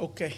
[0.00, 0.32] Okay.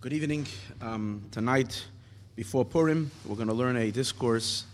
[0.00, 0.48] Good evening.
[0.82, 1.84] Um, tonight,
[2.34, 4.64] before Purim, we're going to learn a discourse,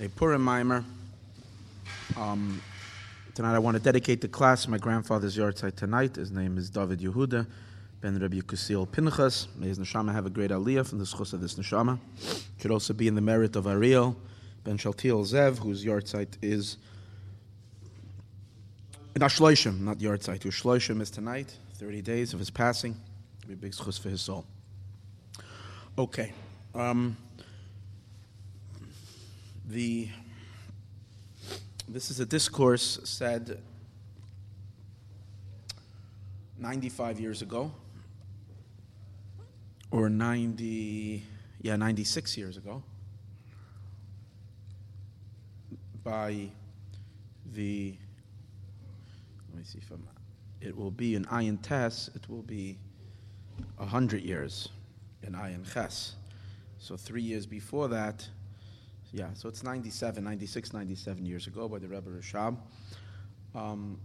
[0.00, 0.84] a Purim mimer.
[2.16, 2.62] Um,
[3.34, 6.14] tonight, I want to dedicate the class to my grandfather's yahrzeit tonight.
[6.14, 7.48] His name is David Yehuda
[8.00, 9.48] ben Rabbi Kusil Pinchas.
[9.58, 11.98] May his neshama have a great aliyah from the schus of this neshama.
[12.60, 14.16] Could also be in the merit of Ariel
[14.66, 16.76] ben Shaltiel Zev, whose yahrzeit is
[19.14, 20.42] in Ashloishim, not yahrzeit.
[20.42, 22.96] Whose Shloishim is tonight, 30 days of his passing.
[23.46, 24.44] Be big schus for his soul.
[25.96, 26.32] Okay.
[26.74, 27.16] Um,
[29.68, 30.08] the
[31.88, 33.62] this is a discourse said
[36.58, 37.70] 95 years ago,
[39.92, 41.22] or 90,
[41.62, 42.82] yeah, 96 years ago,
[46.06, 46.48] by
[47.52, 47.92] the,
[49.48, 50.06] let me see if I'm,
[50.60, 52.78] it will be in Ayin Tes, it will be
[53.78, 54.68] 100 years
[55.24, 56.14] in Ayin Ches.
[56.78, 58.24] So three years before that,
[59.12, 62.56] yeah, so it's 97, 96, 97 years ago by the Rebbe Rashab.
[63.56, 63.98] Um,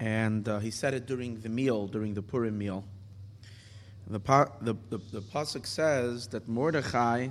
[0.00, 2.84] and uh, he said it during the meal, during the Purim meal.
[4.06, 7.28] The, the, the, the Pasuk says that Mordechai,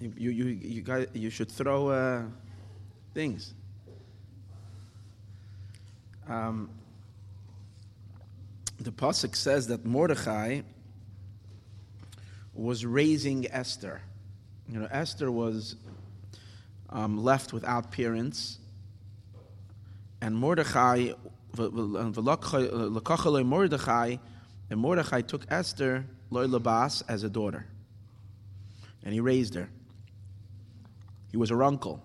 [0.00, 2.22] you, you, you, got, you should throw uh,
[3.12, 3.52] things.
[6.26, 6.70] Um,
[8.78, 10.62] the Pasuk says that Mordechai
[12.54, 14.00] was raising Esther.
[14.68, 15.76] You know, Esther was
[16.88, 18.58] um, left without parents,
[20.22, 21.10] and Mordechai,
[21.58, 22.68] Mordechai,
[24.70, 27.66] and Mordechai took Esther, Loy Labas, as a daughter,
[29.04, 29.68] and he raised her.
[31.30, 32.02] He was her uncle,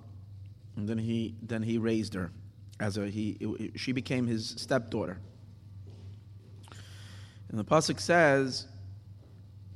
[0.75, 2.31] and then he then he raised her
[2.79, 3.71] as a he.
[3.75, 5.19] She became his stepdaughter.
[7.49, 8.67] And the pasuk says,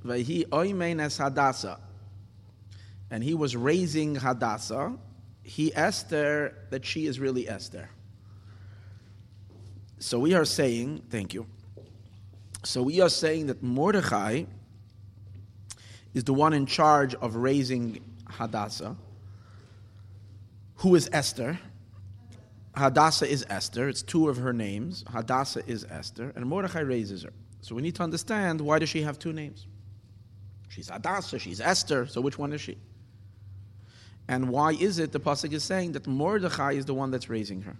[0.03, 1.79] "Vahi oimein es Hadassah,"
[3.09, 4.97] and he was raising Hadassah.
[5.41, 7.89] He Esther that she is really Esther.
[9.97, 11.45] So we are saying, thank you.
[12.63, 14.43] So we are saying that Mordechai
[16.13, 17.99] is the one in charge of raising
[18.29, 18.95] Hadassah,
[20.79, 21.59] who is Esther.
[22.75, 23.89] Hadassah is Esther.
[23.89, 25.03] It's two of her names.
[25.07, 27.33] Hadassah is Esther, and Mordechai raises her.
[27.61, 29.67] So we need to understand why does she have two names?
[30.69, 32.77] She's Hadassah, she's Esther, so which one is she?
[34.29, 37.61] And why is it the Pasuk is saying that Mordechai is the one that's raising
[37.63, 37.75] her?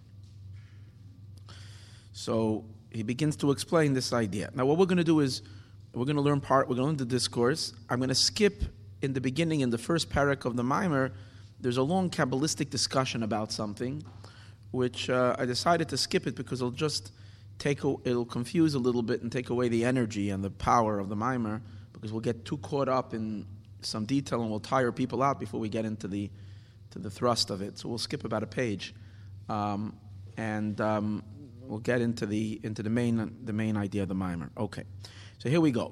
[2.12, 4.50] So he begins to explain this idea.
[4.54, 5.42] Now, what we're going to do is
[5.94, 7.72] we're going to learn part, we're going to learn the discourse.
[7.90, 8.64] I'm going to skip
[9.02, 11.14] in the beginning, in the first parak of the Mimer,
[11.60, 14.04] there's a long Kabbalistic discussion about something,
[14.72, 17.12] which uh, I decided to skip it because it'll just
[17.58, 21.00] take, a, it'll confuse a little bit and take away the energy and the power
[21.00, 21.62] of the Mimer
[21.94, 23.46] because we'll get too caught up in
[23.82, 26.30] some detail and we'll tire people out before we get into the,
[26.92, 27.78] to the thrust of it.
[27.78, 28.94] So we'll skip about a page.
[29.50, 29.98] Um,
[30.38, 31.24] and um,
[31.62, 34.50] we'll get into the into the main the main idea of the mimer.
[34.58, 34.84] Okay,
[35.38, 35.92] so here we go.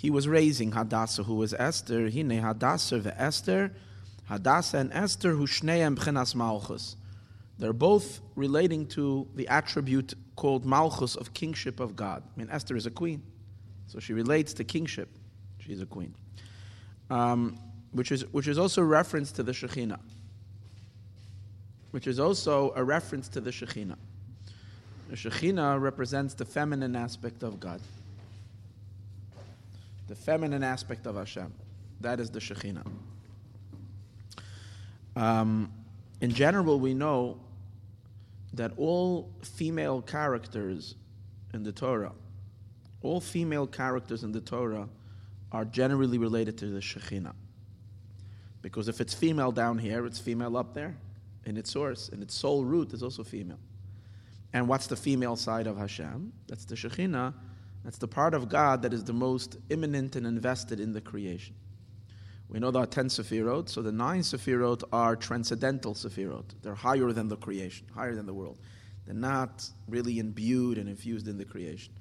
[0.00, 2.08] He was raising Hadassah, who was Esther.
[2.08, 3.72] He ne Hadassah the Esther.
[4.26, 6.96] Hadassah and Esther, who shneim b'chenas malchus.
[7.58, 12.22] They're both relating to the attribute called malchus of kingship of God.
[12.24, 13.22] I mean, Esther is a queen,
[13.88, 15.10] so she relates to kingship.
[15.58, 16.14] She's a queen,
[17.10, 17.58] um,
[17.92, 20.00] which is which is also reference to the Shekhinah
[21.90, 23.96] which is also a reference to the Shekhinah.
[25.08, 27.80] The Shekhinah represents the feminine aspect of God,
[30.10, 31.54] the feminine aspect of Hashem.
[32.00, 32.84] That is the Shekhinah.
[35.14, 35.72] Um,
[36.20, 37.38] in general, we know
[38.54, 40.96] that all female characters
[41.54, 42.10] in the Torah,
[43.02, 44.88] all female characters in the Torah,
[45.52, 47.34] are generally related to the Shekhinah.
[48.62, 50.96] Because if it's female down here, it's female up there
[51.44, 53.60] in its source, in its sole root, is also female.
[54.52, 56.32] And what's the female side of Hashem?
[56.48, 57.32] That's the Shekhinah.
[57.84, 61.54] That's the part of God that is the most imminent and invested in the creation.
[62.48, 66.44] We know there are 10 Sefirot, so the nine Sefirot are transcendental Sefirot.
[66.62, 68.58] They're higher than the creation, higher than the world.
[69.06, 71.92] They're not really imbued and infused in the creation.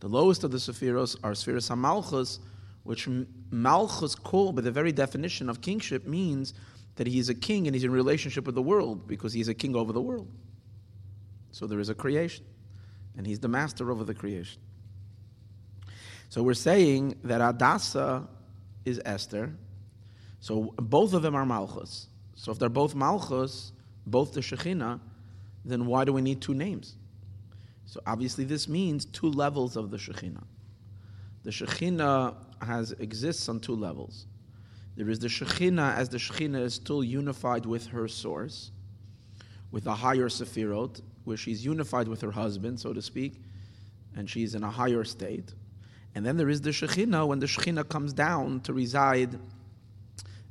[0.00, 2.38] The lowest of the Sephiros are Sephiros HaMalchus,
[2.82, 3.08] which
[3.50, 6.52] Malchus called by the very definition of kingship means
[6.96, 9.54] that he is a king and he's in relationship with the world because he's a
[9.54, 10.28] king over the world.
[11.50, 12.44] So there is a creation,
[13.16, 14.60] and he's the master over the creation.
[16.34, 18.26] So we're saying that Adasa
[18.84, 19.54] is Esther.
[20.40, 22.08] So both of them are Malchus.
[22.34, 23.70] So if they're both Malchus,
[24.04, 24.98] both the Shekhinah,
[25.64, 26.96] then why do we need two names?
[27.86, 30.42] So obviously this means two levels of the Shekhinah.
[31.44, 34.26] The Shekhinah has exists on two levels.
[34.96, 38.72] There is the Shekhinah as the Shekhinah is still unified with her source,
[39.70, 43.40] with a higher Sephirot, where she's unified with her husband, so to speak,
[44.16, 45.54] and she's in a higher state.
[46.14, 49.38] And then there is the Shekhinah when the Shekhinah comes down to reside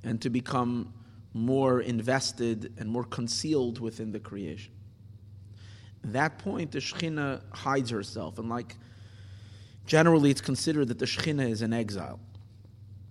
[0.04, 0.94] and to become
[1.33, 4.74] more invested and more concealed within the creation.
[6.04, 8.75] At that point, the Shekhinah hides herself, and like
[9.86, 12.19] generally, it's considered that the Shekhinah is in exile.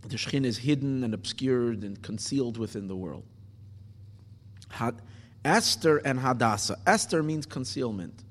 [0.02, 3.24] The Shekhinah is hidden and obscured and concealed within the world.
[4.68, 5.00] Had,
[5.44, 6.78] Esther and Hadassah.
[6.86, 8.24] Esther means concealment.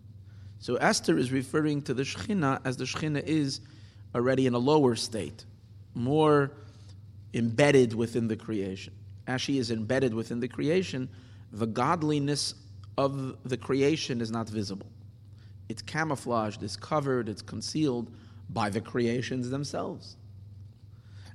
[0.60, 3.62] So Esther is referring to the Shekhinah as the Shekhinah is
[4.14, 5.46] already in a lower state,
[5.94, 6.52] more
[7.34, 8.94] embedded within the creation.
[9.28, 11.10] As she is embedded within the creation,
[11.52, 12.54] the godliness
[12.98, 14.88] of the creation is not visible.
[15.70, 18.12] It's camouflaged, it's covered, it's concealed
[18.50, 20.18] by the creations themselves.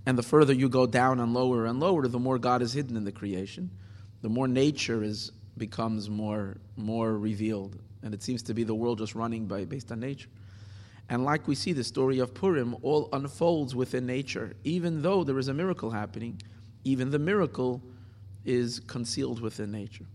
[0.04, 2.96] And the further you go down and lower and lower, the more God is hidden
[2.96, 3.70] in the creation,
[4.22, 7.78] the more nature is becomes more more revealed.
[8.02, 10.28] And it seems to be the world just running by based on nature.
[11.08, 14.56] And like we see the story of Purim all unfolds within nature.
[14.64, 16.40] Even though there is a miracle happening,
[16.84, 17.82] even the miracle
[18.44, 20.06] is concealed within nature.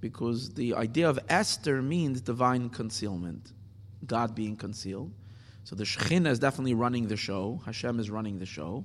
[0.00, 3.52] Because the idea of Esther means divine concealment,
[4.06, 5.12] God being concealed.
[5.64, 7.60] So the Shekhinah is definitely running the show.
[7.64, 8.84] Hashem is running the show,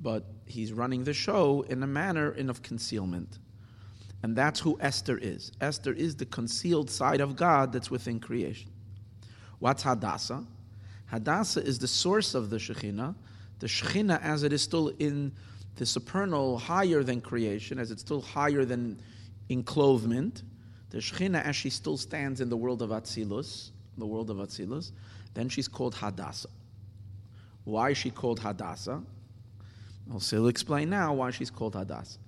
[0.00, 3.38] but he's running the show in a manner in of concealment.
[4.22, 5.52] And that's who Esther is.
[5.60, 8.70] Esther is the concealed side of God that's within creation.
[9.58, 10.44] What's Hadassah?
[11.06, 13.14] Hadassah is the source of the Shekhinah.
[13.58, 15.32] The Shekhinah, as it is still in
[15.76, 19.00] the supernal, higher than creation, as it's still higher than
[19.48, 20.42] enclothement,
[20.90, 24.92] the Shekhinah, as she still stands in the world of Atzilus, the world of Atzilus,
[25.34, 26.48] then she's called Hadassah.
[27.64, 29.02] Why is she called Hadassah?
[30.10, 32.18] I'll still explain now why she's called Hadassah.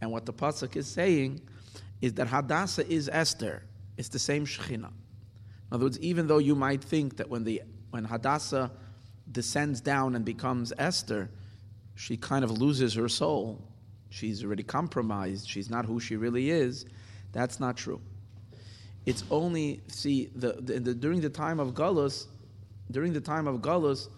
[0.00, 1.40] And what the pasuk is saying
[2.02, 3.62] is that Hadassah is Esther.
[3.96, 4.84] It's the same Shekhinah.
[4.84, 4.92] In
[5.72, 7.62] other words, even though you might think that when the
[7.94, 8.70] when Hadassah
[9.30, 11.30] descends down and becomes Esther,
[11.94, 13.62] she kind of loses her soul.
[14.10, 15.48] She's already compromised.
[15.48, 16.86] She's not who she really is.
[17.32, 18.00] That's not true.
[19.06, 22.26] It's only see the, the, the during the time of Galus,
[22.90, 24.08] during the time of Galus,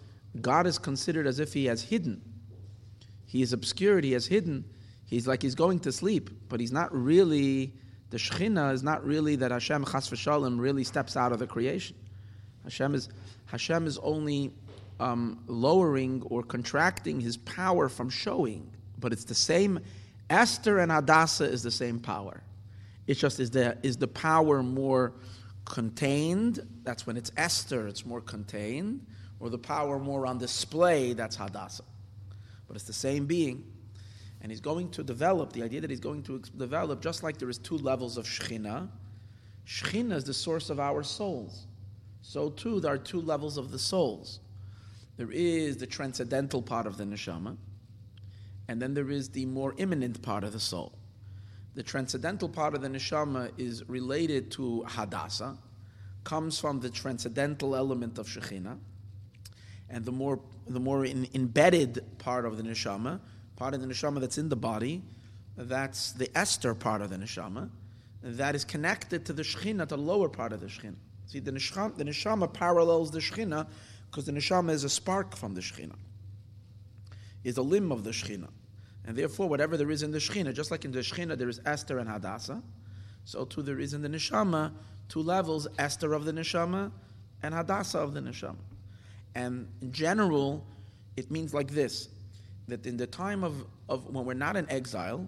[0.41, 2.21] God is considered as if He has hidden.
[3.27, 4.03] He is obscured.
[4.03, 4.65] He has hidden
[5.07, 7.73] He's like he's going to sleep, but he's not really.
[8.09, 11.95] The Shechina is not really that Hashem Chas v'Shalom really steps out of the creation.
[12.67, 13.07] Hashem is
[13.45, 14.51] Hashem is only
[14.99, 18.69] um, lowering or contracting his power from showing,
[18.99, 19.79] but it's the same.
[20.29, 22.43] Esther and Hadassah is the same power.
[23.07, 25.13] It's just is the is the power more
[25.63, 26.59] contained?
[26.83, 27.87] That's when it's Esther.
[27.87, 29.05] It's more contained,
[29.39, 31.13] or the power more on display?
[31.13, 31.85] That's Hadassah.
[32.67, 33.63] But it's the same being.
[34.41, 37.49] And he's going to develop the idea that he's going to develop, just like there
[37.49, 38.89] is two levels of Shechina.
[39.65, 41.66] Shechina is the source of our souls.
[42.27, 44.41] So too, there are two levels of the souls.
[45.15, 47.55] There is the transcendental part of the neshama,
[48.67, 50.91] and then there is the more immanent part of the soul.
[51.75, 55.57] The transcendental part of the neshama is related to Hadassah,
[56.25, 58.77] comes from the transcendental element of Shekhinah,
[59.89, 63.21] and the more the more in, embedded part of the neshama
[63.55, 65.01] part of the neshama that's in the body,
[65.55, 67.69] that's the Esther part of the neshama,
[68.21, 70.95] that is connected to the Shechina, the lower part of the Shechina.
[71.27, 73.67] See, the neshama, the neshama parallels the Shechina
[74.09, 75.95] because the neshama is a spark from the Shechina,
[77.43, 78.47] is a limb of the Shechina.
[79.05, 81.59] And therefore, whatever there is in the Shechina, just like in the Shechina there is
[81.65, 82.63] Esther and Hadassah,
[83.25, 84.71] so too there is in the neshama
[85.09, 86.91] two levels Esther of the neshama
[87.43, 88.55] and Hadassah of the neshama.
[89.35, 90.65] And in general,
[91.15, 92.09] it means like this
[92.67, 95.27] that in the time of, of when we're not in exile,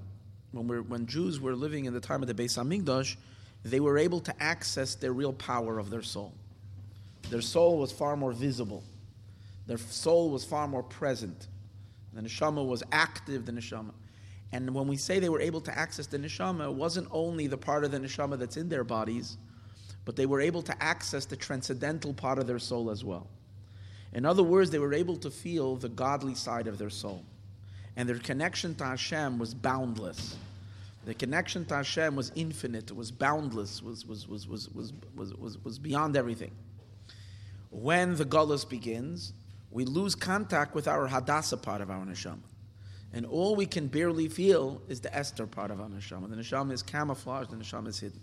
[0.52, 3.16] when, we're, when Jews were living in the time of the Beis Hamikdash,
[3.64, 6.34] they were able to access the real power of their soul.
[7.30, 8.84] Their soul was far more visible.
[9.68, 11.48] Their soul was far more present.
[12.14, 13.94] The neshama was active, the neshama.
[14.52, 17.58] And when we say they were able to access the neshama, it wasn't only the
[17.58, 19.38] part of the neshama that's in their bodies,
[20.06, 23.28] but they were able to access the transcendental part of their soul as well.
[24.12, 27.24] In other words, they were able to feel the godly side of their soul.
[27.96, 30.36] And their connection to Hashem was boundless.
[31.10, 35.58] The connection to Hashem was infinite, was boundless, was, was, was, was, was, was, was,
[35.64, 36.52] was beyond everything.
[37.72, 39.34] When the gullus begins,
[39.72, 42.44] we lose contact with our hadassah part of our neshama.
[43.12, 46.30] And all we can barely feel is the Esther part of our neshama.
[46.30, 48.22] The neshama is camouflaged, the neshama is hidden.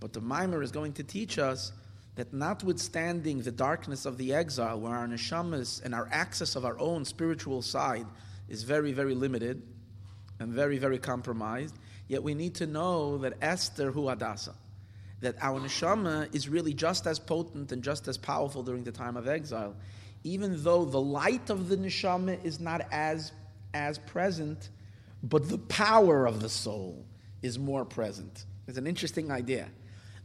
[0.00, 1.70] But the mimer is going to teach us
[2.14, 6.78] that notwithstanding the darkness of the exile, where our neshamas and our access of our
[6.78, 8.06] own spiritual side
[8.48, 9.60] is very, very limited
[10.38, 11.76] and very, very compromised,
[12.10, 14.52] yet we need to know that Esther hu Adasa,
[15.20, 19.16] that our neshama is really just as potent and just as powerful during the time
[19.16, 19.76] of exile,
[20.24, 23.30] even though the light of the neshama is not as
[23.74, 24.70] as present,
[25.22, 27.06] but the power of the soul
[27.42, 28.44] is more present.
[28.66, 29.68] It's an interesting idea.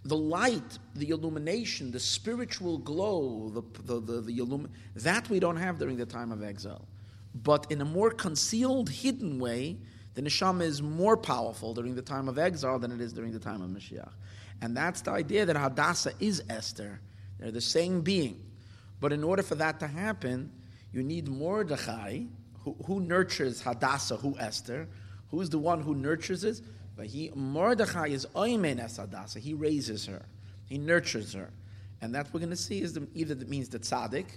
[0.06, 5.58] The light, the illumination, the spiritual glow, the, the, the, the illum- that we don't
[5.58, 6.88] have during the time of exile.
[7.36, 9.78] But in a more concealed, hidden way,
[10.16, 13.40] the neshama is more powerful during the time of exile than it is during the
[13.40, 14.12] time of Mashiach.
[14.62, 17.00] And that's the idea that Hadassah is Esther.
[17.38, 18.42] They're the same being.
[19.02, 20.52] But in order for that to happen,
[20.94, 22.22] you need Mordechai,
[22.64, 24.88] who, who nurtures Hadassah, who Esther,
[25.30, 26.62] who's the one who nurtures it?
[26.96, 29.40] But he Mordechai is Oymen as Hadassah.
[29.40, 30.26] He raises her,
[30.66, 31.52] he nurtures her,
[32.02, 34.28] and that we're going to see is the, either that means the tzaddik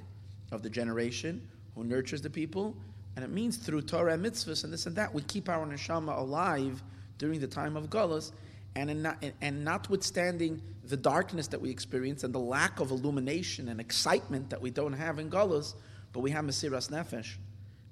[0.50, 2.76] of the generation who nurtures the people,
[3.18, 6.16] and it means through Torah and mitzvahs and this and that we keep our neshama
[6.16, 6.80] alive
[7.18, 8.30] during the time of Gullus,
[8.76, 13.80] and not, and notwithstanding the darkness that we experience and the lack of illumination and
[13.80, 15.74] excitement that we don't have in Gullus,
[16.12, 17.34] but we have Mesiras Nefesh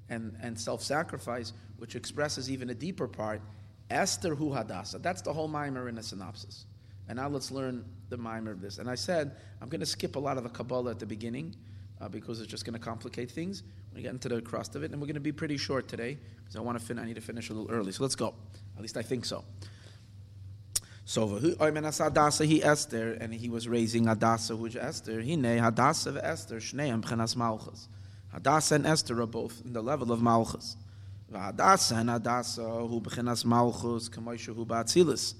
[0.09, 3.42] and, and self sacrifice, which expresses even a deeper part.
[3.90, 5.00] Esther Hu Hadassah.
[5.00, 6.66] That's the whole mimer in a synopsis.
[7.09, 8.78] And now let's learn the mimer of this.
[8.78, 11.56] And I said I'm going to skip a lot of the Kabbalah at the beginning
[12.00, 13.64] uh, because it's just going to complicate things.
[13.97, 16.19] We get into the crust of it, and we're going to be pretty short today
[16.41, 17.93] because I want to fin- I need to finish a little early.
[17.93, 18.35] So let's go.
[18.76, 19.43] At least I think so.
[21.07, 25.23] So he Esther, and he was raising Hadassah, which Esther.
[25.23, 27.88] he Hine Hadassah Esther Shneim B'chenas Malchus.
[28.33, 30.76] Hadassah and Esther are both in the level of Malchus.
[31.33, 35.35] Hadassah and Hadassah, who bechinas Malchus, Kamoisha hu Ba'atzilis.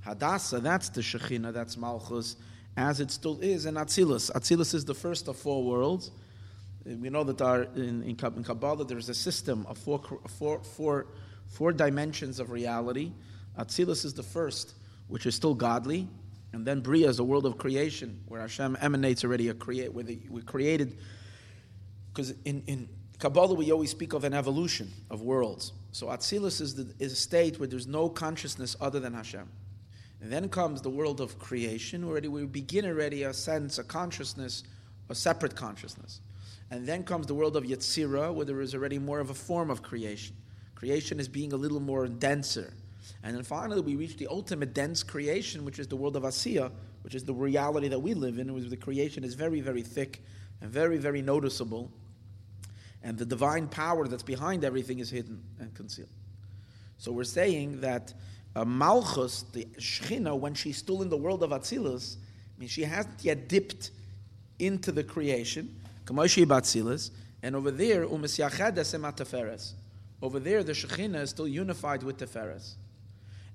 [0.00, 2.34] Hadassah, that's the Shekhinah, that's Malchus,
[2.76, 4.32] as it still is in Atzilus.
[4.32, 6.10] Atzilus is the first of four worlds.
[6.98, 10.00] We know that our, in, in Kabbalah there is a system of four,
[10.38, 11.06] four, four,
[11.48, 13.12] four dimensions of reality.
[13.58, 14.74] Atzilus is the first,
[15.08, 16.08] which is still godly.
[16.52, 20.02] And then Bria is the world of creation, where Hashem emanates already a create, where
[20.02, 20.98] the, we created
[22.12, 25.72] because in, in Kabbalah we always speak of an evolution of worlds.
[25.92, 29.48] So Atzilus is, the, is a state where there's no consciousness other than Hashem.
[30.20, 34.64] And then comes the world of creation, where we begin already a sense, a consciousness,
[35.08, 36.20] a separate consciousness.
[36.70, 39.70] And then comes the world of Yetzirah, where there is already more of a form
[39.70, 40.36] of creation.
[40.74, 42.72] Creation is being a little more denser.
[43.22, 46.70] And then finally, we reach the ultimate dense creation, which is the world of Asiya,
[47.02, 50.22] which is the reality that we live in, where the creation is very, very thick
[50.60, 51.90] and very, very noticeable.
[53.02, 56.10] And the divine power that's behind everything is hidden and concealed.
[56.98, 58.12] So we're saying that
[58.54, 62.82] uh, Malchus, the Shechina, when she's still in the world of Atzilus, I mean, she
[62.82, 63.90] hasn't yet dipped
[64.58, 65.79] into the creation,
[67.42, 68.04] And over there.
[68.04, 68.28] Over
[70.38, 72.74] there, the Shechina is still unified with Teferes.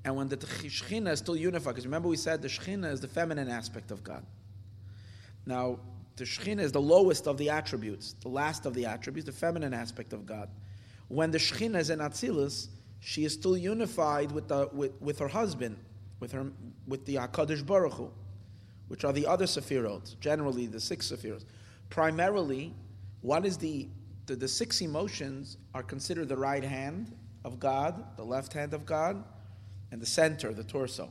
[0.03, 3.07] And when the Shechina is still unified, because remember we said the Shechina is the
[3.07, 4.25] feminine aspect of God.
[5.45, 5.79] Now,
[6.15, 9.73] the Shekhinah is the lowest of the attributes, the last of the attributes, the feminine
[9.73, 10.49] aspect of God.
[11.07, 12.67] When the Shekhinah is in Atzilus,
[12.99, 15.77] she is still unified with, the, with, with her husband,
[16.19, 16.47] with, her,
[16.87, 18.11] with the HaKadosh Baruch Hu,
[18.87, 21.43] which are the other Sephirot, generally the six Sephirot.
[21.89, 22.73] Primarily,
[23.21, 23.87] what is the,
[24.25, 28.85] the, the six emotions are considered the right hand of God, the left hand of
[28.85, 29.23] God,
[29.91, 31.09] and the center, the torso.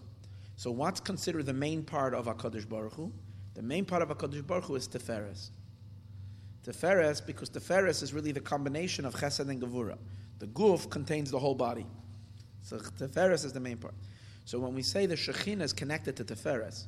[0.56, 3.12] So what's considered the main part of HaKadosh Baruch Hu?
[3.54, 5.50] The main part of HaKadosh Baruch Hu is Teferes.
[6.64, 9.98] Teferes, because Teferes is really the combination of Chesed and Gevura.
[10.38, 11.86] The Guf contains the whole body.
[12.62, 13.94] So Teferes is the main part.
[14.44, 16.86] So when we say the Shekhinah is connected to Teferes,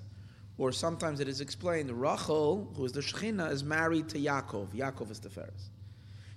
[0.58, 4.68] or sometimes it is explained, Rachel, who is the Shekhinah, is married to Yaakov.
[4.68, 5.68] Yaakov is Teferes.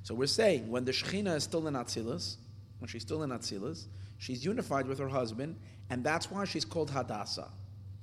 [0.04, 2.36] So we're saying when the Shekhinah is still in Atzilus,
[2.80, 3.86] when she's still in Atzilus,
[4.18, 5.58] she's unified with her husband,
[5.90, 7.50] and that's why she's called Hadassah.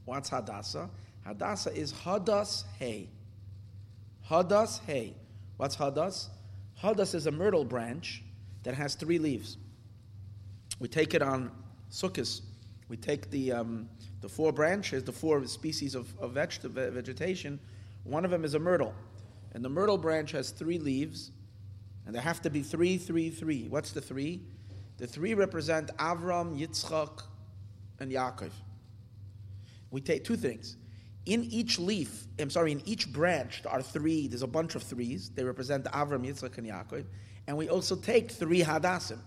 [0.05, 0.89] What's Hadassah?
[1.25, 3.11] Hadassah is Hadas Hay.
[4.29, 5.15] Hadas Hay.
[5.57, 6.29] What's Hadas?
[6.83, 8.23] Hadas is a myrtle branch
[8.63, 9.57] that has three leaves.
[10.79, 11.51] We take it on
[11.91, 12.43] Sukkot.
[12.89, 13.89] We take the, um,
[14.21, 17.61] the four branches, the four species of, of vegetation.
[18.05, 18.95] One of them is a myrtle.
[19.53, 21.31] And the myrtle branch has three leaves,
[22.05, 23.69] and there have to be three, three, three.
[23.69, 24.43] What's the three?
[24.99, 27.23] The three represent Avram, Yitzchak,
[28.01, 28.51] and Yaakov.
[29.91, 30.77] We take two things
[31.27, 34.83] in each leaf, I'm sorry, in each branch, there are three, there's a bunch of
[34.85, 35.31] threes.
[35.35, 37.05] They represent Avram, Yitzchak, and Yaakov.
[37.49, 39.19] And we also take three Hadassim.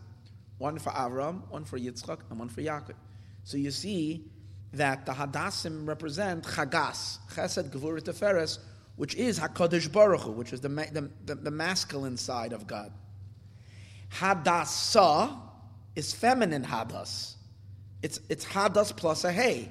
[0.58, 2.96] one for Avram, one for Yitzchak, and one for Yaakov.
[3.44, 4.32] So you see
[4.74, 8.60] that the Hadassim represent Chagas, Chesed, Gevurah, Teferes,
[8.96, 12.92] which is Hakadosh Baruch Hu, which is the, the, the, the masculine side of God.
[14.14, 15.40] Hadasa
[15.96, 17.36] is feminine Hadas.
[18.02, 19.70] It's, it's Hadas plus a Hey.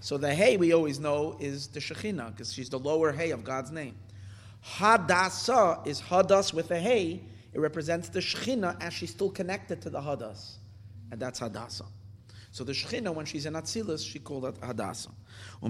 [0.00, 3.42] So the Hey we always know is the Shekhinah, because she's the lower Hey of
[3.44, 3.96] God's name.
[4.76, 7.22] Hadasa is Hadas with a Hey.
[7.52, 10.56] It represents the Shekhinah as she's still connected to the Hadas.
[11.10, 11.86] And that's Hadasa.
[12.54, 15.08] So the Shekhinah, when she's in Atzilus, she called it Hadasa.
[15.60, 15.68] The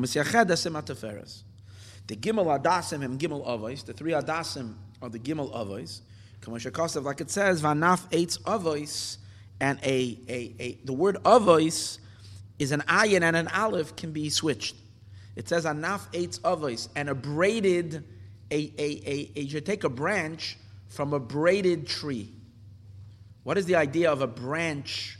[2.17, 6.03] Gimel Hadasim and Gimel Avos, the three Hadasim are the Gimel Avos.
[7.03, 9.17] Like it says, Vanaf eitz Avos,
[9.61, 12.01] and a, a, a, the word Avos
[12.59, 14.75] is an ayin and an aleph can be switched.
[15.37, 18.05] It says anaf eitz avos and a braided,
[18.51, 22.31] a, a, a, you take a branch from a braided tree.
[23.43, 25.19] What is the idea of a branch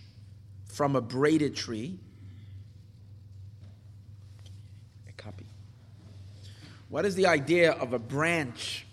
[0.75, 1.97] from a braided tree?
[5.09, 5.47] A copy.
[6.89, 8.85] What is the idea of a branch?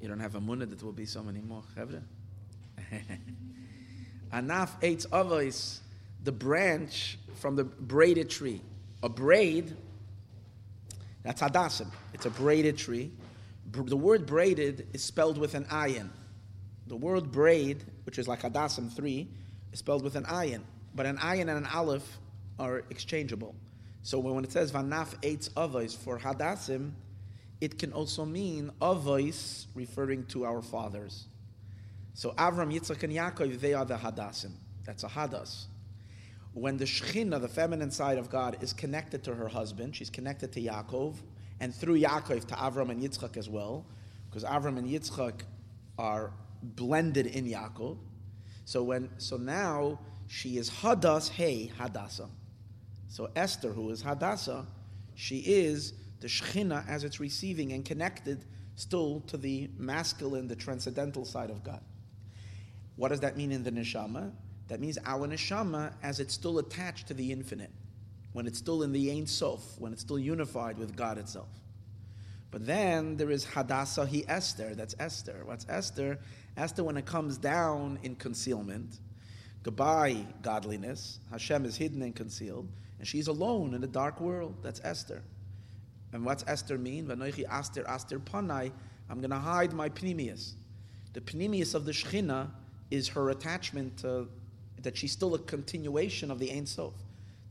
[0.00, 1.62] You don't have a munah that will be so many more.
[4.32, 5.78] Anaf eitz avos,
[6.24, 8.60] the branch from the braided tree.
[9.04, 9.76] A braid,
[11.22, 11.92] that's hadassim.
[12.12, 13.12] It's a braided tree.
[13.70, 16.08] The word braided is spelled with an ayin.
[16.88, 19.28] The word braid, which is like hadassim 3,
[19.72, 20.62] is spelled with an ayin.
[20.94, 22.18] But an ayin and an aleph
[22.58, 23.54] are exchangeable.
[24.02, 26.92] So when it says vanaf eitz avos for hadassim,
[27.60, 31.26] it can also mean avos referring to our fathers.
[32.14, 34.52] So Avram, Yitzchak, and Yaakov, they are the hadassim.
[34.84, 35.66] That's a hadas
[36.58, 40.52] when the Shekhinah, the feminine side of God, is connected to her husband, she's connected
[40.52, 41.16] to Yaakov,
[41.60, 43.86] and through Yaakov to Avram and Yitzchak as well,
[44.28, 45.42] because Avram and Yitzchak
[45.98, 47.98] are blended in Yaakov.
[48.64, 52.28] So when so now she is Hadas Hey Hadassah.
[53.08, 54.66] So Esther, who is Hadassah,
[55.14, 58.44] she is the Shekhinah as it's receiving and connected
[58.76, 61.80] still to the masculine, the transcendental side of God.
[62.96, 64.32] What does that mean in the neshama?
[64.68, 67.70] That means our neshama, as it's still attached to the infinite,
[68.32, 71.48] when it's still in the Ein Sof, when it's still unified with God itself.
[72.50, 74.74] But then there is Hadassah he Esther.
[74.74, 75.42] That's Esther.
[75.44, 76.18] What's Esther?
[76.56, 78.98] Esther, when it comes down in concealment,
[79.68, 81.20] goodbye godliness.
[81.30, 82.66] Hashem is hidden and concealed,
[82.98, 84.54] and she's alone in the dark world.
[84.62, 85.22] That's Esther.
[86.14, 87.06] And what's Esther mean?
[87.06, 88.72] Vanoichi Aster Aster Panai.
[89.10, 90.54] I'm going to hide my pneumius.
[91.12, 92.48] The pneumius of the Shechina
[92.90, 94.28] is her attachment to
[94.80, 96.94] that she's still a continuation of the Ein Sof.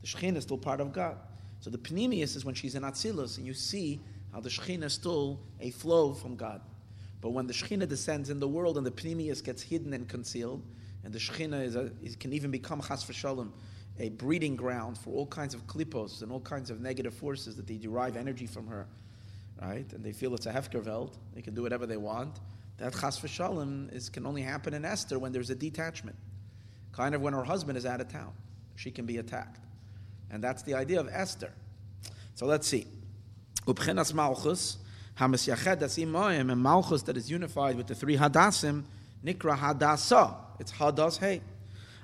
[0.00, 1.18] The Shekhinah is still part of God.
[1.60, 4.00] So the Pneumius is when she's in Atzilus, and you see
[4.32, 6.62] how the Shekhinah is still a flow from God.
[7.20, 10.64] But when the Shekhinah descends in the world and the Pneumius gets hidden and concealed,
[11.08, 11.90] and the Shekhinah is a,
[12.20, 13.48] can even become Chas v'shalom,
[13.98, 17.66] a breeding ground for all kinds of klipos and all kinds of negative forces that
[17.66, 18.86] they derive energy from her,
[19.58, 19.90] right?
[19.94, 22.40] And they feel it's a hefkerveld, they can do whatever they want.
[22.76, 26.14] That Chas v'shalom is, can only happen in Esther when there's a detachment.
[26.92, 28.34] Kind of when her husband is out of town,
[28.76, 29.64] she can be attacked.
[30.30, 31.54] And that's the idea of Esther.
[32.34, 32.86] So let's see.
[33.66, 34.76] Ubchenas Malchus,
[35.18, 38.84] Hamas Yached, that's Imoim, and Malchus that is unified with the three Hadassim,
[39.24, 40.44] Nikra Hadasa.
[40.60, 41.40] It's Hadas Hey.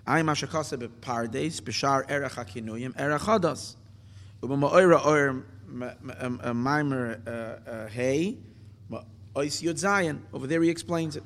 [0.06, 3.74] I'm Ashakasa Pardes, Bishar Erech HaKinuyim, Erech Hadas.
[4.40, 8.36] Ubama Oir Maimer um, uh, uh, Hey,
[9.34, 10.20] Ois Yud Zayin.
[10.32, 11.24] Over there he explains it.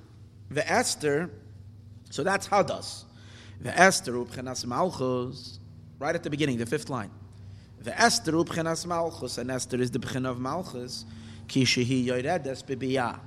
[0.50, 1.30] The Esther,
[2.08, 3.04] so that's Hadas.
[3.60, 5.58] The Esther ubchenas malchus,
[5.98, 7.10] right at the beginning, the fifth line.
[7.80, 11.04] The Esther ubchenas malchus, and Esther is the bchin of malchus,
[11.46, 13.20] ki shehi yoredes bibiyah.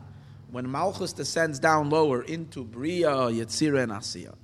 [0.51, 4.35] When malchus descends down lower into bria, yetzira, and asiya.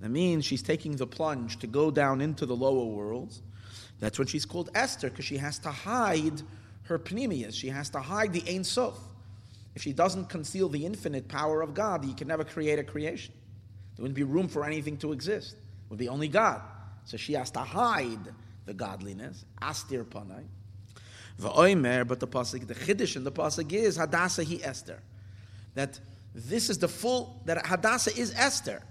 [0.00, 3.42] That means she's taking the plunge to go down into the lower worlds.
[4.00, 6.42] That's when she's called Esther, because she has to hide
[6.84, 7.54] her pneumias.
[7.54, 8.98] She has to hide the Ein Sof.
[9.74, 13.34] If she doesn't conceal the infinite power of God, you can never create a creation.
[13.96, 15.52] There wouldn't be room for anything to exist.
[15.54, 16.60] It would be only God.
[17.04, 18.32] So she has to hide
[18.66, 19.44] the godliness.
[19.60, 20.44] Astir panai.
[21.40, 25.00] V'oimer, but the pasuk, the chiddush in the pasuk is Hadassah he Esther.
[25.74, 25.98] That
[26.34, 28.82] this is the full, that Hadassah is Esther.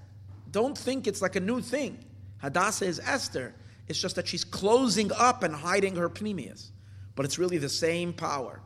[0.52, 2.04] Don't think it's like a new thing.
[2.40, 3.54] Hadassah is Esther.
[3.88, 6.70] It's just that she's closing up and hiding her pneumias.
[7.16, 8.62] But it's really the same power.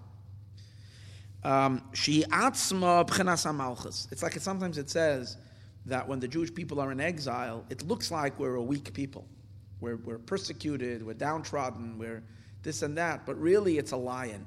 [1.43, 4.07] Um, she atzma b'chenas malchus.
[4.11, 5.37] It's like it, sometimes it says
[5.85, 9.25] that when the Jewish people are in exile, it looks like we're a weak people.
[9.79, 12.23] We're, we're persecuted, we're downtrodden, we're
[12.63, 14.45] this and that, but really it's a lion.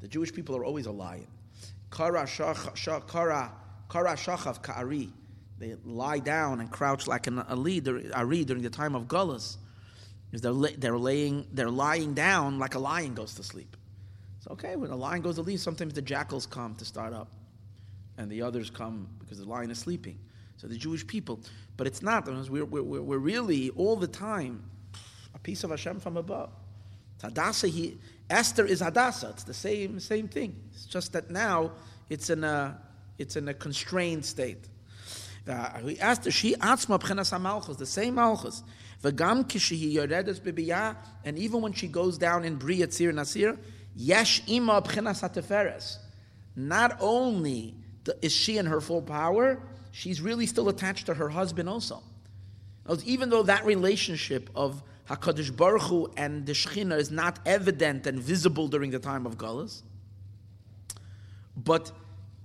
[0.00, 1.26] The Jewish people are always a lion.
[1.90, 3.06] Kara shachav
[4.62, 5.12] ka'ari.
[5.58, 7.82] they lie down and crouch like an ali,
[8.14, 9.56] ari during the time of gullus,
[10.32, 13.76] is they're, they're laying, they're lying down like a lion goes to sleep.
[14.40, 17.28] So okay, when a lion goes to sleep, sometimes the jackals come to start up,
[18.16, 20.18] and the others come because the lion is sleeping.
[20.56, 21.40] So the Jewish people,
[21.76, 22.26] but it's not.
[22.26, 24.62] We're, we're, we're really all the time
[25.34, 26.50] a piece of Hashem from above.
[27.22, 27.98] Hadassah, he,
[28.30, 29.30] Esther is Hadassah.
[29.30, 30.56] It's the same same thing.
[30.72, 31.72] It's just that now
[32.08, 32.80] it's in a
[33.18, 34.68] it's in a constrained state.
[35.48, 38.62] Uh, we asked her, she atzma b'chenas malchus, the same malchus.
[39.02, 43.58] V'gam kishihi yoredes b'biyah, and even when she goes down in Tzir Nasir,
[43.96, 45.96] yesh ima b'chenas hateferes.
[46.54, 47.74] Not only
[48.22, 52.02] is she in her full power, she's really still attached to her husband also.
[53.04, 58.20] Even though that relationship of Hakadosh Baruch Hu and the Shechina is not evident and
[58.20, 59.82] visible during the time of Galus,
[61.56, 61.90] but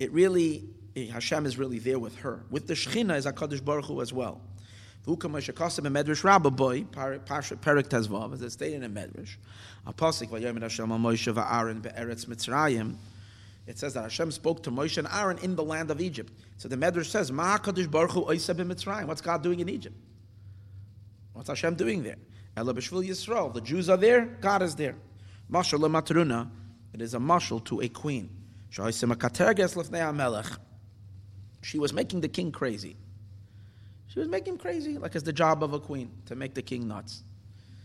[0.00, 0.64] it really
[0.96, 2.42] Hashem is really there with her.
[2.50, 4.40] With the Shechina is Hakadosh Baruch Hu as well.
[5.06, 6.22] Medrash
[8.32, 9.36] as it's stated in Medrash.
[11.80, 12.96] Be'Eretz Mitzrayim.
[13.68, 16.32] It says that Hashem spoke to Moshe and Aaron in the land of Egypt.
[16.56, 18.22] So the Medrash says, Ma Baruch Hu.
[18.22, 19.94] What's God doing in Egypt?
[21.32, 22.16] What's Hashem doing there?
[22.56, 23.52] Ela Yisrael.
[23.52, 24.24] The Jews are there.
[24.40, 24.96] God is there.
[25.50, 26.48] Mashal matruna.
[26.94, 28.30] It is a mashal to a queen.
[31.62, 32.96] She was making the king crazy.
[34.08, 36.62] She was making him crazy, like it's the job of a queen to make the
[36.62, 37.22] king nuts.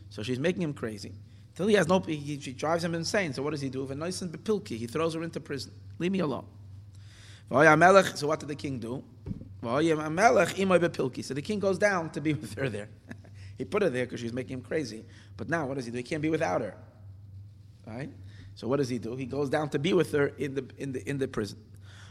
[0.09, 1.13] So she's making him crazy.
[1.55, 3.33] Till he has no, he, she drives him insane.
[3.33, 3.85] So what does he do?
[3.85, 5.73] He throws her into prison.
[5.99, 6.45] Leave me alone.
[7.49, 9.03] So what did the king do?
[9.61, 12.89] So the king goes down to be with her there.
[13.61, 15.05] He put her there because she's making him crazy.
[15.37, 15.97] But now what does he do?
[15.97, 16.75] He can't be without her.
[17.85, 18.09] Right?
[18.55, 19.15] So what does he do?
[19.15, 21.59] He goes down to be with her in the in the in the prison.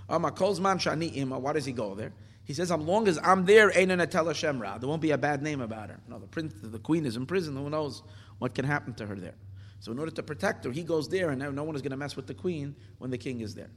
[0.07, 2.13] Why does he go there?
[2.45, 4.79] He says, as long as I'm there, Shemra.
[4.79, 5.99] There won't be a bad name about her.
[6.09, 7.57] No, the prince, the queen is in prison.
[7.57, 8.05] Who knows
[8.39, 9.35] what can happen to her there?
[9.81, 11.91] So in order to protect her, he goes there, and now no one is going
[11.91, 13.71] to mess with the queen when the king is there.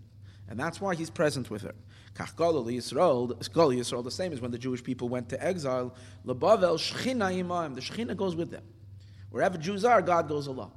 [0.48, 1.74] And that's why he's present with her.
[2.16, 5.94] Yisrael, Yisrael, the same as when the Jewish people went to exile.
[6.26, 7.76] Imam.
[7.76, 8.64] The Shechina goes with them.
[9.30, 10.72] Wherever Jews are, God goes along.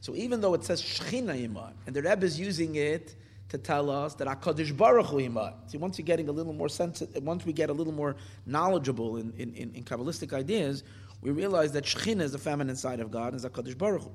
[0.00, 3.16] So even though it says Shechina Imam, and the Rebbe is using it
[3.48, 5.54] to tell us that Hakadosh Baruch Hu Imam.
[5.66, 8.14] See, once you're getting a little more sensitive, once we get a little more
[8.46, 10.84] knowledgeable in, in, in, in Kabbalistic ideas,
[11.22, 14.10] we realize that Shechina is the feminine side of God, and Hakadosh Baruch Hu.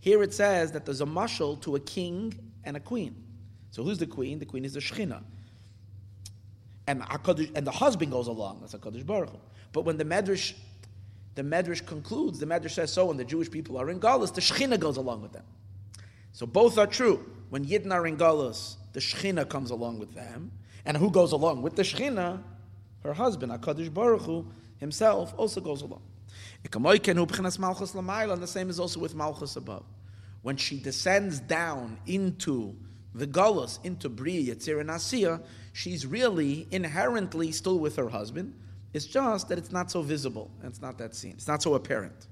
[0.00, 3.14] Here it says that there's a mashal to a king and a queen.
[3.70, 4.38] So who's the queen?
[4.38, 5.22] The queen is the Shechina.
[6.88, 8.58] And, HaKadosh, and the husband goes along.
[8.62, 9.38] That's Hakadosh Baruch Hu.
[9.72, 10.54] But when the Medrash
[11.36, 14.40] the Medrash concludes, the Medrash says so when the Jewish people are in Galus, the
[14.40, 15.44] Shechina goes along with them.
[16.32, 17.24] So both are true.
[17.50, 20.50] When Yidden are in Galus, the Shechina comes along with them.
[20.84, 22.42] And who goes along with the Shechina?
[23.04, 26.02] Her husband, HaKadosh Baruch Hu, himself also goes along.
[26.64, 29.84] And the same is also with Malchus above.
[30.42, 32.74] When she descends down into
[33.14, 35.40] the Galus, into Bria, Yetzir, and Asiya,
[35.78, 38.52] she's really inherently still with her husband,
[38.92, 41.32] it's just that it's not so visible it's not that seen.
[41.32, 42.26] It's not so apparent.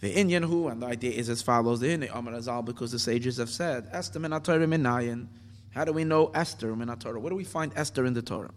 [0.00, 2.98] The Inyan who, and the idea is as follows: the Inyan Amar Azal, because the
[2.98, 5.28] sages have said, Esther minatorah minayin.
[5.70, 7.20] How do we know Esther minatorah?
[7.20, 8.50] Where do we find Esther in the Torah?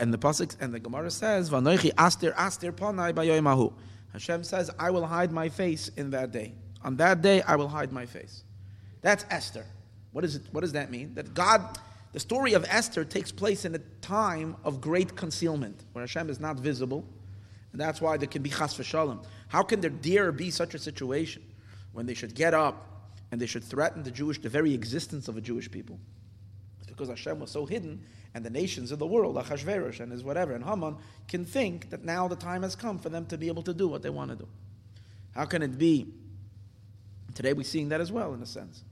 [0.00, 3.74] And the pasuk and the Gemara says, "Vanoichi Aster Aster Panai Bayoimahu."
[4.14, 6.54] Hashem says, "I will hide my face in that day.
[6.82, 8.44] On that day, I will hide my face."
[9.02, 9.66] That's Esther.
[10.12, 10.42] What is it?
[10.52, 11.14] What does that mean?
[11.14, 11.78] That God
[12.12, 16.38] the story of Esther takes place in a time of great concealment, where Hashem is
[16.38, 17.04] not visible,
[17.72, 19.24] and that's why there can be chas v'shalom.
[19.48, 21.42] How can there dare be such a situation
[21.92, 25.38] when they should get up and they should threaten the Jewish, the very existence of
[25.38, 25.98] a Jewish people?
[26.80, 28.02] It's because Hashem was so hidden,
[28.34, 30.96] and the nations of the world, Achashverosh and his whatever, and Haman,
[31.28, 33.88] can think that now the time has come for them to be able to do
[33.88, 34.48] what they want to do.
[35.34, 36.12] How can it be?
[37.34, 38.84] Today we're seeing that as well, in a sense.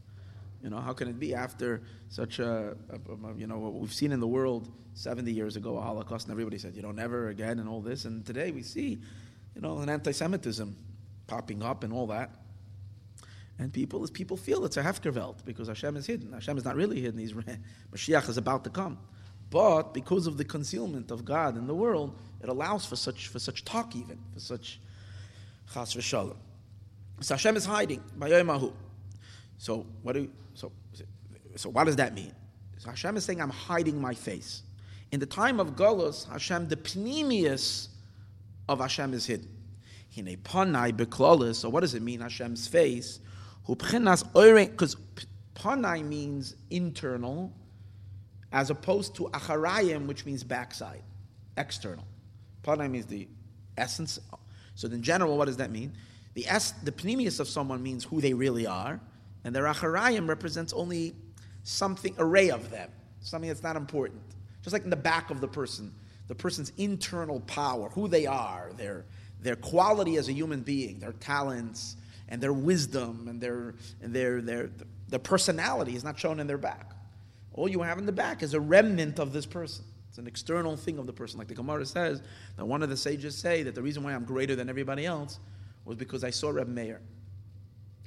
[0.62, 3.92] You know, how can it be after such a, a, a, you know, what we've
[3.92, 7.28] seen in the world 70 years ago, a Holocaust, and everybody said, you know, never
[7.28, 8.04] again, and all this.
[8.04, 9.00] And today we see,
[9.54, 10.76] you know, an anti Semitism
[11.26, 12.30] popping up and all that.
[13.58, 16.32] And people, people feel it's a Hefkerwelt because Hashem is hidden.
[16.32, 17.20] Hashem is not really hidden.
[17.20, 17.32] He's,
[17.92, 18.98] Mashiach is about to come.
[19.50, 23.38] But because of the concealment of God in the world, it allows for such, for
[23.38, 24.80] such talk even, for such
[25.72, 26.36] chas v'shalom.
[27.20, 28.02] So Hashem is hiding.
[29.58, 30.30] So what do so
[31.56, 32.32] so what does that mean?
[32.78, 34.62] So Hashem is saying, I'm hiding my face.
[35.12, 37.88] In the time of Golos, Hashem, the pneumius
[38.68, 39.48] of Hashem is hidden.
[40.14, 41.56] Hine panai beklolis.
[41.56, 43.20] So what does it mean, Hashem's face?
[43.66, 44.96] Because
[45.54, 47.52] panai means internal,
[48.52, 51.02] as opposed to acharayim, which means backside.
[51.56, 52.04] external.
[52.62, 53.28] Panai means the
[53.76, 54.18] essence.
[54.74, 55.92] So in general, what does that mean?
[56.34, 59.00] The es- the pneumius of someone means who they really are,
[59.44, 61.14] and the acharayim represents only
[61.70, 64.22] something array of them, something that's not important.
[64.62, 65.94] Just like in the back of the person,
[66.28, 69.04] the person's internal power, who they are, their
[69.40, 71.96] their quality as a human being, their talents
[72.28, 74.70] and their wisdom and their and their their
[75.08, 76.90] their personality is not shown in their back.
[77.54, 79.84] All you have in the back is a remnant of this person.
[80.08, 81.38] It's an external thing of the person.
[81.38, 82.20] Like the Gemara says,
[82.56, 85.38] that one of the sages say that the reason why I'm greater than everybody else
[85.84, 87.00] was because I saw Reb Meir.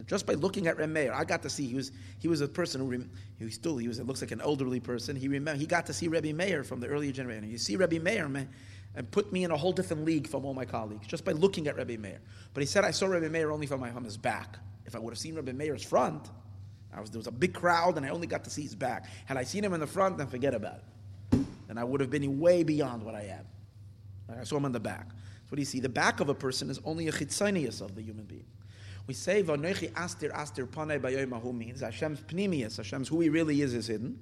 [0.05, 2.47] Just by looking at Reb Meir, I got to see he was he was a
[2.47, 3.05] person who
[3.39, 5.15] he still he was it looks like an elderly person.
[5.15, 7.49] He remember he got to see Rebbe Meir from the earlier generation.
[7.49, 8.49] You see Rebbe Meir, man,
[8.95, 11.67] and put me in a whole different league from all my colleagues just by looking
[11.67, 12.19] at Rebbe Meir.
[12.53, 14.57] But he said I saw Rebbe Meir only from my from his back.
[14.85, 16.29] If I would have seen Rebbe Meir's front,
[16.93, 19.05] I was there was a big crowd and I only got to see his back.
[19.25, 20.79] Had I seen him in the front, then forget about
[21.31, 21.39] it.
[21.67, 23.45] Then I would have been way beyond what I am.
[24.39, 25.09] I saw him in the back.
[25.09, 25.79] So what do you see?
[25.79, 28.45] The back of a person is only a chitzonius of the human being.
[29.05, 33.73] We say Vanoichi Astir Astir Panei Bayoimahu means Hashem's Pnimius, Hashem's who he really is
[33.73, 34.19] is hidden.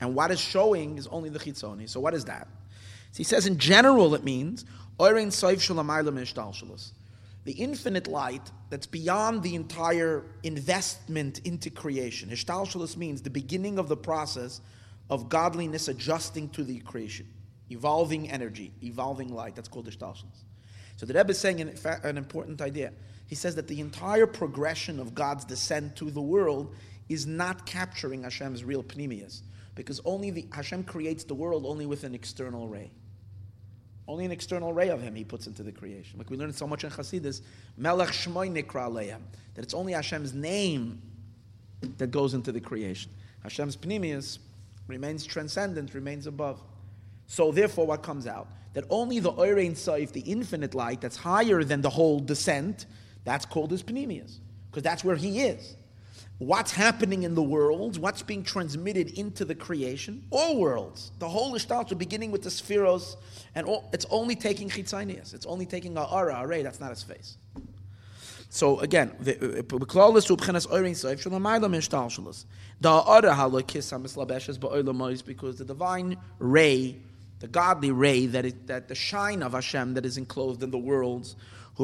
[0.00, 1.88] And what is showing is only the Chitzoni.
[1.88, 2.46] So what is that?
[3.12, 4.66] So he says in general it means
[4.98, 6.92] Oirin Shalamayla
[7.44, 12.28] The infinite light that's beyond the entire investment into creation.
[12.28, 14.60] Ishtalshalas means the beginning of the process
[15.08, 17.26] of godliness adjusting to the creation.
[17.70, 19.54] Evolving energy, evolving light.
[19.54, 20.44] That's called Ishtalshalas.
[20.96, 22.92] So the Rebbe is saying an, an important idea
[23.28, 26.74] he says that the entire progression of God's descent to the world
[27.08, 29.42] is not capturing Hashem's real pneumias,
[29.74, 32.90] because only the Hashem creates the world only with an external ray.
[34.08, 36.18] Only an external ray of Him He puts into the creation.
[36.18, 37.42] Like we learned so much in Chassidus,
[37.76, 39.20] Melech Shmoy Nikra Leim,
[39.54, 41.02] that it's only Hashem's name
[41.98, 43.12] that goes into the creation.
[43.42, 44.38] Hashem's pneumias
[44.86, 46.60] remains transcendent, remains above.
[47.26, 48.48] So therefore, what comes out?
[48.72, 52.86] That only the Oirein Saif, the infinite light that's higher than the whole descent,
[53.28, 54.38] that's called his panemias,
[54.70, 55.76] because that's where he is.
[56.38, 61.52] What's happening in the world, what's being transmitted into the creation, all worlds, the whole
[61.52, 63.16] Ishtalcha, beginning with the spheros,
[63.54, 67.36] and all, it's only taking chitzanias, it's only taking ara, array, that's not his face.
[68.50, 69.62] So again, the
[75.22, 76.96] because the divine ray,
[77.40, 80.78] the godly ray that it, that the shine of Hashem that is enclosed in the
[80.78, 81.36] worlds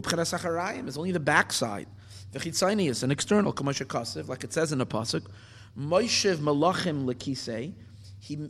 [0.02, 1.86] Sacharayim is only the backside.
[2.32, 5.24] The is an external, Kamashakasev, like it says in the Pasuk.
[5.78, 7.72] Moishev Malachim Lekisei.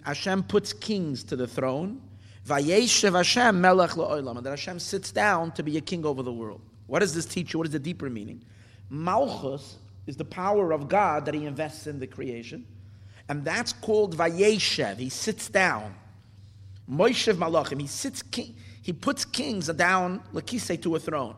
[0.05, 2.01] Hashem puts kings to the throne.
[2.47, 4.37] Vayeshev Hashem Melech La'olam.
[4.37, 6.61] And that Hashem sits down to be a king over the world.
[6.87, 7.59] What does this teach you?
[7.59, 8.43] What is the deeper meaning?
[8.89, 9.77] Malchus
[10.07, 12.67] is the power of God that he invests in the creation.
[13.29, 14.99] And that's called Vayeshev.
[14.99, 15.95] He sits down.
[16.91, 17.81] Moishev Malachim.
[17.81, 18.55] He sits king.
[18.85, 21.35] He puts kings down, lakise, to a throne.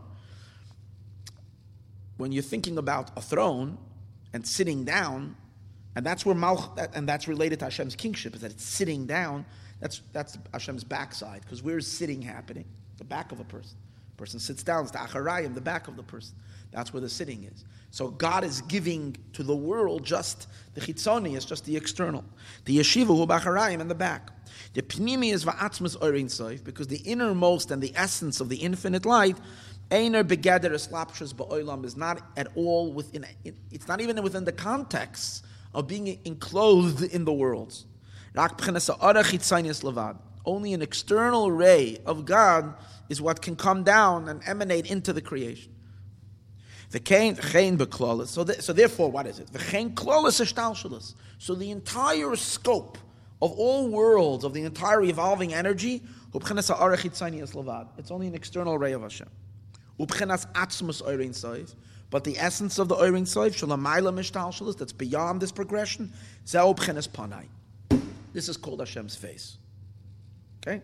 [2.17, 3.79] When you're thinking about a throne
[4.33, 5.37] and sitting down,
[5.95, 9.47] and that's where Malch, and that's related to Hashem's kingship, is that it's sitting down.
[9.79, 12.65] That's that's Hashem's backside, because where's sitting happening?
[12.99, 13.77] The back of a person.
[14.11, 14.83] The person sits down.
[14.83, 16.35] It's the acharayim, the back of the person.
[16.73, 17.65] That's where the sitting is.
[17.93, 22.25] So God is giving to the world just the chitzoni, is just the external.
[22.65, 24.31] The yeshiva hu bacharayim in the back.
[24.75, 29.07] The pnimi is va'atzmas oirin soif, because the innermost and the essence of the infinite
[29.07, 29.37] light,
[29.91, 33.25] einer begader eslapshus ba'olam, is not at all within,
[33.71, 37.87] it's not even within the context of being enclosed in the worlds.
[40.45, 42.75] Only an external ray of God
[43.09, 45.73] is what can come down and emanate into the creation.
[46.91, 48.27] The.
[48.29, 49.53] So, so therefore, what is it?
[49.53, 51.13] The.
[51.39, 52.99] So the entire scope
[53.43, 56.03] of all worlds, of the entire evolving energy,
[56.35, 59.29] it's only an external ray of Hashem.
[59.99, 60.09] But
[62.25, 66.13] the essence of the Oirin Soif, that's beyond this progression,
[68.33, 69.59] this is called Hashem's face.
[70.67, 70.83] Okay?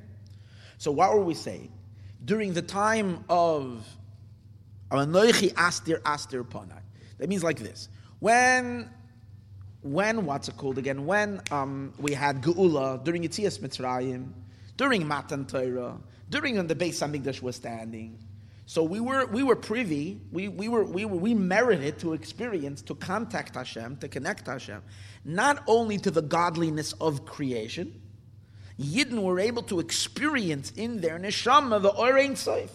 [0.78, 1.70] So what were we saying?
[2.24, 3.86] During the time of
[4.90, 6.80] Astir Astir Panai.
[7.18, 7.88] That means like this.
[8.20, 8.88] When
[9.82, 11.06] when what's it called again?
[11.06, 14.32] When um, we had Geula during Yitzias Mitzrayim,
[14.76, 15.98] during Matan Torah,
[16.30, 18.18] during when the Beis Hamikdash was standing.
[18.64, 22.80] So we were we were privy, we, we were we were, we merited to experience,
[22.82, 24.82] to contact Hashem, to connect Hashem,
[25.24, 28.00] not only to the godliness of creation.
[28.80, 32.70] Yidden were able to experience in their neshama the Orein Seif.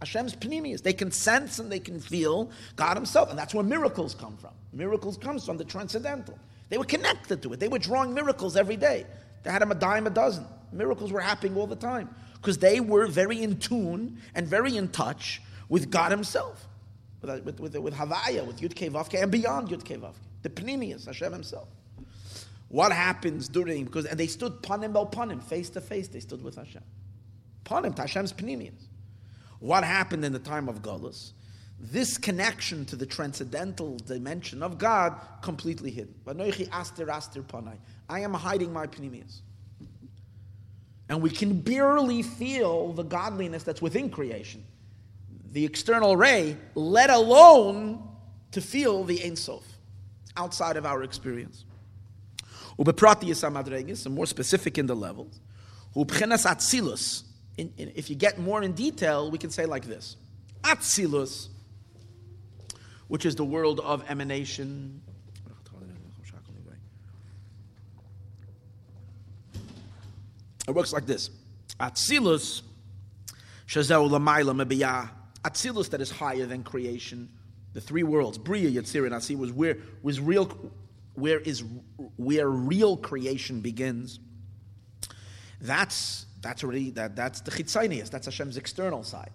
[0.00, 0.82] Hashem's pneumias.
[0.82, 4.52] They can sense and they can feel God Himself, and that's where miracles come from.
[4.72, 6.38] Miracles comes from the transcendental.
[6.68, 7.60] They were connected to it.
[7.60, 9.06] They were drawing miracles every day.
[9.42, 10.44] They had them a dime a dozen.
[10.72, 14.88] Miracles were happening all the time because they were very in tune and very in
[14.88, 16.66] touch with God Himself,
[17.20, 21.32] with, uh, with, with, with Havaya, with Yud and beyond Yud Vavke, the Pnimius, Hashem
[21.32, 21.68] Himself.
[22.68, 26.42] What happens during, because, and they stood panim el panim, face to face, they stood
[26.42, 26.82] with Hashem.
[27.64, 28.86] Panim, Hashem's Pnimius.
[29.58, 31.32] What happened in the time of Galus?
[31.78, 36.14] This connection to the transcendental dimension of God completely hidden.
[38.08, 39.40] I am hiding my Pnimius.
[41.08, 44.64] And we can barely feel the godliness that's within creation,
[45.52, 48.02] the external ray, let alone
[48.52, 49.62] to feel the Ein Sof
[50.36, 51.64] outside of our experience.
[54.06, 55.40] and more specific in the levels.
[57.58, 60.16] If you get more in detail, we can say like this
[60.62, 61.48] Atzilus,
[63.08, 65.00] which is the world of emanation,
[70.66, 71.30] It works like this.
[71.78, 72.62] Atzilus,
[73.66, 75.10] shazeu lamayla mebiyah.
[75.44, 77.28] Atzilus that is higher than creation.
[77.72, 80.46] The three worlds, Bria, Yetzir, and Asi, was where was real,
[81.14, 81.62] where is
[82.16, 84.18] where real creation begins.
[85.60, 88.10] That's that's already that that's the chitzonius.
[88.10, 89.30] That's Hashem's external side.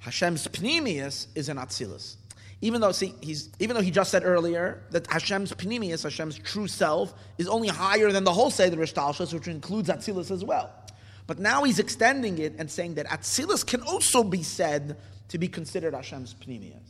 [0.00, 2.16] Hashem's pnimius is an atzilus.
[2.62, 6.68] Even though, see, he's, even though he just said earlier that Hashem's Pnimius, Hashem's true
[6.68, 10.72] self, is only higher than the whole Seder Hishtalshelus, which includes Atzilus as well.
[11.26, 14.96] But now he's extending it and saying that Atzilus can also be said
[15.28, 16.88] to be considered Hashem's Pnimius,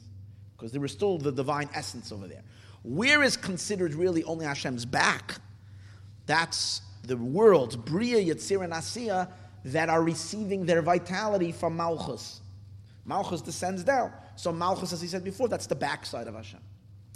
[0.55, 2.43] because there is still the divine essence over there.
[2.83, 5.37] Where is considered really only Hashem's back?
[6.27, 9.29] That's the worlds, Bria, Yetzir, and Asiya,
[9.67, 12.41] that are receiving their vitality from Malchus.
[13.05, 14.13] Malchus descends down.
[14.37, 16.61] So Malchus, as he said before, that's the backside of Hashem.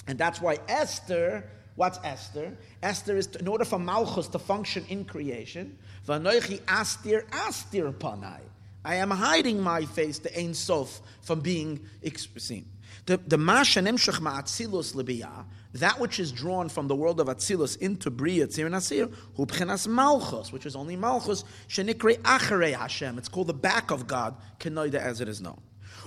[0.07, 2.57] And that's why Esther, what's Esther?
[2.83, 8.41] Esther is, to, in order for Malchus to function in creation, Vanoichi astir astir panai.
[8.85, 11.81] I am hiding my face, the Ein Sof, from being
[12.37, 12.67] seen.
[13.07, 17.79] The the Mashanem Shechma Atzilus Libiyah, that which is drawn from the world of Atzilus
[17.79, 23.17] into Bria Tzir Nasir, Hu Bchenas Malchus, which is only Malchus, Shenikre Acharei Hashem.
[23.17, 25.61] It's called the back of God, Kenoida as it is known.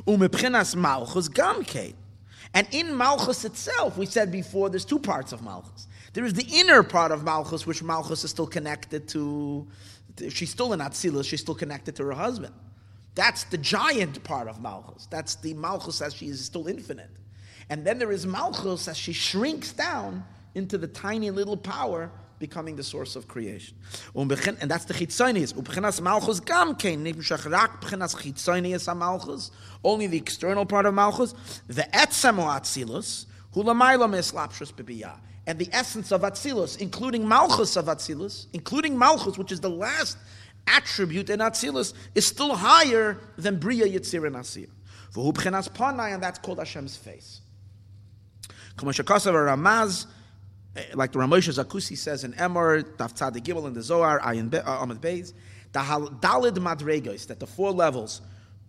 [0.05, 1.93] Umepchinas Malchus Gamke.
[2.53, 5.87] And in Malchus itself, we said before, there's two parts of Malchus.
[6.13, 9.67] There is the inner part of Malchus, which Malchus is still connected to.
[10.29, 12.53] She's still in Atzilus, she's still connected to her husband.
[13.19, 15.05] That's the giant part of Malchus.
[15.11, 17.09] That's the Malchus as she is still infinite.
[17.69, 20.23] And then there is Malchus as she shrinks down
[20.55, 23.75] into the tiny little power becoming the source of creation.
[24.15, 25.53] Um, and that's the chitzonius.
[25.53, 29.51] Um, Ubchenas malchus gam kein nimshach rak bchenas malchus.
[29.83, 31.33] Only the external part of malchus.
[31.67, 35.19] The etzemo atzilus hu lamayla mislapshus bebiyah.
[35.45, 40.17] And the essence of atzilus, including malchus of atzilus, including malchus, which is the last
[40.69, 44.67] attribute in atzilus, is still higher than bria yitzir and asir.
[45.13, 47.41] V'hu bchenas panai, and that's called Hashem's face.
[48.77, 50.05] Kamashakasav Ramaz
[50.93, 54.85] like the Ramosha Zakusi says in Emor, Daf Tzadik Gimel in the Zohar, Ayin uh,
[54.85, 55.33] Amad Beis,
[55.71, 58.21] the Dalid Madregos, that the four levels,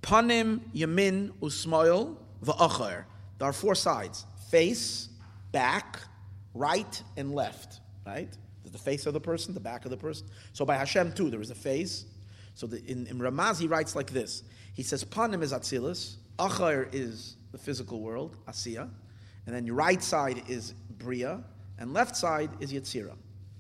[0.03, 3.05] Panim, Yamin, Usmoil, Va'achar.
[3.39, 5.09] There are four sides face,
[5.53, 6.01] back,
[6.55, 7.81] right, and left.
[8.07, 8.37] Right?
[8.71, 10.27] There's the face of the person, the back of the person.
[10.53, 12.05] So by Hashem too, there is a face.
[12.55, 14.43] So the, in, in Ramaz, he writes like this
[14.75, 18.89] He says, Panim is Atzilus, Achar is the physical world, Asiya,
[19.47, 21.43] and then your right side is Bria,
[21.79, 23.17] and left side is Yetzirah.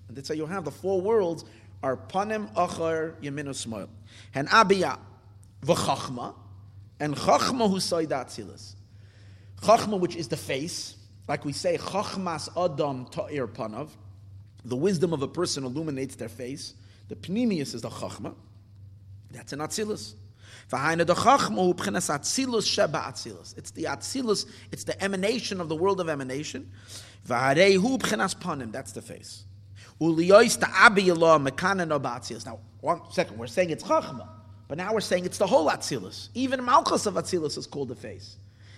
[0.08, 1.44] And that's how you have the four worlds
[1.82, 3.88] are Panim, Achar, Yemin, Usmoil.
[4.34, 4.98] And Abiyah,
[5.62, 6.34] V'chachma,
[6.98, 8.74] and Chachma who Atzilus.
[9.62, 10.96] Chachma, which is the face,
[11.26, 13.88] like we say, Chachmas Adam Ta'ir Panav,
[14.64, 16.74] the wisdom of a person illuminates their face.
[17.08, 18.34] The Pnimius is the Chachma.
[19.30, 20.14] That's an Atzilus.
[20.72, 21.04] It's
[23.72, 26.70] the Atzilus, it's the emanation of the world of emanation.
[27.26, 29.44] That's the face.
[30.00, 30.08] Now,
[32.80, 34.28] one second, we're saying it's Chachma,
[34.68, 36.28] but now we're saying it's the whole Atzilus.
[36.34, 38.36] Even Malchus of Atzilus is called the face.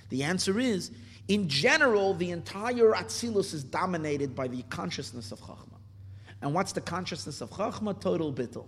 [0.09, 0.91] The answer is,
[1.29, 5.77] in general, the entire Atzilus is dominated by the consciousness of Chachma.
[6.43, 7.99] And what's the consciousness of Chachma?
[7.99, 8.67] Total bittul.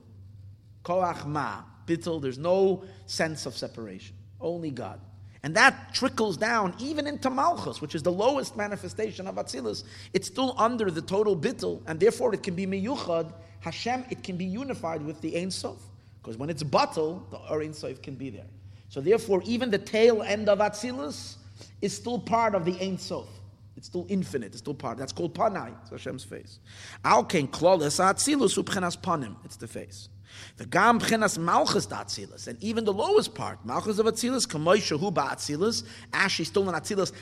[0.84, 1.62] Koach ma.
[1.86, 4.16] Bittul, there's no sense of separation.
[4.40, 5.00] Only God.
[5.42, 9.84] And that trickles down even into Malchus, which is the lowest manifestation of Atzilus.
[10.14, 13.30] It's still under the total bittul, and therefore it can be miyuchad.
[13.60, 15.76] Hashem, it can be unified with the Ein Sof.
[16.22, 18.46] Because when it's batal, the Ein Sof can be there.
[18.88, 21.36] So therefore, even the tail end of Atzilus
[21.82, 23.28] is still part of the Ein Sof.
[23.76, 24.48] It's still infinite.
[24.48, 24.98] It's still part.
[24.98, 25.74] That's called panai.
[25.82, 26.60] It's Hashem's face.
[27.04, 29.36] Al ken klolis atzilus upchenas panim.
[29.44, 30.08] It's the face.
[30.56, 35.12] The gam pchenas malchus atzilus, and even the lowest part, malchus of atzilus, kamoy shehu
[35.12, 35.84] ba'atzilus,
[36.28, 37.12] she's still in atzilus.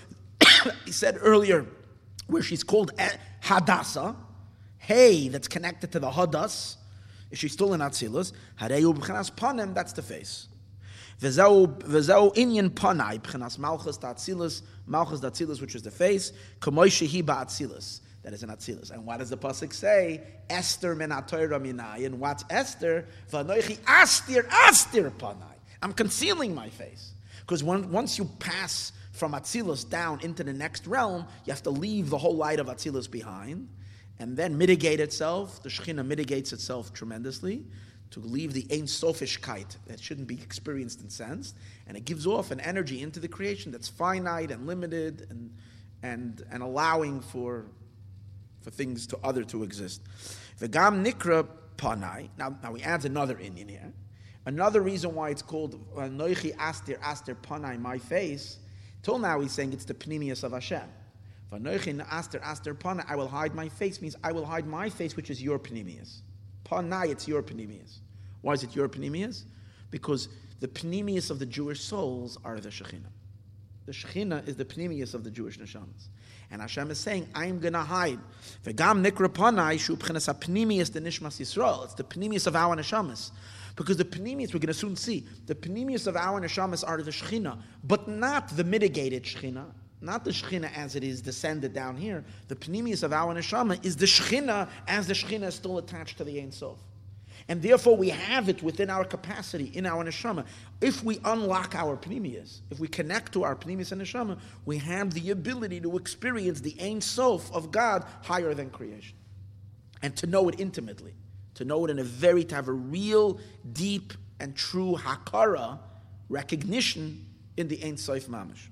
[0.85, 1.67] he said earlier,
[2.27, 2.93] where she's called
[3.43, 4.17] hadasa,
[4.79, 6.77] hey, that's connected to the hadas.
[7.31, 8.33] Is she still in atzilus?
[8.61, 9.75] Hareyu b'chenas panim.
[9.75, 10.49] That's the face.
[11.23, 18.01] V'zeu inyan panai b'chenas malchus d'atzilus, malchus d'atzilus, which is the face, kamoy shehi ba'atzilus.
[18.25, 18.91] That is an atzilus.
[18.91, 20.21] And what does the pasuk say?
[20.51, 22.07] Esther min minai.
[22.07, 23.07] And what's Esther?
[23.31, 25.55] V'anoichi astir astir panai.
[25.81, 27.13] I'm concealing my face.
[27.41, 32.11] Because once you pass from atzilus down into the next realm, you have to leave
[32.11, 33.69] the whole light of atzilus behind
[34.21, 35.61] and then mitigate itself.
[35.63, 37.65] The Shekhinah mitigates itself tremendously
[38.13, 41.57] to leave the Ein Sofishkeit that shouldn't be experienced and sensed,
[41.87, 45.51] and it gives off an energy into the creation that's finite and limited and
[46.03, 47.67] and and allowing for
[48.61, 50.03] for things to other to exist.
[50.61, 51.47] V'gam nikra
[51.77, 52.29] panai.
[52.39, 53.93] Now, now he adds another inyan here.
[54.45, 58.59] Another reason why it's called uh, Noichi Aster Aster Panai, my face.
[59.03, 60.89] Till now he's saying it's the Pnimius of Hashem.
[61.53, 65.17] V'noichin Aster Aster Panai, I will hide my face means I will hide my face,
[65.17, 66.21] which is your Pnimius.
[66.65, 67.99] Panai, it's your Pnimius.
[68.43, 69.45] Why is it your Pnimius?
[69.91, 70.29] Because
[70.61, 73.11] the Pnimius of the Jewish souls are the Shekhinah.
[73.87, 76.09] The Shekhinah is the Pnimius of the Jewish neshamas.
[76.51, 78.19] And Hashem is saying, I'm going to hide.
[78.65, 81.85] V'gam nikra panai shu p'chenas ha-pnimius de nishmas Yisrael.
[81.85, 83.31] It's the pnimius of our neshamas.
[83.75, 87.11] Because the pnimius, we're going to soon see, the pnimius of our neshamas are the
[87.11, 89.65] Shekhinah, but not the mitigated Shekhinah,
[90.01, 92.25] not the Shekhinah as it is descended down here.
[92.49, 96.25] The pnimius of our neshama is the Shekhinah as the Shekhinah is still attached to
[96.25, 96.79] the Ein Sof.
[97.49, 100.47] And therefore, we have it within our capacity, in our neshama.
[100.81, 105.13] If we unlock our pnimius, if we connect to our pnimius and neshama, we have
[105.13, 109.17] the ability to experience the Ein Sof of God higher than creation.
[110.03, 111.15] And to know it intimately,
[111.55, 113.39] to know it in a very, to have a real,
[113.73, 115.79] deep, and true hakara,
[116.29, 117.27] recognition
[117.57, 118.69] in the Ein Sof mamish.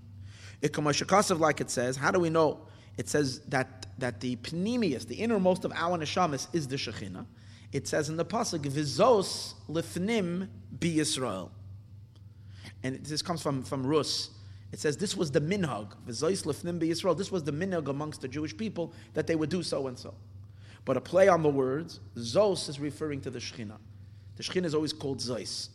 [1.40, 2.60] Like it says, how do we know?
[2.96, 7.24] It says that, that the pnimius, the innermost of our neshamas, is the Shekhinah
[7.72, 10.48] it says in the pasuk, "Vizos lifnim
[10.78, 11.50] be Yisrael,"
[12.82, 14.30] and this comes from from Rus.
[14.72, 18.20] It says this was the minhag, "Vizos lifnim be Yisrael." This was the minhag amongst
[18.20, 20.14] the Jewish people that they would do so and so.
[20.84, 23.76] But a play on the words, Zos is referring to the Shechina.
[24.36, 25.68] The Shechina is always called Zos.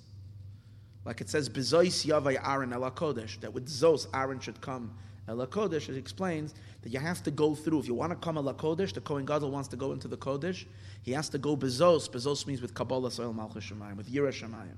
[1.06, 4.92] Like it says, Bezois Yavai Aaron El Kodesh, that with Zos, Aaron should come
[5.28, 5.90] El Kodesh.
[5.90, 7.80] It explains that you have to go through.
[7.80, 10.18] If you want to come a Kodesh, the Kohen Gadol wants to go into the
[10.18, 10.66] Kodesh,
[11.02, 12.10] he has to go bezos.
[12.10, 14.76] Bezos means with Kabbalah Soil Malchus Shemayim, with Yira Shemayim.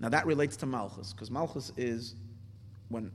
[0.00, 2.14] Now that relates to Malchus, because Malchus is
[2.88, 3.10] when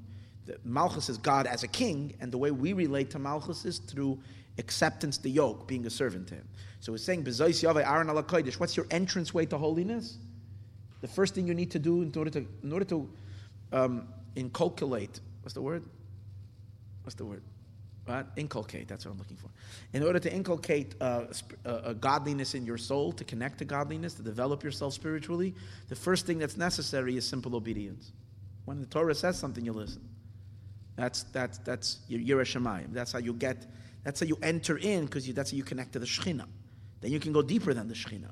[0.45, 3.77] the, Malchus is God as a king, and the way we relate to Malchus is
[3.77, 4.19] through
[4.57, 6.47] acceptance, the yoke, being a servant to him.
[6.79, 8.59] So it's saying Bezois Yaveh Aaron Ala Kodesh.
[8.59, 10.17] What's your entrance way to holiness?
[11.01, 13.09] The first thing you need to do in order to in order to
[13.73, 15.83] um, inculcate what's the word?
[17.03, 17.43] What's the word?
[18.07, 18.25] Right?
[18.35, 19.49] Inculcate, that's what I'm looking for.
[19.93, 21.25] In order to inculcate uh,
[21.65, 25.53] a godliness in your soul, to connect to godliness, to develop yourself spiritually,
[25.87, 28.11] the first thing that's necessary is simple obedience.
[28.65, 30.01] When the Torah says something, you listen.
[30.95, 32.91] That's, that's, that's your Yerushalayim.
[32.91, 33.65] That's how you get,
[34.03, 36.47] that's how you enter in, because that's how you connect to the Shekhinah.
[37.01, 38.31] Then you can go deeper than the Shekhinah,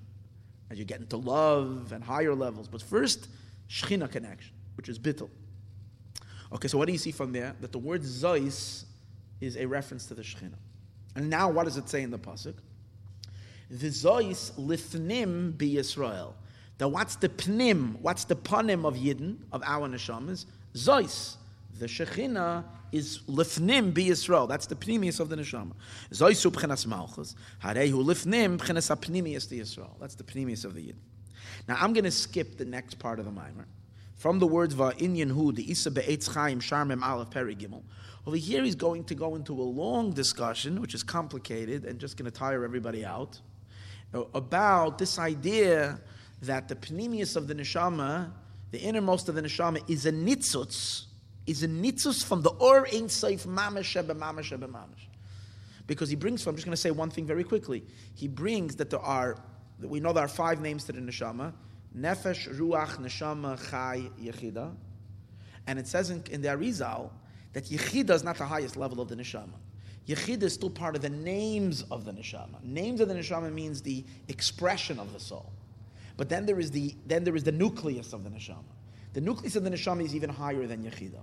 [0.71, 2.67] as you get into love and higher levels.
[2.67, 3.27] But first,
[3.69, 5.29] Shekhinah connection, which is bittul.
[6.51, 7.55] Okay, so what do you see from there?
[7.61, 8.85] That the word Zois
[9.39, 10.57] is a reference to the Shekhinah.
[11.15, 12.55] And now, what does it say in the pasuk?
[13.69, 16.33] The Zois lifnim be Yisrael.
[16.79, 17.99] Now, what's the pnim?
[18.01, 20.45] What's the panim of Yidden of our neshamas?
[20.73, 21.35] Zois.
[21.77, 24.47] The Shekhinah is lifnim be Yisrael.
[24.47, 25.73] That's the pnimius of the neshama.
[26.11, 27.35] Zoisu pchenas malchus.
[27.63, 29.99] Harehu lifnim pchenas apnimius to Yisrael.
[29.99, 30.95] That's the pnimius of the Yidden.
[31.67, 33.67] Now, I'm going to skip the next part of the mimer.
[34.19, 37.83] From the words va'inyan hu, the isa be'etz chaim sharmem aleph peri gimel.
[38.27, 42.17] Over here, he's going to go into a long discussion, which is complicated and just
[42.17, 43.39] going to tire everybody out,
[44.13, 46.01] uh, about this idea
[46.41, 48.29] that the pnimius of the neshama,
[48.71, 51.05] the innermost of the neshama, is a nitzutz,
[51.47, 55.07] is a nitzutz from the or ein seif mamash mamash mamash.
[55.87, 57.85] Because he brings I'm just going to say one thing very quickly.
[58.15, 59.37] He brings that there are,
[59.79, 61.53] that we know there are five names to the neshama
[61.99, 64.73] nefesh, ruach, neshama, chai, yechida.
[65.67, 67.11] And it says in, in the Arizal
[67.53, 69.57] that Yechida is not the highest level of the neshama.
[70.07, 72.63] Yechida is still part of the names of the neshama.
[72.63, 75.51] Names of the neshama means the expression of the soul.
[76.17, 78.63] But then there is the then there is the nucleus of the neshama.
[79.13, 81.21] The nucleus of the neshama is even higher than Yechida.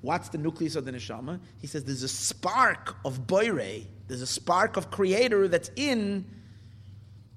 [0.00, 1.40] What's the nucleus of the neshama?
[1.58, 6.24] He says there's a spark of boire, there's a spark of creator that's in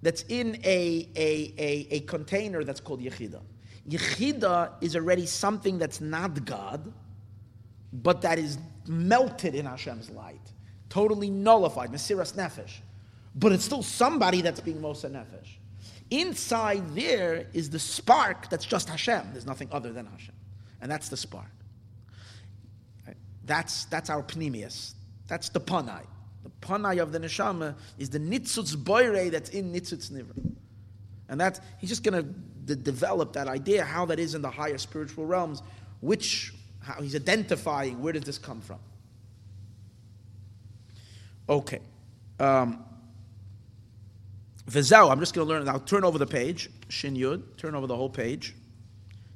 [0.01, 3.41] that's in a, a, a, a container that's called yechida.
[3.87, 6.93] Yechida is already something that's not God,
[7.91, 10.41] but that is melted in Hashem's light,
[10.89, 12.77] totally nullified, Mesiras Nefesh.
[13.35, 15.57] But it's still somebody that's being Mosa Nefesh.
[16.11, 19.29] Inside there is the spark that's just Hashem.
[19.31, 20.35] There's nothing other than Hashem.
[20.81, 21.51] And that's the spark.
[23.45, 24.93] That's, that's our pnimius.
[25.27, 26.05] That's the panai.
[26.61, 30.51] Panai of the neshama is the nitzutz boire that's in nitzutz nivra.
[31.29, 34.49] And that he's just going to de- develop that idea how that is in the
[34.49, 35.61] higher spiritual realms,
[36.01, 38.79] which how he's identifying where does this come from.
[41.47, 41.79] Okay.
[42.39, 42.83] Um,
[44.67, 45.67] I'm just going to learn.
[45.67, 46.69] I'll turn over the page.
[46.89, 48.55] Shin Yud, turn over the whole page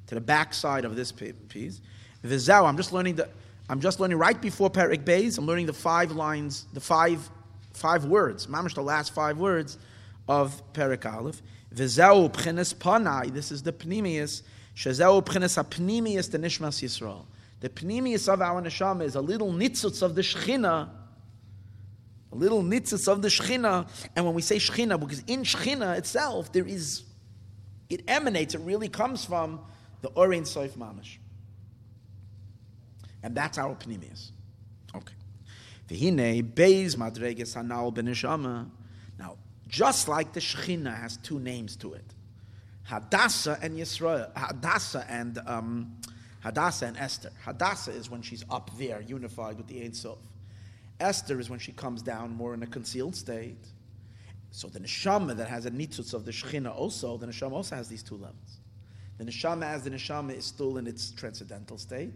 [0.06, 1.80] to the back side of this piece.
[2.24, 3.28] Vizau, I'm just learning the.
[3.68, 5.38] I'm just learning right before Perik Beis.
[5.38, 7.30] I'm learning the five lines, the five
[7.72, 8.46] five words.
[8.46, 9.78] Mamish, the last five words
[10.28, 11.42] of Perik Aleph.
[11.74, 13.32] V'zeu p'chines panai.
[13.32, 14.42] This is the pnimius.
[14.76, 17.24] Shezeu p'chines ha'pnimius the nishmas Yisrael.
[17.60, 20.90] The pnimius of our neshama is a little nitzutz of the shechina.
[22.32, 23.88] A little nitzutz of the shechina.
[24.14, 27.04] And when we say shechina, because in shechina itself there is,
[27.88, 28.54] it emanates.
[28.54, 29.60] It really comes from
[30.02, 31.16] the Orein Soif Mamish.
[33.24, 34.32] And that's our pnimius.
[34.94, 35.14] Okay.
[35.88, 38.68] V'hine beis madreges hanal b'neshama.
[39.18, 42.04] Now, just like the Shekhinah has two names to it,
[42.82, 45.96] Hadassah and Yisrael, Hadassah and um,
[46.40, 47.30] Hadassah and Esther.
[47.42, 50.18] Hadassah is when she's up there, unified with the Ein Sof.
[51.00, 53.66] Esther is when she comes down more in a concealed state.
[54.50, 57.88] So the neshama that has a nitzutz of the Shekhinah also, the neshama also has
[57.88, 58.60] these two levels.
[59.16, 62.12] The neshama as the neshama is still in its transcendental state,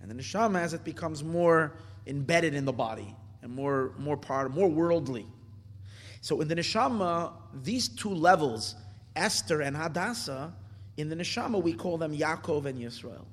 [0.00, 1.76] and the neshama as it becomes more
[2.06, 5.26] embedded in the body and more more part, more worldly.
[6.20, 7.32] So in the neshama,
[7.62, 8.74] these two levels,
[9.16, 10.52] Esther and Hadassah,
[10.96, 13.24] in the neshama we call them Yaakov and Yisrael.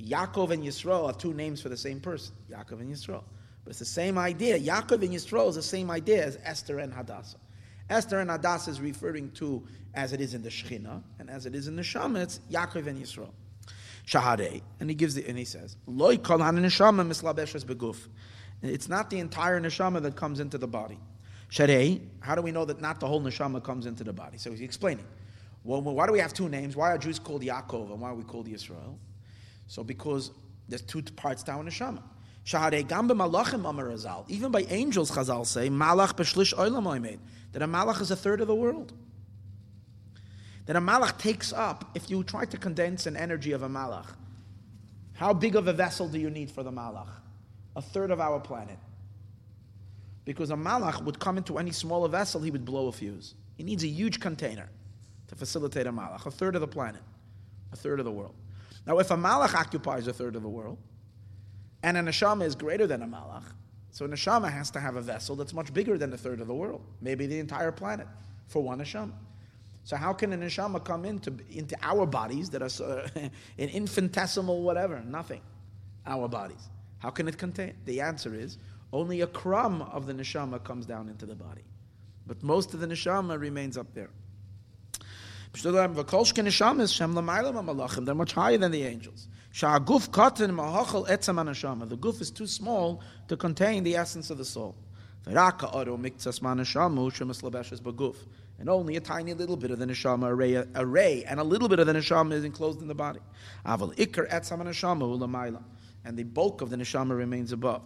[0.00, 3.24] Yaakov and Yisrael are two names for the same person, Yaakov and Yisrael.
[3.64, 4.58] But it's the same idea.
[4.58, 7.38] Yaakov and Yisrael is the same idea as Esther and Hadassah.
[7.88, 11.54] Esther and Hadassah is referring to as it is in the Shechina, and as it
[11.54, 13.30] is in the Shama, it's Yaakov and Yisrael.
[14.06, 18.08] Shahadeh, and he gives the and he says, Loi kol neshama mislabeshes beguf.
[18.62, 20.98] It's not the entire neshama that comes into the body.
[21.50, 24.38] Sharei, how do we know that not the whole neshama comes into the body?
[24.38, 25.06] So he's explaining.
[25.62, 26.76] Well, why do we have two names?
[26.76, 28.96] Why are Jews called Yaakov and why are we called Yisrael?
[29.66, 30.30] So because
[30.68, 32.02] there's two parts to our neshama.
[32.44, 37.18] Shahadei gam malachim amar Even by angels, Chazal say, malach b'shlish oilam
[37.52, 38.92] that a malach is a third of the world.
[40.66, 44.06] That a malach takes up, if you try to condense an energy of a malach,
[45.14, 47.08] how big of a vessel do you need for the malach?
[47.76, 48.78] A third of our planet.
[50.24, 53.34] Because a malach would come into any smaller vessel, he would blow a fuse.
[53.56, 54.68] He needs a huge container
[55.28, 57.02] to facilitate a malach, a third of the planet,
[57.72, 58.34] a third of the world.
[58.86, 60.78] Now, if a malach occupies a third of the world,
[61.82, 63.44] and a neshama is greater than a malach,
[63.90, 66.48] so a neshama has to have a vessel that's much bigger than a third of
[66.48, 68.08] the world, maybe the entire planet,
[68.48, 69.12] for one neshama.
[69.84, 75.00] So how can a neshama come into, into our bodies that are an infinitesimal whatever,
[75.00, 75.42] nothing,
[76.06, 76.70] our bodies?
[76.98, 77.74] How can it contain?
[77.84, 78.56] The answer is
[78.92, 81.64] only a crumb of the neshama comes down into the body,
[82.26, 84.08] but most of the neshama remains up there.
[88.04, 89.28] They're much higher than the angels.
[89.52, 89.80] The
[92.00, 94.74] guf is too small to contain the essence of the soul.
[95.26, 95.38] And
[98.68, 101.86] only a tiny little bit of the neshama array, array and a little bit of
[101.86, 103.20] the neshama is enclosed in the body.
[103.64, 103.78] And
[106.18, 107.82] the bulk of the neshama remains above.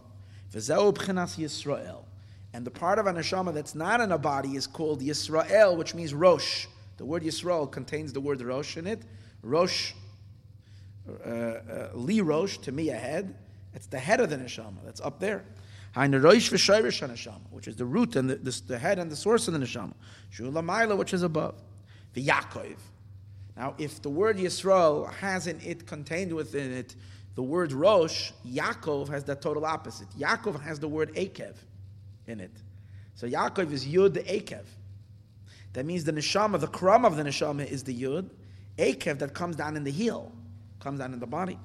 [2.54, 5.94] And the part of a neshama that's not in a body is called Yisrael, which
[5.94, 6.66] means Rosh.
[6.96, 9.02] The word Yisrael contains the word Rosh in it.
[9.42, 9.92] Rosh,
[11.08, 13.36] uh, uh, Li Rosh, to me a head.
[13.74, 15.44] It's the head of the neshama that's up there.
[15.94, 19.94] Which is the root and the, the, the, head and the source of the neshama.
[20.34, 21.54] Shula which is above.
[22.14, 22.76] The Yaakov.
[23.56, 26.94] Now, if the word Yisrael has in it contained within it
[27.34, 30.08] the word Rosh, Yaakov has the total opposite.
[30.18, 31.54] Yaakov has the word Akev
[32.26, 32.50] in it.
[33.14, 34.64] So Yaakov is Yud Akev.
[35.72, 38.30] That means the neshama, the crumb of the neshama is the yud.
[38.78, 40.32] Akev that comes down in the heel,
[40.80, 41.58] comes down in the body.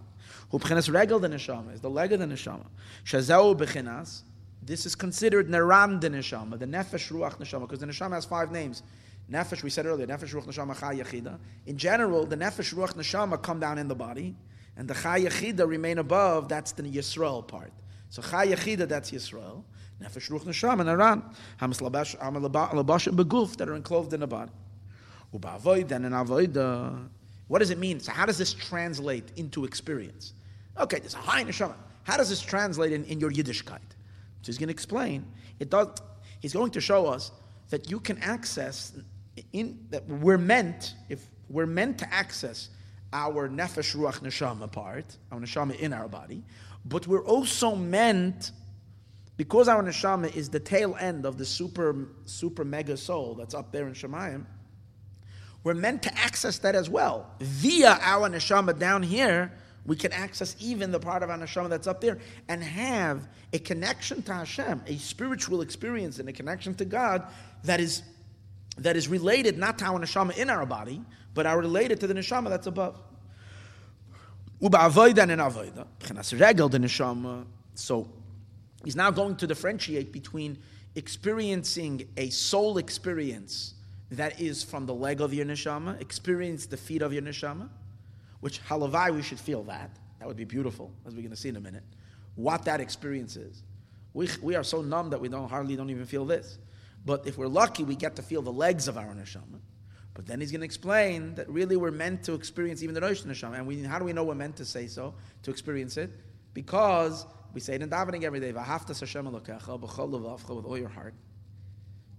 [0.51, 2.65] Hubchenas regel the neshama is the leg of the neshama.
[3.05, 4.21] Shazau bechinas.
[4.61, 8.51] This is considered neran the neshama, the nefesh ruach neshama, because the neshama has five
[8.51, 8.83] names.
[9.31, 11.37] Nefesh, we said earlier, nefesh ruach neshama chai yachida.
[11.65, 14.35] In general, the nefesh ruach neshama come down in the body.
[14.75, 17.71] And the Chai Yechida remain above, that's the Yisrael part.
[18.09, 19.63] So Chai Yechida, that's Yisrael.
[20.01, 21.21] Nefesh Ruch Neshama and Aran.
[21.61, 24.51] Hamas Labashim Beguf that are enclosed in the body.
[25.31, 27.07] Uba'avoid and an avoida.
[27.53, 27.99] What does it mean?
[27.99, 30.33] So how does this translate into experience?
[30.79, 31.75] Okay, there's a high neshama.
[32.01, 33.89] How does this translate in, in your Yiddishkeit?
[34.41, 35.23] So he's going to explain.
[35.59, 35.89] It does.
[36.39, 37.31] He's going to show us
[37.69, 38.93] that you can access
[39.51, 42.69] in that we're meant if we're meant to access
[43.13, 46.41] our nefesh ruach neshama part, our neshama in our body,
[46.85, 48.51] but we're also meant
[49.37, 53.71] because our neshama is the tail end of the super super mega soul that's up
[53.71, 54.43] there in Shemayim.
[55.63, 59.51] We're meant to access that as well via our neshama down here.
[59.85, 63.59] We can access even the part of our neshama that's up there and have a
[63.59, 67.23] connection to Hashem, a spiritual experience and a connection to God
[67.63, 68.03] that is
[68.77, 71.01] that is related not to our neshama in our body,
[71.33, 72.99] but are related to the neshama that's above.
[77.75, 78.09] So
[78.83, 80.57] he's now going to differentiate between
[80.95, 83.75] experiencing a soul experience
[84.17, 87.69] that is from the leg of your neshama, experience the feet of your neshama,
[88.39, 89.89] which halavai we should feel that.
[90.19, 91.83] That would be beautiful, as we're going to see in a minute.
[92.35, 93.63] What that experience is.
[94.13, 96.57] We, we are so numb that we don't hardly don't even feel this.
[97.05, 99.59] But if we're lucky, we get to feel the legs of our neshama.
[100.13, 103.23] But then he's going to explain that really we're meant to experience even the Rosh
[103.23, 103.57] Neshama.
[103.57, 106.11] And we, how do we know we're meant to say so, to experience it?
[106.53, 111.13] Because we say it in davening every day, V'haftas Hashem with all your heart,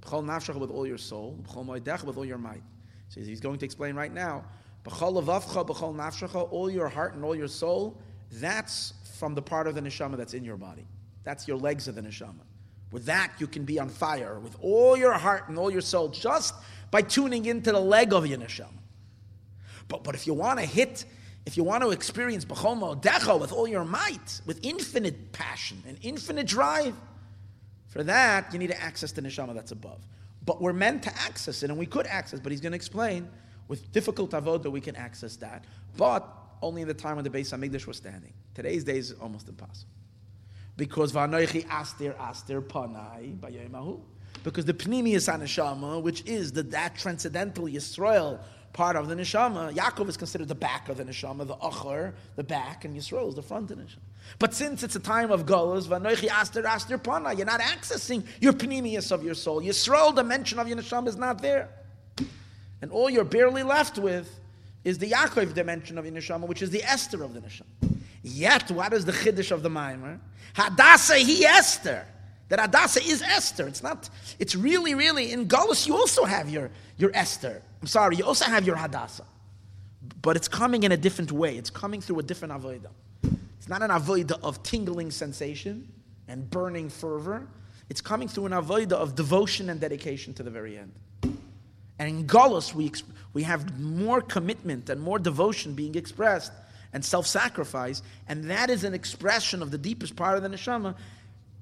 [0.05, 2.62] b'chol nafshecha, with all your soul, b'chol moedecha, with all your might.
[3.09, 4.44] So he's going to explain right now,
[4.84, 8.00] b'chol levavcha, b'chol nafshecha, all your heart and all your soul,
[8.32, 10.86] that's from the part of the neshama that's in your body.
[11.22, 12.44] That's your legs of the neshama.
[12.92, 16.09] With that, you can be on fire with all your heart and all your soul,
[16.09, 16.55] just
[16.90, 18.68] by tuning into the leg of your neshama.
[19.88, 21.05] But, but if you want to hit,
[21.46, 25.98] if you want to experience B'chomo Decho with all your might, with infinite passion and
[26.02, 26.94] infinite drive,
[27.95, 30.01] for that, you need to access the neshama that's above.
[30.45, 33.28] But we're meant to access it, and we could access, but he's going to explain
[33.68, 35.64] with difficult avodah we can access that,
[35.97, 36.28] but
[36.61, 38.32] only in the time when the Beis Hamikdash was standing.
[38.53, 39.92] Today's day is almost impossible.
[40.76, 44.01] Because Vanoichi Aster Aster Panai Bayomahu.
[44.42, 48.40] Because the Pnimius Neshama, which is the, that transcendental Yisrael
[48.72, 52.42] part of the Neshama, Yaakov is considered the back of the Neshama, the Achar, the
[52.42, 53.99] back, and Yisrael is the front of the Neshama.
[54.38, 58.52] But since it's a time of Golos, Vanoichi Aster Aster Pana, you're not accessing your
[58.52, 59.62] Pnimius of your soul.
[59.62, 61.68] Your Yisrael dimension of your Neshama is not there.
[62.82, 64.28] And all you're barely left with
[64.84, 67.98] is the Yaakov dimension of your Neshama, which is the Esther of the Neshama.
[68.22, 70.18] Yet, what is the Chiddush of the Maimer?
[70.54, 72.06] Hadassah he Esther.
[72.48, 73.66] That Hadassah is Esther.
[73.66, 74.08] It's not,
[74.38, 77.62] it's really, really, in Golis you also have your, your Esther.
[77.80, 79.24] I'm sorry, you also have your Hadassah.
[80.20, 81.56] But it's coming in a different way.
[81.56, 82.90] It's coming through a different Avodah.
[83.64, 85.90] It's not an Avodah of tingling sensation
[86.28, 87.48] and burning fervor.
[87.88, 90.92] It's coming through an Avodah of devotion and dedication to the very end.
[91.98, 92.92] And in Golos, we,
[93.32, 96.52] we have more commitment and more devotion being expressed
[96.92, 100.94] and self sacrifice, and that is an expression of the deepest part of the neshama,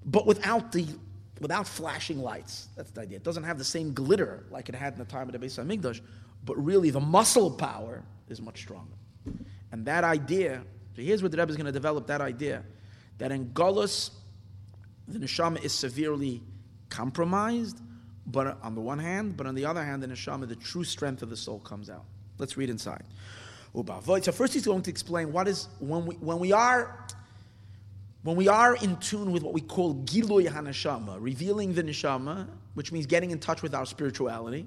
[0.05, 0.85] but without the
[1.39, 2.67] without flashing lights.
[2.75, 3.19] That's the idea.
[3.19, 5.57] It doesn't have the same glitter like it had in the time of the Beis
[5.57, 6.01] Hamikdash,
[6.45, 8.97] but really the muscle power is much stronger.
[9.71, 10.65] And that idea,
[10.95, 12.63] so here's where the Rebbe is going to develop that idea,
[13.19, 14.11] that in Golos,
[15.09, 16.43] the neshama is severely
[16.91, 17.81] compromised,
[18.27, 21.23] but on the one hand, but on the other hand, the neshama, the true strength
[21.23, 22.05] of the soul comes out.
[22.39, 23.05] Let's read inside.
[23.75, 27.07] So first he's going to explain what is when we when we are
[28.23, 32.93] when we are in tune with what we call Giloy HaNeshama, revealing the Neshama, which
[32.93, 34.67] means getting in touch with our spirituality.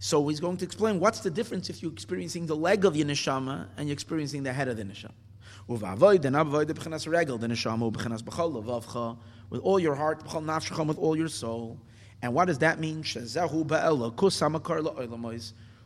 [0.00, 3.06] So he's going to explain what's the difference if you're experiencing the leg of your
[3.06, 5.12] Neshama and you're experiencing the head of the Neshama.
[5.68, 5.82] With
[9.62, 10.22] all your heart,
[10.86, 11.78] with all your soul.
[12.22, 13.04] And what does that mean?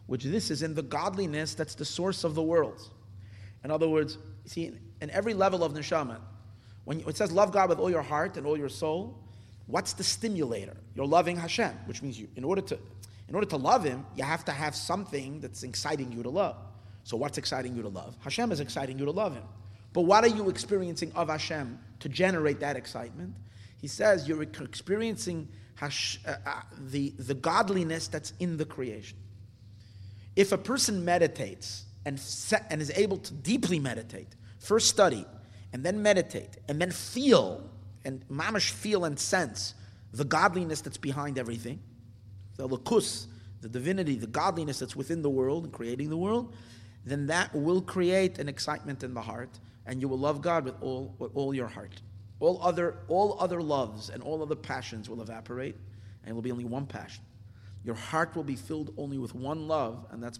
[0.07, 2.91] which this is in the godliness that's the source of the world.
[3.65, 6.19] In other words, see, in every level of neshama,
[6.85, 9.19] when it says love God with all your heart and all your soul,
[9.67, 10.77] what's the stimulator?
[10.95, 12.79] You're loving Hashem, which means you, in order to,
[13.29, 16.57] in order to love Him, you have to have something that's exciting you to love.
[17.05, 18.17] So what's exciting you to love?
[18.21, 19.45] Hashem is exciting you to love Him.
[19.93, 23.35] But what are you experiencing of Hashem to generate that excitement?
[23.81, 29.19] He says you're experiencing Hash, uh, uh, the, the godliness that's in the creation.
[30.37, 32.21] If a person meditates and,
[32.71, 34.29] and is able to deeply meditate,
[34.61, 35.27] first study,
[35.73, 37.69] and then meditate, and then feel,
[38.05, 39.75] and mamish feel and sense
[40.13, 41.81] the godliness that's behind everything,
[42.57, 43.27] the lakus,
[43.61, 46.55] the divinity, the godliness that's within the world and creating the world,
[47.05, 50.75] then that will create an excitement in the heart, and you will love God with
[50.81, 52.01] all, with all your heart.
[52.41, 55.77] All other, all other loves and all other passions will evaporate,
[56.23, 57.25] and it will be only one passion.
[57.85, 60.39] Your heart will be filled only with one love, and that's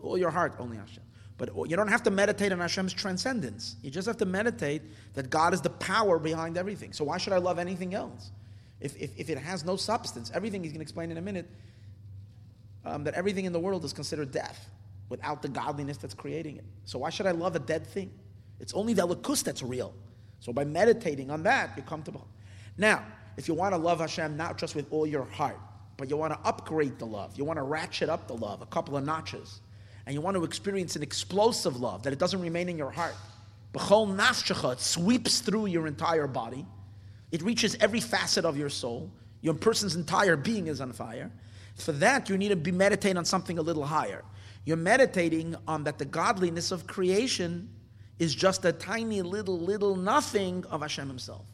[0.00, 1.02] all your heart, only Hashem.
[1.36, 3.76] But you don't have to meditate on Hashem's transcendence.
[3.82, 4.82] You just have to meditate
[5.14, 6.92] that God is the power behind everything.
[6.92, 8.30] So why should I love anything else?
[8.80, 11.50] If, if, if it has no substance, everything he's going to explain in a minute,
[12.84, 14.68] um, that everything in the world is considered death
[15.08, 16.64] without the godliness that's creating it.
[16.84, 18.12] So why should I love a dead thing?
[18.60, 19.94] It's only the lakus that's real.
[20.40, 22.12] So by meditating on that, you come to.
[22.76, 23.04] Now,
[23.36, 25.58] if you want to love Hashem not just with all your heart,
[25.96, 28.66] but you want to upgrade the love, you want to ratchet up the love a
[28.66, 29.60] couple of notches,
[30.06, 33.14] and you want to experience an explosive love that it doesn't remain in your heart.
[33.72, 36.66] B'chol nafshecha, it sweeps through your entire body.
[37.32, 39.10] It reaches every facet of your soul.
[39.40, 41.30] Your person's entire being is on fire.
[41.74, 44.22] For that, you need to be meditating on something a little higher.
[44.64, 47.68] You're meditating on that the godliness of creation
[48.18, 51.44] is just a tiny little, little nothing of Hashem Himself.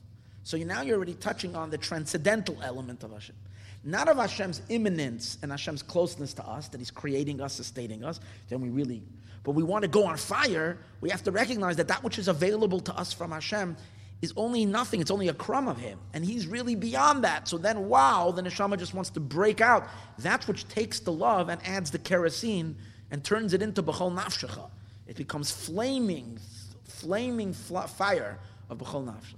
[0.42, 3.36] So now you're already touching on the transcendental element of Hashem.
[3.82, 8.20] Not of Hashem's immanence and Hashem's closeness to us, that He's creating us, sustaining us,
[8.48, 9.02] then we really,
[9.42, 12.28] but we want to go on fire, we have to recognize that that which is
[12.28, 13.76] available to us from Hashem
[14.20, 15.98] is only nothing, it's only a crumb of Him.
[16.12, 17.48] And He's really beyond that.
[17.48, 19.88] So then, wow, the neshama just wants to break out.
[20.18, 22.76] That's which takes the love and adds the kerosene
[23.10, 24.68] and turns it into B'chol Nafshecha.
[25.10, 26.38] It becomes flaming,
[26.84, 28.38] flaming fire
[28.70, 29.34] of B'chol Nafshecha.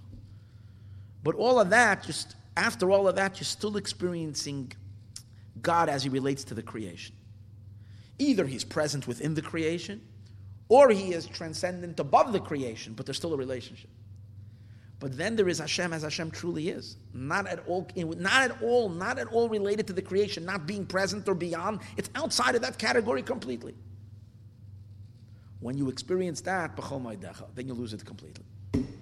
[1.22, 4.70] But all of that, just after all of that, you're still experiencing
[5.62, 7.14] God as He relates to the creation.
[8.18, 10.02] Either He's present within the creation,
[10.68, 13.88] or He is transcendent above the creation, but there's still a relationship.
[15.00, 16.98] But then there is Hashem as Hashem truly is.
[17.14, 20.84] Not at all, not at all, not at all related to the creation, not being
[20.84, 21.80] present or beyond.
[21.96, 23.74] It's outside of that category completely.
[25.62, 26.76] When you experience that,
[27.54, 28.44] then you lose it completely.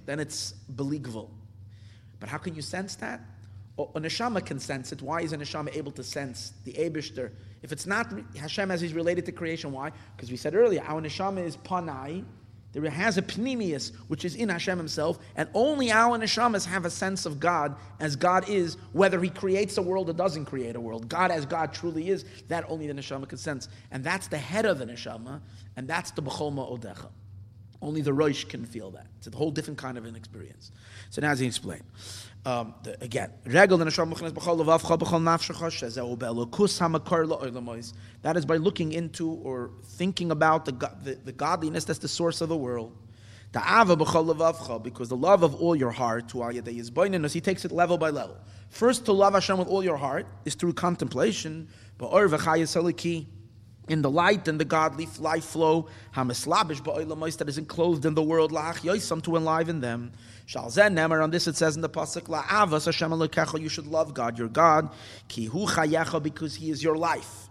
[0.06, 1.30] Then it's believable.
[2.20, 3.20] But how can you sense that?
[3.78, 5.00] A neshama can sense it.
[5.00, 7.30] Why is a neshama able to sense the Abishter?
[7.62, 9.92] If it's not Hashem as he's related to creation, why?
[10.14, 12.24] Because we said earlier, our neshama is panai,
[12.72, 16.90] there has a pnimius, which is in Hashem himself, and only our neshamas have a
[16.90, 20.80] sense of God as God is, whether he creates a world or doesn't create a
[20.80, 21.08] world.
[21.08, 23.68] God as God truly is, that only the neshama can sense.
[23.90, 25.40] And that's the head of the neshama,
[25.80, 27.08] and that's the b'cholma odecha.
[27.80, 29.06] Only the Rosh can feel that.
[29.16, 30.72] It's a whole different kind of an experience.
[31.08, 31.84] So now as he explained.
[32.44, 33.72] Um, the, again, that
[38.36, 40.72] is by looking into or thinking about the,
[41.02, 42.94] the, the godliness that's the source of the world.
[43.50, 48.36] Because the love of all your heart, he takes it level by level.
[48.68, 51.70] First, to love Hashem with all your heart is through contemplation
[53.88, 58.22] in the light and the godly life flow, hamislabish ba'olamais that is enclosed in the
[58.22, 60.12] world, la'ach yoisam to enliven them.
[60.46, 64.38] Shalzen nemer, on this it says in the pasuk, la'avas Hashem you should love God,
[64.38, 64.90] your God,
[65.28, 65.66] ki hu
[66.20, 67.49] because He is your life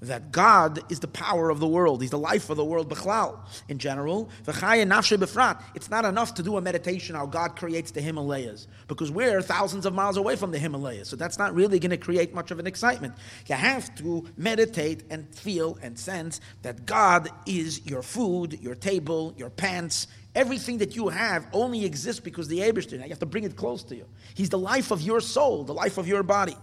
[0.00, 2.00] that God is the power of the world.
[2.00, 3.38] He's the life of the world, b'chlal,
[3.68, 4.30] in general.
[4.46, 9.86] It's not enough to do a meditation how God creates the Himalayas, because we're thousands
[9.86, 11.08] of miles away from the Himalayas.
[11.08, 13.14] So that's not really going to create much of an excitement.
[13.46, 19.34] You have to meditate and feel and sense that God is your food, your table,
[19.36, 22.92] your pants, Everything that you have only exists because the Abishter.
[22.92, 24.06] You have to bring it close to you.
[24.34, 26.56] He's the life of your soul, the life of your body.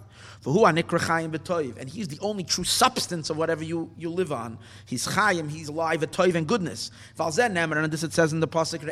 [0.46, 4.60] And he's the only true substance of whatever you, you live on.
[4.86, 6.91] He's chayim, he's alive, a toiv and goodness.
[7.18, 8.86] And this it says in the pasuk,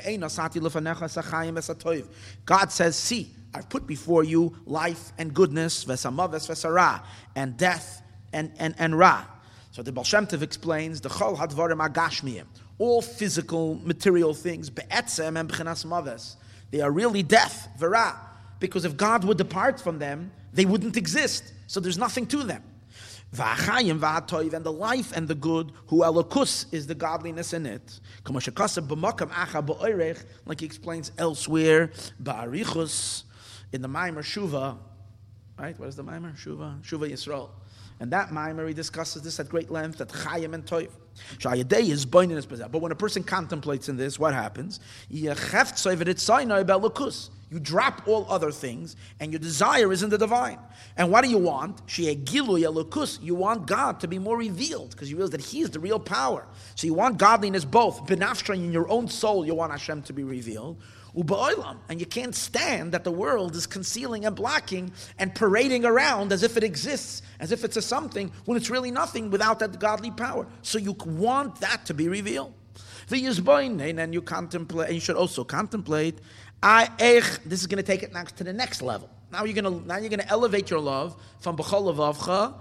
[2.45, 5.85] God says, see, I've put before you life and goodness,
[7.35, 8.01] and death
[8.33, 9.25] and, and, and ra.
[9.71, 12.45] So the Baal Shem Tov explains, the chol hadvarim agashmiyim,
[12.79, 16.35] all physical, material things, be'etzem and b'chinas maves,
[16.71, 18.19] they are really death, vera.
[18.59, 21.51] Because if God would depart from them, they wouldn't exist.
[21.67, 22.63] So there's nothing to them.
[23.35, 27.99] And the life and the good, who elokus is the godliness in it.
[30.45, 31.91] Like he explains elsewhere,
[32.21, 33.23] ba'arichus,
[33.71, 34.77] in the Maimer Shuva,
[35.57, 35.79] right?
[35.79, 36.37] What is the Maimer?
[36.37, 36.79] Shuva?
[36.83, 37.49] Shuva Yisrael.
[37.99, 40.91] And that Maimer, he discusses this at great length, that Chayim and Toiv.
[41.39, 44.79] Is But when a person contemplates in this, what happens?
[45.09, 45.33] You
[47.59, 50.57] drop all other things, and your desire is in the divine.
[50.97, 51.81] And what do you want?
[51.97, 55.99] You want God to be more revealed, because you realize that He is the real
[55.99, 56.47] power.
[56.73, 58.07] So you want godliness both.
[58.07, 60.81] Benafsha in your own soul, you want Hashem to be revealed.
[61.13, 66.43] And you can't stand that the world is concealing and blocking and parading around as
[66.43, 70.11] if it exists, as if it's a something, when it's really nothing without that godly
[70.11, 70.47] power.
[70.61, 72.53] So you want that to be revealed.
[73.11, 76.19] And you contemplate, and you should also contemplate,
[76.63, 76.89] I,
[77.45, 79.09] this is going to take it next to the next level.
[79.31, 82.53] Now you're going to now you're going to elevate your love from b'chol levavcha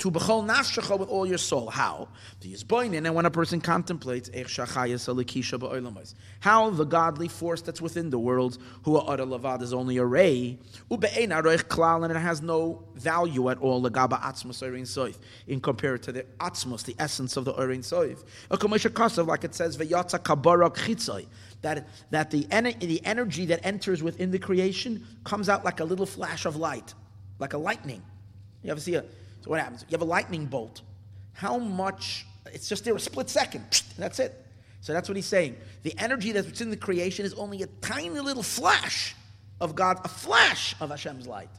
[0.00, 1.68] to b'chol nafshecha with all your soul.
[1.68, 2.08] How?
[2.42, 4.30] And when a person contemplates
[6.40, 10.58] how the godly force that's within the world, who lavad, is only a ray,
[10.90, 17.44] and it has no value at all, in compared to the atzmos, the essence of
[17.44, 18.24] the orin soif.
[19.26, 19.76] Like it says,
[21.62, 22.46] that, that the,
[22.80, 26.94] the energy that enters within the creation comes out like a little flash of light,
[27.38, 28.02] like a lightning.
[28.62, 29.04] You ever see a
[29.42, 29.84] so what happens?
[29.88, 30.82] You have a lightning bolt.
[31.32, 32.26] How much?
[32.52, 33.82] It's just there a split second.
[33.98, 34.46] That's it.
[34.82, 35.56] So that's what he's saying.
[35.82, 39.14] The energy that's in the creation is only a tiny little flash
[39.60, 41.50] of God, a flash of Hashem's light.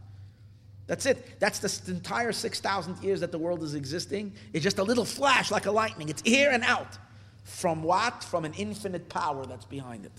[0.88, 1.40] That's it.
[1.40, 4.34] That's the entire 6,000 years that the world is existing.
[4.54, 6.10] It's just a little flash like a lightning.
[6.10, 6.98] It's here and out.
[7.44, 8.24] From what?
[8.24, 10.12] From an infinite power that's behind it.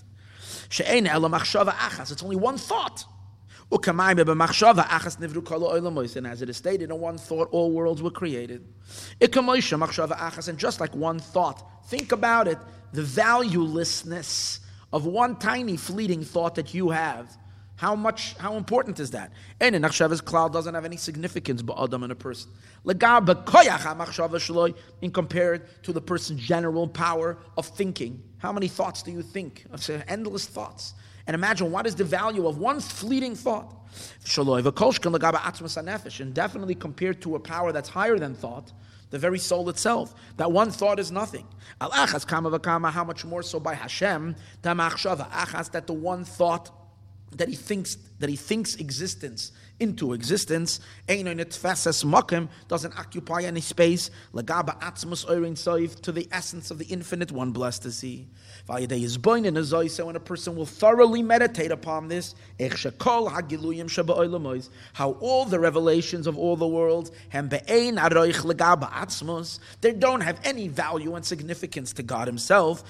[0.69, 3.05] It's only one thought.
[6.15, 8.65] And as it is stated, in one thought all worlds were created.
[9.19, 12.57] And just like one thought, think about it,
[12.91, 14.59] the valuelessness
[14.91, 17.37] of one tiny fleeting thought that you have.
[17.75, 19.31] How much, how important is that?
[19.59, 22.51] And in cloud doesn't have any significance but Adam in a person.
[22.85, 22.99] In
[25.11, 28.21] compared to the person's general power of thinking.
[28.37, 29.65] How many thoughts do you think?
[30.07, 30.93] Endless thoughts.
[31.25, 33.73] And imagine what is the value of one fleeting thought.
[36.19, 38.73] And definitely compared to a power that's higher than thought,
[39.09, 40.15] the very soul itself.
[40.37, 41.47] That one thought is nothing.
[41.79, 42.25] Al achas
[42.61, 46.71] kama how much more so by Hashem, tam achshava, achas, that the one thought
[47.37, 50.79] that he thinks that he thinks existence into existence.
[51.07, 54.09] Doesn't occupy any space.
[54.33, 58.27] To the essence of the infinite one, blessed to see.
[58.67, 62.33] So when a person will thoroughly meditate upon this,
[64.93, 67.11] how all the revelations of all the worlds,
[69.81, 72.83] they don't have any value and significance to God Himself.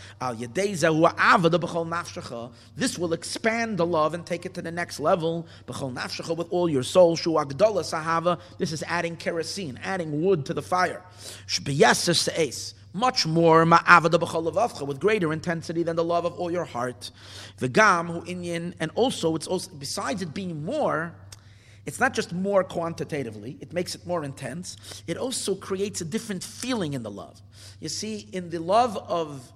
[2.75, 5.47] This will expand the love and take it to the next level.
[5.67, 8.39] With all your soul, Shu agdala sahava.
[8.57, 11.01] this is adding kerosene, adding wood to the fire
[12.93, 17.09] much more with greater intensity than the love of all your heart.
[17.59, 21.15] V'gam hu inyan, and also it's also besides it being more,
[21.85, 25.03] it's not just more quantitatively, it makes it more intense.
[25.07, 27.41] It also creates a different feeling in the love.
[27.79, 29.51] You see, in the love of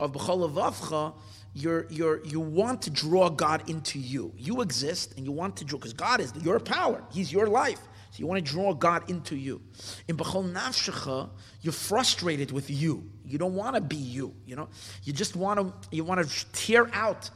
[0.00, 1.12] of b'cholavavcha,
[1.58, 4.32] you're, you're, you want to draw God into you.
[4.36, 7.02] You exist and you want to draw, because God is your power.
[7.10, 7.80] He's your life.
[8.10, 9.60] So you want to draw God into you.
[10.06, 11.28] In B'chol Nafshecha,
[11.62, 13.10] you're frustrated with you.
[13.26, 14.34] You don't want to be you.
[14.46, 14.68] You know,
[15.02, 17.28] you just want to you want to tear out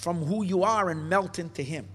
[0.00, 1.88] from who you are and melt into Him.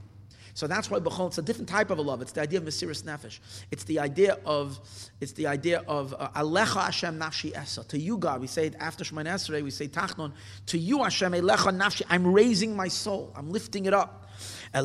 [0.57, 2.19] So that's why B'chol, it's a different type of a love.
[2.23, 3.37] It's the idea of Mesiris Nefesh.
[3.69, 4.79] It's the idea of,
[5.21, 7.83] it's the idea of uh, Alecha Hashem Nafshi Esa.
[7.83, 10.31] To you, God, we say it after Shemon Esrei, we say Tachnon.
[10.65, 13.31] To you, Hashem, Elecha Nafshi, I'm raising my soul.
[13.35, 14.31] I'm lifting it up.
[14.73, 14.81] This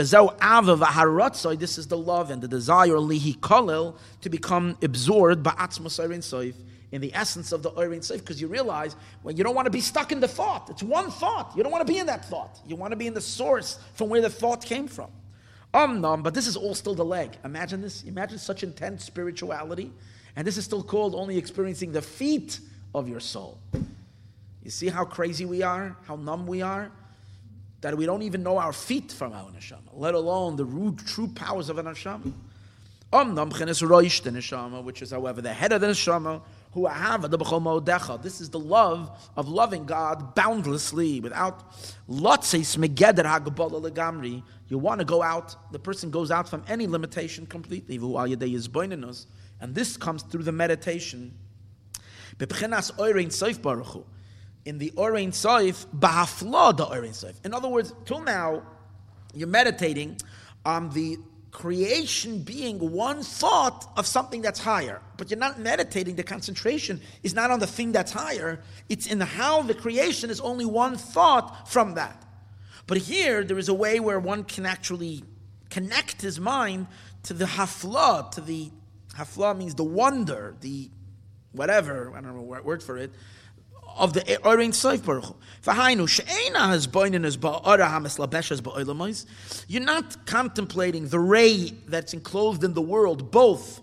[0.00, 6.52] is the love and the desire lihi kolel to become absorbed by atzmos
[6.94, 9.70] in the essence of the Oirin Seif, because you realize when you don't want to
[9.70, 10.70] be stuck in the thought.
[10.70, 11.52] It's one thought.
[11.56, 12.60] You don't want to be in that thought.
[12.64, 15.10] You want to be in the source from where the thought came from.
[15.74, 17.36] Um, um, but this is all still the leg.
[17.44, 18.04] Imagine this.
[18.04, 19.90] Imagine such intense spirituality,
[20.36, 22.60] and this is still called only experiencing the feet
[22.94, 23.58] of your soul.
[24.62, 26.92] You see how crazy we are, how numb we are?
[27.80, 31.28] that we don't even know our feet from our neshama, let alone the rude, true
[31.28, 32.32] powers of an neshama.
[34.82, 36.40] Which is, however, the head of the neshama,
[36.74, 41.72] This is the love of loving God boundlessly, without
[42.08, 44.42] lotzes megeder hagbala legamri.
[44.68, 45.54] You want to go out.
[45.72, 47.96] The person goes out from any limitation completely.
[47.96, 51.34] And this comes through the meditation
[54.66, 57.34] in the Orein Soif, Bahafla the Orein Soif.
[57.44, 58.62] In other words, till now,
[59.34, 60.16] you're meditating
[60.64, 61.18] on the
[61.54, 65.00] creation being one thought of something that's higher.
[65.16, 69.20] But you're not meditating, the concentration is not on the thing that's higher, it's in
[69.20, 72.22] how the creation is only one thought from that.
[72.88, 75.22] But here, there is a way where one can actually
[75.70, 76.88] connect his mind
[77.22, 78.70] to the hafla, to the
[79.16, 80.90] hafla means the wonder, the
[81.52, 83.12] whatever, I don't know what word for it,
[83.96, 85.34] of the Orein Seif Baruch Hu.
[85.62, 85.78] Ba'ara
[88.62, 89.26] ba'olamais.
[89.68, 93.80] You're not contemplating the ray that's enclosed in the world, both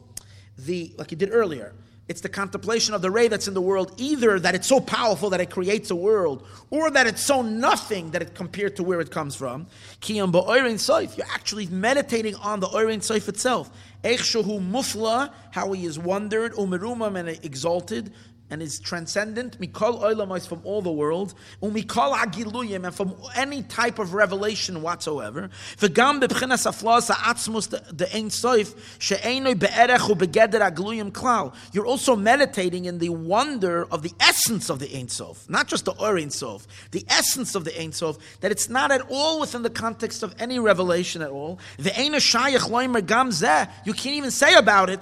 [0.57, 1.73] the, like you did earlier,
[2.11, 5.29] it's the contemplation of the ray that's in the world, either that it's so powerful
[5.29, 8.99] that it creates a world, or that it's so nothing that it compared to where
[8.99, 9.65] it comes from.
[10.01, 13.71] Kiyam ba'orein Seif, you're actually meditating on the Orein Seif itself.
[14.03, 18.11] Eich shehu mufla, how he is wondered, umerumam and exalted,
[18.51, 21.33] and is transcendent, mikol oilamais from all the world,
[21.63, 25.49] umikol agiluyim, and from any type of revelation whatsoever.
[25.77, 31.55] V'gam bebchinas aflas ha'atzmus the ein soif, she'enoi be'erech u'begeder agiluyim klal.
[31.71, 35.85] You're also meditating in the wonder of the essence of the ein sof, not just
[35.85, 39.39] the or ein sof, the essence of the ein sof, that it's not at all
[39.39, 41.57] within the context of any revelation at all.
[41.79, 44.99] The ein loimer gam zeh, you can't even say about it,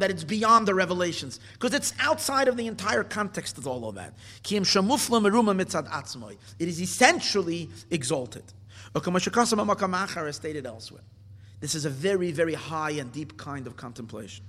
[0.00, 3.94] that it's beyond the revelations, because it's outside of the entire context of all of
[3.94, 4.14] that.
[6.58, 8.44] It is essentially exalted.
[8.94, 11.02] As stated elsewhere.
[11.60, 14.44] This is a very, very high and deep kind of contemplation.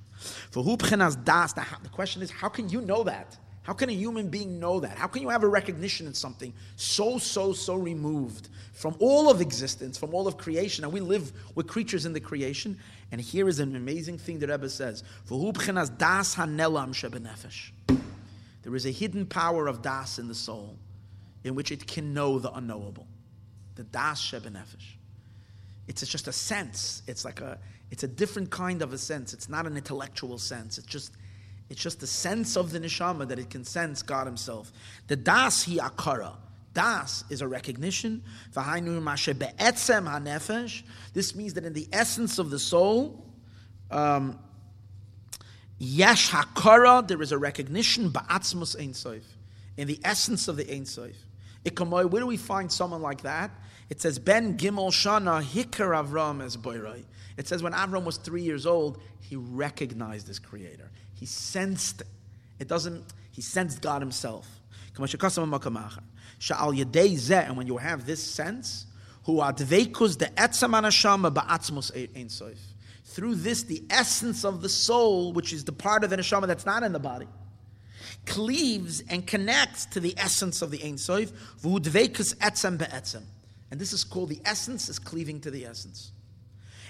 [0.51, 3.37] For who das, the question is, how can you know that?
[3.63, 4.97] How can a human being know that?
[4.97, 9.39] How can you have a recognition in something so, so, so removed from all of
[9.39, 10.83] existence, from all of creation?
[10.83, 12.79] And we live with creatures in the creation.
[13.11, 15.03] And here is an amazing thing the Rebbe says:
[15.97, 16.35] das
[18.63, 20.79] There is a hidden power of das in the soul,
[21.43, 23.05] in which it can know the unknowable.
[23.75, 24.95] The das shebenefesh.
[25.87, 27.03] It's just a sense.
[27.05, 27.59] It's like a.
[27.91, 29.33] It's a different kind of a sense.
[29.33, 30.77] It's not an intellectual sense.
[30.77, 31.11] It's just
[31.71, 34.73] it's just the sense of the neshama that it can sense God Himself.
[35.07, 36.33] The das hi akara.
[36.73, 38.21] Das is a recognition.
[38.53, 38.75] This
[41.35, 43.25] means that in the essence of the soul,
[43.89, 44.37] um,
[45.79, 48.09] yesh hakara, there is a recognition.
[48.09, 49.23] Ba'atzmus ein soif.
[49.77, 51.15] In the essence of the ein soif.
[51.63, 53.49] Where do we find someone like that?
[53.89, 57.05] It says Ben Gimel Shana Hikar Avram as Boirai.
[57.37, 60.91] It says when Avram was three years old, he recognized his creator.
[61.21, 62.01] He sensed
[62.59, 62.67] it.
[62.67, 64.49] doesn't, he sensed God himself.
[64.97, 65.07] And
[67.57, 68.87] when you have this sense,
[69.23, 69.37] through
[73.35, 76.81] this, the essence of the soul, which is the part of the neshama that's not
[76.81, 77.27] in the body,
[78.25, 81.31] cleaves and connects to the essence of the Ein Sof.
[81.63, 81.83] And
[83.79, 86.13] this is called the essence is cleaving to the essence.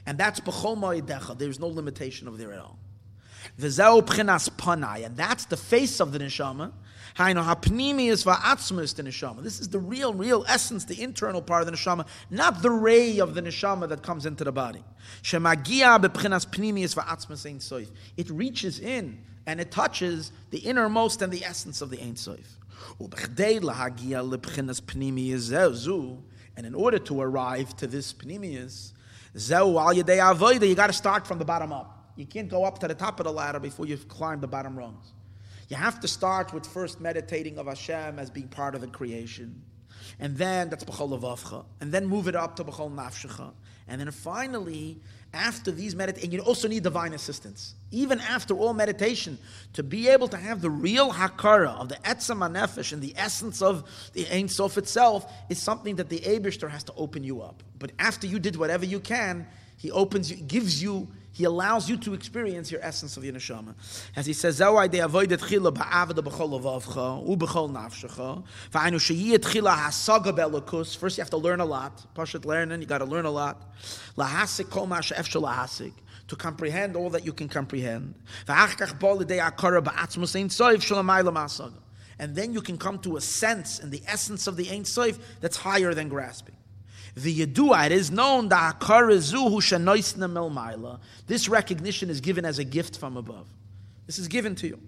[0.05, 2.79] And that's b'chol There's no limitation of there at all.
[3.59, 6.71] V'zeu pchinas panai, and that's the face of the neshama.
[7.17, 9.43] Hainu hapnimius va'atzmus the neshama.
[9.43, 13.19] This is the real, real essence, the internal part of the neshama, not the ray
[13.19, 14.83] of the neshama that comes into the body.
[15.21, 17.89] Shemagia bepchinas pnimius va'atzmus ein soif.
[18.15, 22.45] It reaches in and it touches the innermost and the essence of the ein soif.
[26.57, 28.91] And in order to arrive to this pnimius,
[30.67, 32.00] you got to start from the bottom up.
[32.21, 34.77] You can't go up to the top of the ladder before you've climbed the bottom
[34.77, 35.11] rungs.
[35.69, 39.63] You have to start with first meditating of Hashem as being part of the creation.
[40.19, 41.65] And then that's B'chol Levavcha.
[41.79, 43.53] And then move it up to B'chol Nafshecha.
[43.87, 44.99] And then finally,
[45.33, 47.73] after these meditations, and you also need divine assistance.
[47.89, 49.39] Even after all meditation,
[49.73, 53.63] to be able to have the real Hakara of the Etzem HaNefesh and the essence
[53.63, 57.63] of the Ein Sof itself is something that the Abishter has to open you up.
[57.79, 59.47] But after you did whatever you can,
[59.77, 63.73] he opens you, gives you he allows you to experience your essence of your neshama.
[64.15, 69.39] As he says, "Zawai de avoidet chila ba'avda b'chol avavcha u b'chol nafshecha v'aynu sheyiyet
[69.39, 72.05] chila hasaga belakus." First, you have to learn a lot.
[72.15, 73.73] Pashat learning, you got to learn a lot.
[74.17, 75.93] Lahasik kol ma she'efshel lahasik
[76.27, 78.13] to comprehend all that you can comprehend.
[78.47, 81.73] V'achkach bol de akara ba'atzmus ein soif shalamayla masaga.
[82.19, 85.17] And then you can come to a sense in the essence of the Ein Soif
[85.39, 86.50] that's higher than grasping.
[87.15, 88.47] The Yedua, it is known
[91.27, 93.47] this recognition is given as a gift from above.
[94.07, 94.79] This is given to you.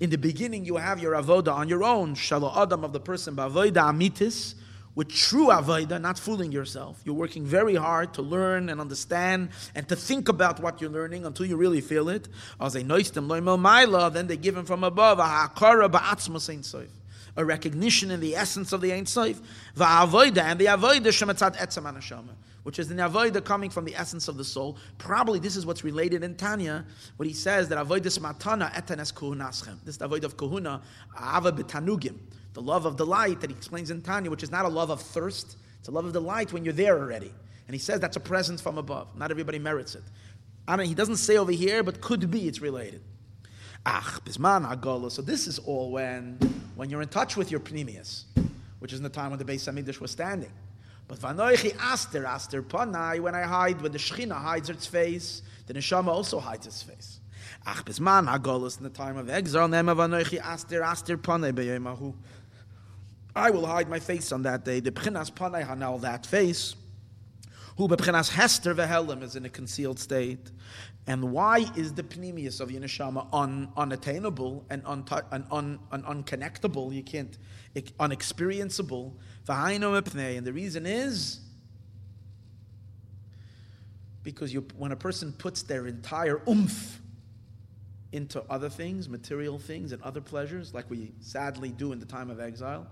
[0.00, 3.36] In the beginning, you have your avoda on your own, shalom adam of the person,
[3.36, 4.54] ba'avoda amitis,
[4.94, 7.00] with true avoda, not fooling yourself.
[7.04, 11.26] You're working very hard to learn and understand and to think about what you're learning
[11.26, 12.26] until you really feel it.
[12.58, 16.88] Then they give him from above a hakara ba'atzma soif
[17.36, 19.40] a recognition in the essence of the Ein Sof,
[19.76, 24.28] va'avoida, and the avoida shematzat etzem anashama, which is the avoida coming from the essence
[24.28, 24.78] of the soul.
[24.98, 26.84] Probably this is what's related in Tanya,
[27.16, 29.76] when he says that avoida matana etanes kuhunaschem.
[29.84, 30.80] This avoida of kuhuna,
[31.18, 32.16] ava betanugim.
[32.54, 35.02] The love of delight that he explains in Tanya, which is not a love of
[35.02, 37.32] thirst, it's a love of delight when you're there already.
[37.68, 39.14] And he says that's a presence from above.
[39.16, 40.02] Not everybody merits it.
[40.66, 43.02] I mean, he doesn't say over here, but could be it's related.
[43.88, 45.12] Ach, bisman agola.
[45.12, 46.38] So this is all when
[46.74, 48.24] when you're in touch with your pnimius,
[48.80, 50.50] which is in the time when the Beis Hamikdash was standing.
[51.06, 53.20] But vanoichi aster aster panai.
[53.20, 57.20] When I hide, when the Shechina hides its face, the neshama also hides its face.
[57.64, 59.68] Ach bisman agolos in the time of exile.
[59.68, 62.12] Nema vanoichi aster aster panai beyemahu.
[63.36, 64.80] I will hide my face on that day.
[64.80, 66.74] The pchinas panai hanal that face
[67.76, 70.50] who bepchenas hester vehelim is in a concealed state.
[71.08, 76.92] And why is the pnimius of Yinashama un, unattainable and, untu- and, un, and unconnectable?
[76.92, 77.38] You can't,
[77.74, 79.12] unexperienceable.
[79.48, 81.40] And the reason is
[84.24, 87.00] because you, when a person puts their entire oomph
[88.10, 92.30] into other things, material things, and other pleasures, like we sadly do in the time
[92.30, 92.88] of exile,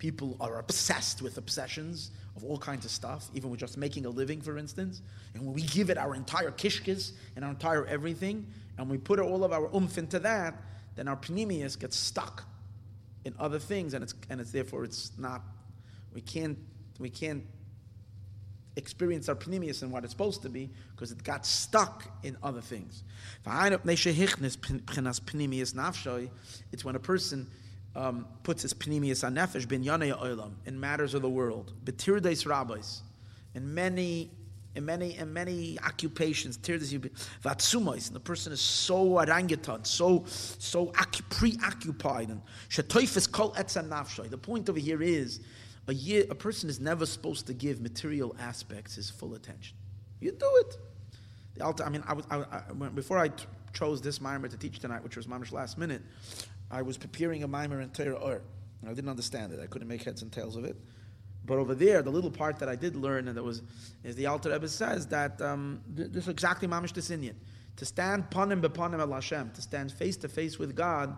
[0.00, 4.10] people are obsessed with obsessions of all kinds of stuff, even with just making a
[4.10, 5.02] living, for instance.
[5.34, 8.46] And when we give it our entire kishkis and our entire everything,
[8.78, 10.54] and we put all of our oomph into that,
[10.96, 12.44] then our pnimius gets stuck
[13.24, 15.42] in other things, and it's and it's therefore it's not
[16.14, 16.58] we can't
[16.98, 17.44] we can't
[18.76, 22.62] experience our pnimius and what it's supposed to be because it got stuck in other
[22.62, 23.04] things.
[26.72, 27.46] It's when a person
[27.96, 33.02] um, puts his pnimius on nefesh bin olam in matters of the world, betirdes rabbis,
[33.54, 34.30] in many
[34.76, 36.92] in many in many occupations, tirdes
[37.42, 40.86] vatsumais, and the person is so orangutan, so so
[41.30, 44.30] preoccupied, and shetoifis kol etzem nafshay.
[44.30, 45.40] The point over here is
[45.88, 49.76] a year, a person is never supposed to give material aspects his full attention.
[50.20, 50.76] You do it.
[51.56, 54.56] The altar, I mean, I was, I, I, before I t- chose this mimer to
[54.56, 56.02] teach tonight, which was mamish last minute,
[56.70, 58.42] I was preparing a mimer in Torah Or.
[58.80, 59.60] And I didn't understand it.
[59.60, 60.76] I couldn't make heads and tails of it.
[61.44, 63.62] But over there, the little part that I did learn, and that was,
[64.04, 67.34] is the Alter Rebbe says that um, this is exactly mamish Inyan.
[67.76, 71.16] To stand panim bepanim el Hashem, to stand face to face with God,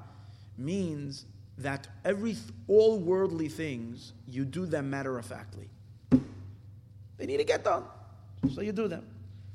[0.57, 1.27] means
[1.59, 2.37] that every
[2.69, 5.69] all worldly things you do them matter of factly.
[7.19, 7.85] They need to get done,
[8.55, 9.07] so you do them.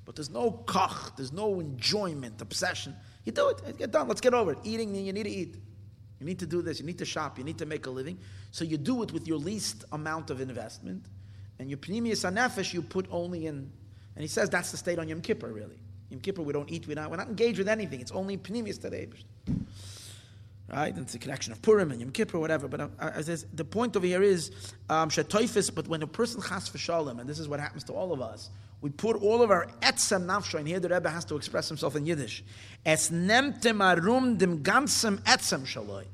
[0.05, 2.95] But there's no kach, there's no enjoyment, obsession.
[3.25, 4.07] You do it, get done.
[4.07, 4.59] Let's get over it.
[4.63, 5.55] Eating, you need to eat.
[6.19, 8.17] You need to do this, you need to shop, you need to make a living.
[8.51, 11.05] So you do it with your least amount of investment.
[11.59, 13.71] And your pnimius anefesh you put only in,
[14.15, 15.77] and he says that's the state on Yom Kippur, really.
[16.09, 17.99] Yom Kippur, we don't eat, we're not, we're not engaged with anything.
[17.99, 19.09] It's only pnimius today.
[20.69, 20.93] Right?
[20.93, 22.67] And it's a connection of Purim and Yom Kippur, whatever.
[22.67, 24.51] But uh, uh the point over here is,
[24.89, 28.21] um, but when a person chas v'shalom, and this is what happens to all of
[28.21, 28.49] us,
[28.81, 31.95] we put all of our etzem nafsho, and here the Rebbe has to express himself
[31.95, 32.43] in Yiddish.
[32.85, 36.05] Es nemtem arum dem ganzem etzem shaloi.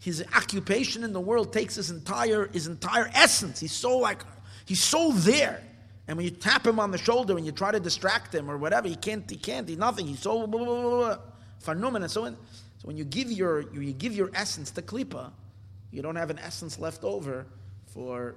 [0.00, 3.60] His occupation in the world takes his entire his entire essence.
[3.60, 4.22] He's so like
[4.66, 5.62] he's so there.
[6.08, 8.56] And when you tap him on the shoulder and you try to distract him or
[8.56, 9.28] whatever, he can't.
[9.28, 9.68] He can't.
[9.68, 10.06] He's nothing.
[10.06, 11.18] He's so blah,
[11.60, 12.36] so.
[12.78, 15.30] So when you give your you give your essence to klipa,
[15.90, 17.46] you don't have an essence left over
[17.86, 18.36] for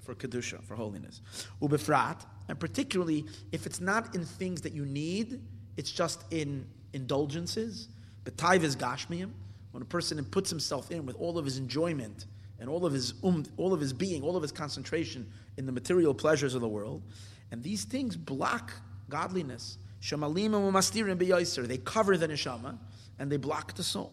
[0.00, 1.20] for kedusha for holiness.
[1.60, 5.40] Ubefrat, and particularly if it's not in things that you need,
[5.76, 7.88] it's just in indulgences.
[8.24, 9.30] Betayv is gashmiim.
[9.70, 12.24] When a person puts himself in with all of his enjoyment
[12.58, 15.72] and all of his um, all of his being, all of his concentration in the
[15.72, 17.02] material pleasures of the world,
[17.50, 18.72] and these things block
[19.08, 19.78] godliness.
[20.00, 22.78] Shemalim and They cover the neshama
[23.18, 24.12] and they block the soul.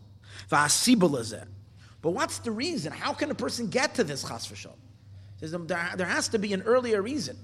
[0.50, 2.92] But what's the reason?
[2.92, 4.74] How can a person get to this chas v'shal?
[5.40, 7.38] There has to be an earlier reason.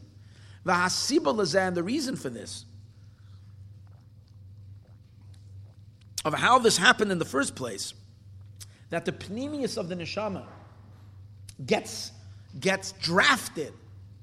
[0.63, 2.65] The hasibah and the reason for this,
[6.23, 7.93] of how this happened in the first place,
[8.89, 10.45] that the pnimius of the neshama
[11.65, 12.11] gets,
[12.59, 13.73] gets drafted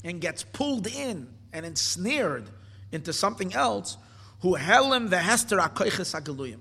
[0.05, 2.45] and gets pulled in and ensnared
[2.93, 3.97] into something else,
[4.41, 6.57] who helim the hester akoiches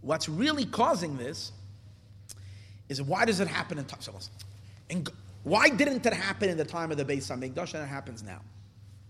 [0.00, 1.52] What's really causing this
[2.88, 4.30] is why does it happen in Tafsilas?
[5.48, 8.42] Why didn't it happen in the time of the Beis Hamikdash and it happens now?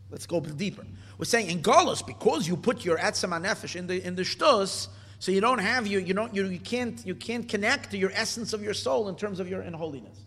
[0.09, 0.87] Let's go deeper.
[1.19, 4.89] We're saying in Golos, because you put your etzem nefesh in the in the shtus,
[5.19, 8.13] so you don't have you you don't you, you can't you can't connect to your
[8.15, 10.19] essence of your soul in terms of your in holiness.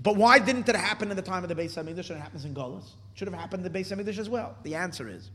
[0.00, 2.44] But why didn't it happen in the time of the Beis Hamikdash and it happens
[2.44, 2.90] in Golos?
[3.14, 4.56] Should have happened in the Beis Hamikdash as well.
[4.62, 5.30] The answer is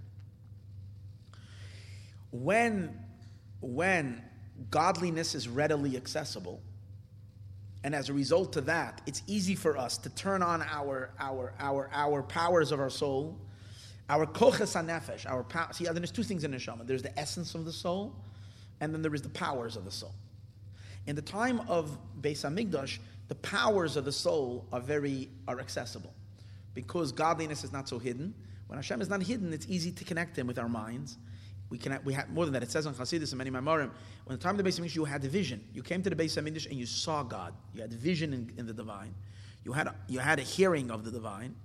[2.31, 2.97] when
[3.59, 4.23] when
[4.71, 6.61] godliness is readily accessible,
[7.83, 11.53] and as a result of that, it's easy for us to turn on our our
[11.59, 13.37] our our powers of our soul,
[14.09, 15.69] our koches nefesh, our power.
[15.71, 16.85] See, there's two things in neshama.
[16.85, 18.13] There's the essence of the soul,
[18.81, 20.13] and then there is the powers of the soul.
[21.07, 22.99] In the time of Beis Hamikdash,
[23.29, 26.13] the powers of the soul are very are accessible,
[26.73, 28.33] because godliness is not so hidden.
[28.67, 31.17] When Hashem is not hidden, it's easy to connect Him with our minds.
[31.69, 32.63] We can we have more than that.
[32.63, 33.91] It says on Chassidus and many Mamorim,
[34.25, 35.63] when the time of the Beis Hamikdash, you had the vision.
[35.73, 37.53] You came to the Beis Hamikdash and you saw God.
[37.73, 39.13] You had a vision in, in the divine.
[39.63, 41.55] You had a, you had a hearing of the divine.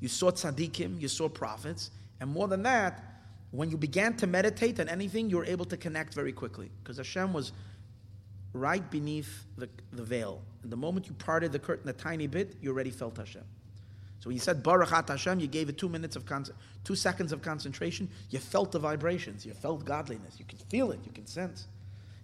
[0.00, 1.00] You saw tzaddikim.
[1.00, 1.90] You saw prophets.
[2.20, 3.02] And more than that,
[3.50, 6.98] when you began to meditate on anything, you were able to connect very quickly because
[6.98, 7.52] Hashem was
[8.52, 10.42] right beneath the, the veil.
[10.62, 13.44] And the moment you parted the curtain a tiny bit, you already felt Hashem.
[14.20, 16.46] So when you said Baruch Hashem, you gave it two minutes of con-
[16.82, 18.08] two seconds of concentration.
[18.30, 19.46] You felt the vibrations.
[19.46, 20.36] You felt godliness.
[20.38, 21.00] You can feel it.
[21.04, 21.68] You can sense.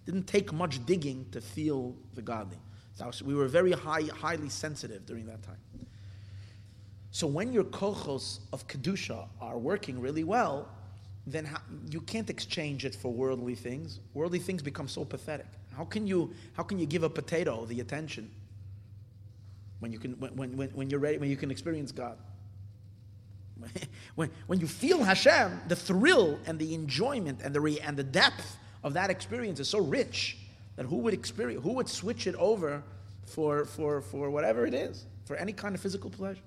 [0.02, 2.58] It didn't take much digging to feel the godly.
[2.94, 5.58] So we were very high, highly sensitive during that time.
[7.10, 10.68] So when your kochos of kedusha are working really well,
[11.26, 11.58] then how,
[11.90, 14.00] you can't exchange it for worldly things.
[14.14, 15.46] Worldly things become so pathetic.
[15.76, 18.30] How can you, how can you give a potato the attention
[19.80, 22.16] when, you can, when, when, when you're ready, when you can experience God?
[24.14, 28.05] when, when you feel Hashem, the thrill and the enjoyment and the, re, and the
[28.05, 30.38] depth of that experience is so rich
[30.76, 32.82] that who would experience, who would switch it over
[33.26, 36.42] for, for, for whatever it is, for any kind of physical pleasure?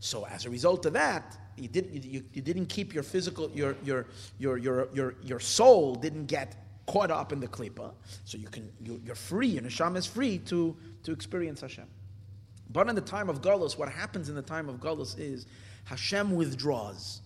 [0.00, 3.76] So as a result of that, you didn't, you, you didn't keep your physical, your,
[3.84, 4.06] your,
[4.38, 6.56] your, your, your, your soul didn't get
[6.86, 7.92] caught up in the klipa.
[8.24, 10.74] So you can, you, are free, your neshama is free to,
[11.04, 11.86] to experience Hashem.
[12.72, 15.46] But in the time of Galus, what happens in the time of Galus is
[15.84, 17.20] Hashem withdraws.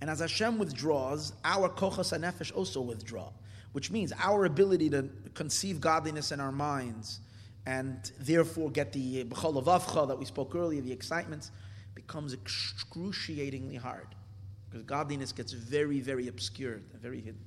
[0.00, 3.30] And as Hashem withdraws, our kochas and nefesh also withdraw,
[3.72, 7.20] which means our ability to conceive godliness in our minds
[7.66, 11.50] and therefore get the eh, b'chol avavcha that we spoke earlier, the excitements,
[11.94, 14.08] becomes excruciatingly hard
[14.68, 17.40] because godliness gets very, very obscured and very hidden.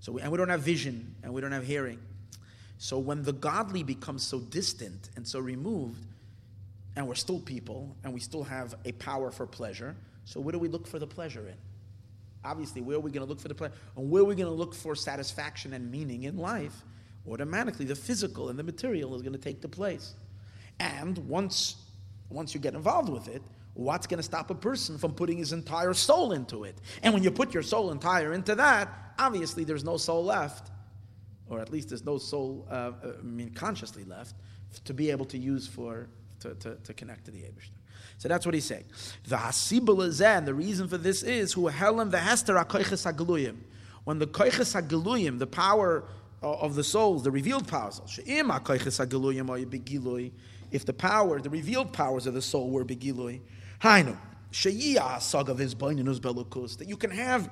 [0.00, 2.00] So, we, and we don't have vision and we don't have hearing.
[2.78, 6.04] So when the godly becomes so distant and so removed,
[6.96, 9.94] and we're still people and we still have a power for pleasure,
[10.24, 11.54] so where do we look for the pleasure in?
[12.44, 13.74] Obviously, where are we going to look for the pleasure?
[13.96, 16.84] And where are we going to look for satisfaction and meaning in life?
[17.28, 20.14] Automatically, the physical and the material is going to take the place.
[20.78, 21.76] And once,
[22.28, 23.42] once you get involved with it,
[23.74, 26.76] what's going to stop a person from putting his entire soul into it?
[27.02, 30.70] And when you put your soul entire into that, obviously there's no soul left,
[31.48, 34.34] or at least there's no soul, uh, uh I mean, consciously left,
[34.84, 36.08] to be able to use for
[36.40, 37.70] to, to, to connect to the Abishter.
[38.18, 38.84] So that's what he's saying.
[39.28, 43.54] The hasibul and the reason for this is who helam the hester akoiches.
[44.04, 46.04] When the koiches hageluyim, the power
[46.42, 49.58] of the souls, the revealed powers, she'im akoiches hageluyim or
[50.70, 53.40] if the power, the revealed powers of the soul were begilui,
[53.80, 54.16] Hainu,
[54.52, 57.50] sheyiyah sagav his belukus, that you can have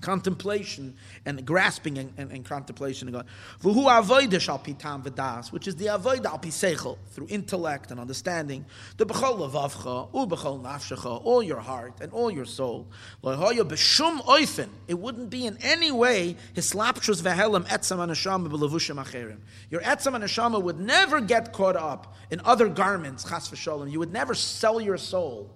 [0.00, 0.94] contemplation
[1.26, 3.26] and grasping and, and, and contemplation of God.
[3.62, 8.64] V'hu avodah shal pitam v'das, which is the avoid al pisechel, through intellect and understanding.
[8.96, 12.86] The b'chol levavcha, u nafshecha, all your heart and all your soul.
[13.22, 19.38] Lo'hoya b'shum oifen, it wouldn't be in any way hislapshus v'helam etzam anashama b'levushim acherim.
[19.70, 23.90] Your etzam anashama would never get caught up in other garments, chas v'sholem.
[23.90, 25.50] You would never sell your soul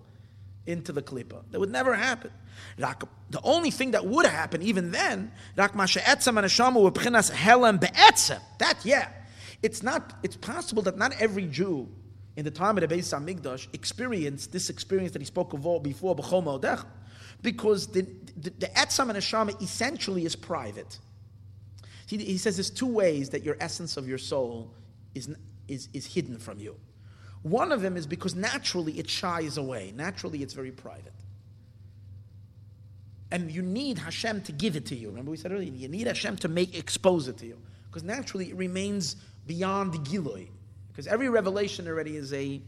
[0.66, 1.43] into the klipa.
[1.51, 2.31] That would never happen.
[2.79, 5.73] The only thing that would happen even then, that
[8.85, 9.09] yeah,
[9.63, 10.19] it's not.
[10.23, 11.89] It's possible that not every Jew
[12.37, 16.15] in the time of the Beis Hamikdash experienced this experience that he spoke of before
[17.43, 18.07] because the
[18.37, 20.99] the, the etzam and neshama essentially is private.
[22.07, 24.75] He says there's two ways that your essence of your soul
[25.15, 25.35] is,
[25.69, 26.77] is, is hidden from you.
[27.43, 29.93] One of them is because naturally it shies away.
[29.95, 31.13] Naturally, it's very private.
[33.31, 35.09] And you need Hashem to give it to you.
[35.09, 37.59] Remember we said earlier, you need Hashem to make expose it to you.
[37.89, 40.49] Because naturally it remains beyond the Giloi.
[40.89, 42.61] Because every revelation already is a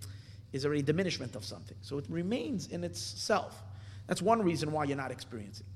[0.53, 1.77] is already a diminishment of something.
[1.83, 3.62] So it remains in itself.
[4.07, 5.66] That's one reason why you're not experiencing.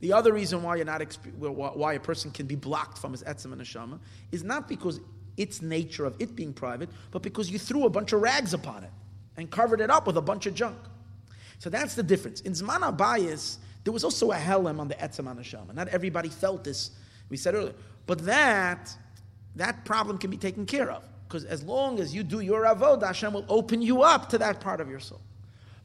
[0.00, 1.02] The other reason why you're not
[1.38, 3.98] why a person can be blocked from his etzem and neshama
[4.30, 5.00] is not because
[5.36, 8.84] its nature of it being private, but because you threw a bunch of rags upon
[8.84, 8.90] it
[9.36, 10.78] and covered it up with a bunch of junk.
[11.58, 12.40] So that's the difference.
[12.42, 15.72] In Zman Abayis, there was also a helem on the Etzem Anashama.
[15.72, 16.90] Not everybody felt this,
[17.28, 17.72] we said earlier.
[18.08, 18.92] But that,
[19.54, 21.04] that problem can be taken care of.
[21.28, 24.58] Because as long as you do your avodah, Hashem will open you up to that
[24.58, 25.20] part of your soul.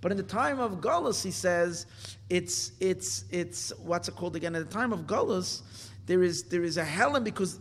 [0.01, 1.85] But in the time of Gullus, he says,
[2.27, 4.55] it's, it's, it's, what's it called again?
[4.55, 5.61] At the time of Gullus,
[6.07, 7.59] there is, there is a helen because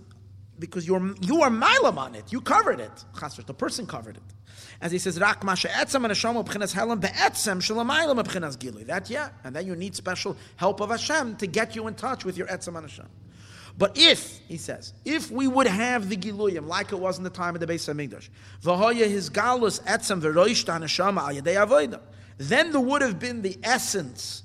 [0.60, 2.30] because you're you are milam on it.
[2.32, 3.04] You covered it.
[3.46, 4.22] The person covered it.
[4.80, 7.60] As he says, Rak masha etzem and Hashem b'chinas helam be'etzem
[8.58, 8.86] gilui.
[8.86, 12.24] That yeah, and then you need special help of Hashem to get you in touch
[12.24, 13.06] with your etzem and Hashem.
[13.78, 17.30] But if, he says, if we would have the Giluyim like it was in the
[17.30, 18.28] time of the Beis HaMikdash,
[18.62, 22.00] v'hoya his galus etzem v'roishta
[22.36, 24.42] then there would have been the essence.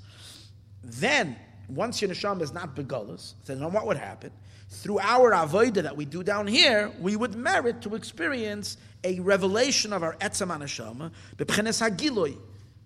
[0.83, 1.37] Then,
[1.67, 4.31] once your neshama is not begalus, then what would happen?
[4.69, 9.93] Through our avodah that we do down here, we would merit to experience a revelation
[9.93, 12.37] of our etzem neshama, b'pchenes hagiloy,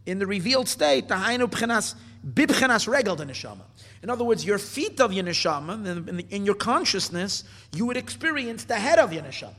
[0.05, 1.95] in the revealed state, tahainu pchenas
[2.25, 3.61] bibchenas regel the neshama.
[4.03, 7.43] In other words, your feet of your neshama, in your consciousness,
[7.73, 9.53] you would experience the head of your neshama,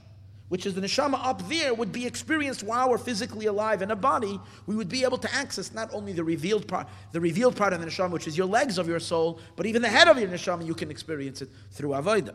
[0.50, 3.96] which is the neshama up there would be experienced while we're physically alive in a
[3.96, 4.38] body.
[4.66, 7.80] We would be able to access not only the revealed part, the revealed part of
[7.80, 10.28] the neshama, which is your legs of your soul, but even the head of your
[10.28, 12.34] neshama, you can experience it through avodah.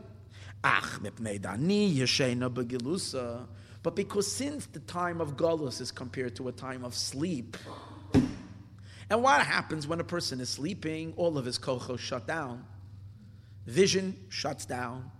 [3.83, 7.57] But because since the time of Galus is compared to a time of sleep,
[9.09, 11.13] and what happens when a person is sleeping?
[11.17, 12.65] All of his kochos shut down.
[13.67, 15.11] Vision shuts down.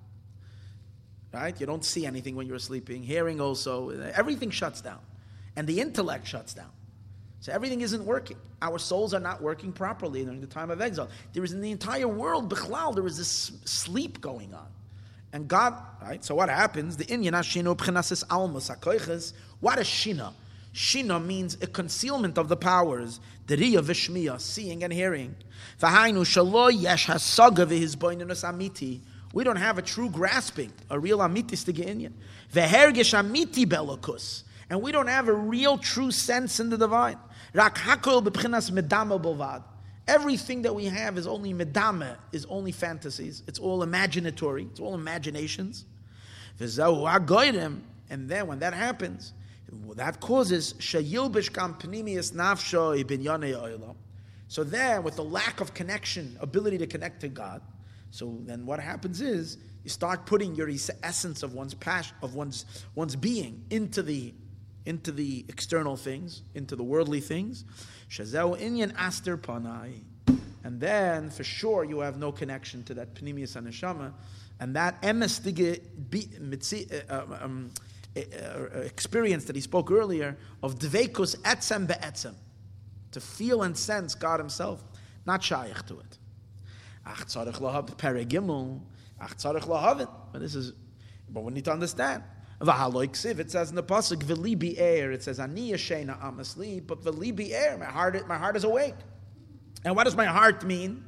[1.35, 1.59] Right?
[1.59, 3.03] You don't see anything when you're sleeping.
[3.03, 3.89] Hearing also.
[4.15, 4.99] Everything shuts down.
[5.57, 6.71] And the intellect shuts down.
[7.41, 8.37] So everything isn't working.
[8.61, 11.09] Our souls are not working properly during the time of exile.
[11.33, 14.67] There is in the entire world, Bichlal, there is this sleep going on.
[15.33, 16.23] And God, right?
[16.23, 16.95] So what happens?
[16.95, 18.69] The Inyan Ashino ah, Pchenasis Almas
[19.59, 20.31] What is Shina?
[20.73, 23.19] Shina means a concealment of the powers.
[23.45, 25.35] Deriya vishmiya, seeing and hearing.
[25.81, 29.01] V'hainu shalo yesh hasaga v'hizboinus amiti.
[29.35, 34.43] We don't have a true grasping, a real amitis to Ve'hergish amiti belokus.
[34.69, 37.17] And we don't have a real true sense in the divine.
[37.53, 39.61] Rak hakol b'pchinas medama bovad.
[40.07, 43.43] Everything that we have is only medama, is only fantasies.
[43.45, 44.71] It's all imaginatory.
[44.71, 45.83] It's all imaginations.
[46.57, 49.33] And then when that happens,
[49.95, 53.95] that causes shayilbish kam pnimius nafsho oilam.
[54.47, 57.61] So then, with the lack of connection, ability to connect to God,
[58.11, 60.69] so then what happens is you start putting your
[61.03, 62.65] essence of one's passion, of one's
[62.95, 64.33] one's being into the
[64.85, 67.65] into the external things, into the worldly things.
[68.09, 70.01] Shazau inyan aster panai.
[70.63, 74.13] And then, for sure, you have no connection to that pnimius aneshama,
[74.59, 77.71] and that uh, uh, um,
[78.83, 82.33] experience that he spoke earlier of dveikus etzem be'etzem,
[83.11, 84.83] to feel and sense God Himself,
[85.27, 86.17] not shaykh to it.
[87.05, 88.81] Ach tzarich lahav perigimul,
[89.21, 90.09] ach tzarich lahavit.
[90.31, 90.73] But this is,
[91.29, 92.23] but we need to understand.
[92.61, 97.03] V'haloiksiv, it says in the pasuk, v'libi air, it says, ani yashena, I'm asleep, but
[97.03, 98.95] v'libi air, my heart, my heart is awake.
[99.83, 101.03] And what does my heart mean?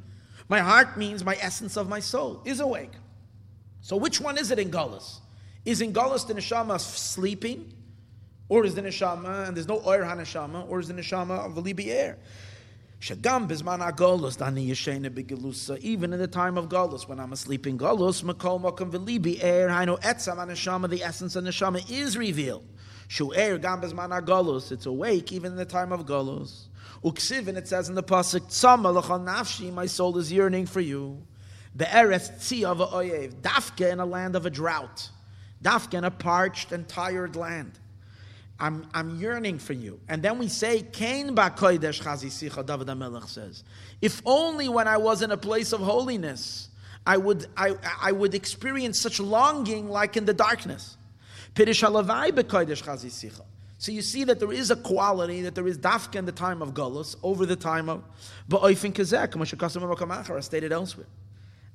[0.50, 2.92] My heart means my essence of my soul is awake.
[3.82, 5.20] So which one is it in Gullus?
[5.66, 7.74] Is in Galus the neshama sleeping?
[8.50, 11.88] Or is the neshama, and there's no oir haneshama, or is the neshama of libi
[11.88, 12.12] air?
[12.12, 12.18] Er?
[13.00, 15.78] Shagam bizman agolus dani yeshena begelusa.
[15.80, 19.46] Even in the time of galus, when I'm asleep in galus, makol makom v'libi er
[19.46, 20.90] air haino etzam aneshama.
[20.90, 22.68] The essence of neshama is revealed.
[23.08, 24.72] Shu air gam bizman agolus.
[24.72, 26.70] It's awake even in the time of galus.
[27.04, 28.92] Uksiv and it says in the pasuk tzama
[29.24, 29.72] nafshi.
[29.72, 31.22] My soul is yearning for you.
[31.76, 33.36] Be'eretz tzia v'oyev.
[33.42, 35.12] Dafke in a land of a drought.
[35.64, 37.78] Dafka in a parched and tired land.
[38.60, 40.00] I'm, I'm yearning for you.
[40.08, 43.64] And then we say, Kain chazisicha, David says.
[44.02, 46.70] If only when I was in a place of holiness,
[47.06, 50.98] I would, I, I would experience such longing like in the darkness.
[51.56, 53.42] Chazisicha.
[53.80, 56.64] So you see that there is a quality, that there is dafka in the time
[56.64, 58.04] of Gullus, over the time of
[58.50, 61.06] Ba'oifin Kazek, Mashakasim stated elsewhere.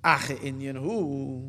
[0.04, 1.48] Ache inyan hu.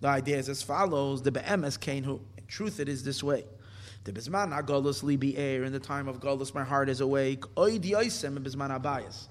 [0.00, 2.20] The idea is as follows: the be'emes kain who.
[2.36, 3.44] In truth, it is this way.
[4.04, 5.64] The bisman agolus libi air.
[5.64, 7.44] In the time of golus, my heart is awake.
[7.58, 9.28] Oy diosem bisman abayas.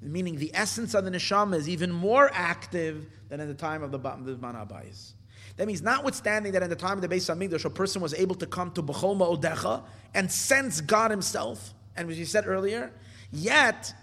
[0.00, 3.90] Meaning, the essence of the neshama is even more active than in the time of
[3.90, 5.12] the bisman abayas.
[5.56, 8.34] That means, notwithstanding that in the time of the Beis Hamikdash, a person was able
[8.36, 9.82] to come to Bechol Odecha
[10.12, 12.92] and sense God Himself, and as you said earlier,
[13.30, 13.94] yet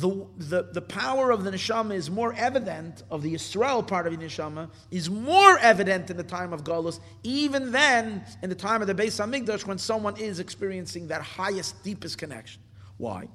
[0.00, 4.16] the, the, the power of the neshama is more evident, of the Israel part of
[4.16, 8.80] the neshama, is more evident in the time of Galus, even then in the time
[8.80, 12.62] of the Beis Hamikdash, when someone is experiencing that highest, deepest connection.
[12.98, 13.28] Why?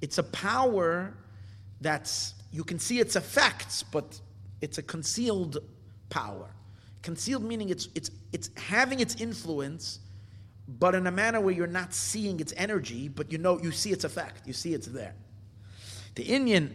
[0.00, 1.14] It's a power
[1.80, 4.20] that's, you can see its effects, but
[4.60, 5.58] it's a concealed
[6.10, 6.50] power.
[7.02, 10.00] Concealed meaning it's, it's, it's having its influence
[10.68, 13.90] but in a manner where you're not seeing its energy, but you know you see
[13.90, 15.14] its effect, you see it's there.
[16.14, 16.70] The inyan,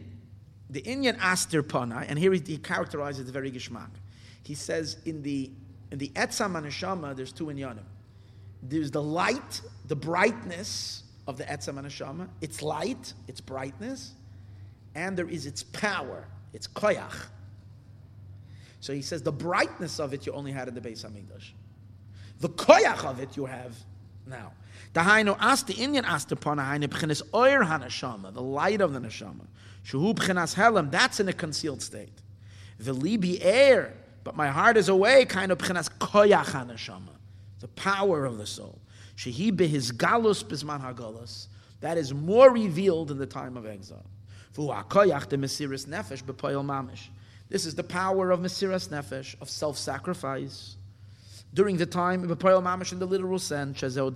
[0.70, 3.90] the inyan Aster Pana, and here he, characterizes it very gishmak.
[4.42, 5.52] He says in the
[5.92, 7.84] in the Etzam Anashama, there's two inyanim.
[8.64, 12.30] There's the light, the brightness of the Etzam Anashama.
[12.42, 14.14] It's light, its brightness,
[14.96, 17.28] and there is its power, It's koyach.
[18.80, 21.52] So he says the brightness of it you only had in the Beis Hamikdash.
[22.44, 23.74] The koyach of it you have
[24.28, 24.52] now.
[24.94, 27.64] Dahainu as the inyan asked upon hainu b'chinas oir
[28.34, 29.48] the light of the neshama.
[29.86, 32.12] Shuhu b'chinas helam, that's in a concealed state.
[32.80, 33.94] The libi air,
[34.26, 37.16] but my heart is away, kind of b'chinas koyach hanashama,
[37.62, 38.82] the power of the soul.
[39.16, 41.48] Shehi his galus bisman hagalus,
[41.80, 44.04] that is more revealed in the time of exile.
[44.54, 44.66] This
[47.66, 50.76] is the power of Mesiras Nefesh, of self sacrifice.
[51.54, 54.14] During the time of in the literal sense, in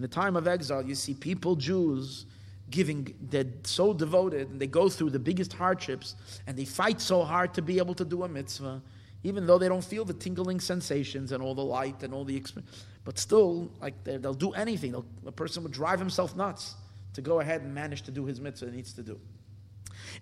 [0.00, 2.26] the time of exile, you see people, Jews,
[2.70, 6.16] giving, they're so devoted, and they go through the biggest hardships,
[6.46, 8.82] and they fight so hard to be able to do a mitzvah,
[9.22, 12.36] even though they don't feel the tingling sensations and all the light and all the
[12.36, 12.84] experience.
[13.04, 14.92] But still, like they'll do anything.
[14.92, 16.74] They'll, a person would drive himself nuts
[17.14, 19.20] to go ahead and manage to do his mitzvah he needs to do.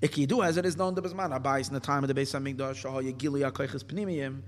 [0.03, 2.85] Ikidu, as it is known, the Bezman Abayis in the time of the Beis Hamikdash,
[2.85, 4.43] Pnimiyim,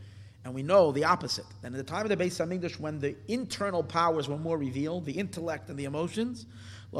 [0.44, 1.44] and we know the opposite.
[1.62, 5.04] And in the time of the Beis Hamikdash, when the internal powers were more revealed,
[5.04, 6.46] the intellect and the emotions,
[6.92, 6.98] they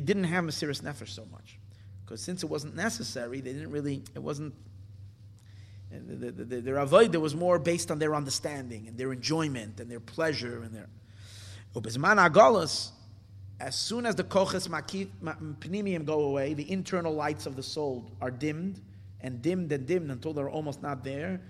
[0.00, 1.58] didn't have Mesiris Nefesh so much.
[2.04, 4.54] Because since it wasn't necessary, they didn't really, it wasn't,
[5.90, 10.00] the, the, the, their was more based on their understanding and their enjoyment and their
[10.00, 10.88] pleasure and their.
[13.60, 18.30] As soon as the koches pnimium go away, the internal lights of the soul are
[18.30, 18.80] dimmed
[19.22, 21.40] and dimmed and dimmed until they're almost not there.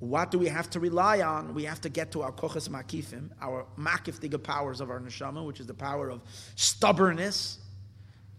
[0.00, 1.54] What do we have to rely on?
[1.54, 5.60] We have to get to our koches makifim, our makiftiga powers of our neshama, which
[5.60, 6.20] is the power of
[6.54, 7.58] stubbornness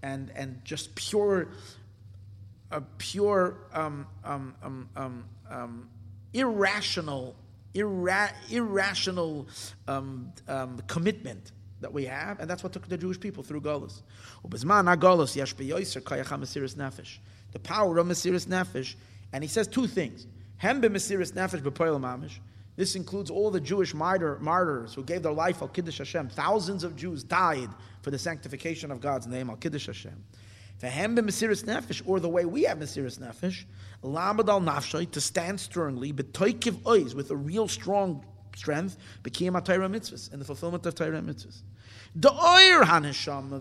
[0.01, 1.49] and and just pure,
[2.71, 5.89] a pure um, um, um, um, um
[6.33, 7.35] irrational
[7.73, 9.47] irra- irrational
[9.87, 10.31] um,
[10.87, 11.51] commitment
[11.81, 14.01] that we have, and that's what took the Jewish people through Golos.
[17.51, 18.95] The power of Mesiris Nefesh,
[19.33, 20.27] and he says two things.
[20.57, 22.39] Hem Mesiris Nefesh mamish.
[22.75, 26.29] This includes all the Jewish martyr, martyrs who gave their life al Kiddush Hashem.
[26.29, 27.69] Thousands of Jews died
[28.01, 30.23] for the sanctification of God's name al Kiddush Hashem.
[30.81, 33.65] Vehem Mesiris Nefesh, or the way we have Mesiris Nefesh,
[34.01, 39.55] Lamad al Nafshay, to stand sternly, but Toikiv Ois, with a real strong strength, became
[39.57, 41.63] a Torah mitzvahs, in the fulfillment of Torah mitzvahs.
[42.15, 42.29] The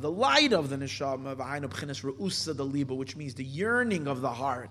[0.01, 4.21] the light of the neshama, v'hainu b'chinas re'usa the liba, which means the yearning of
[4.21, 4.71] the heart.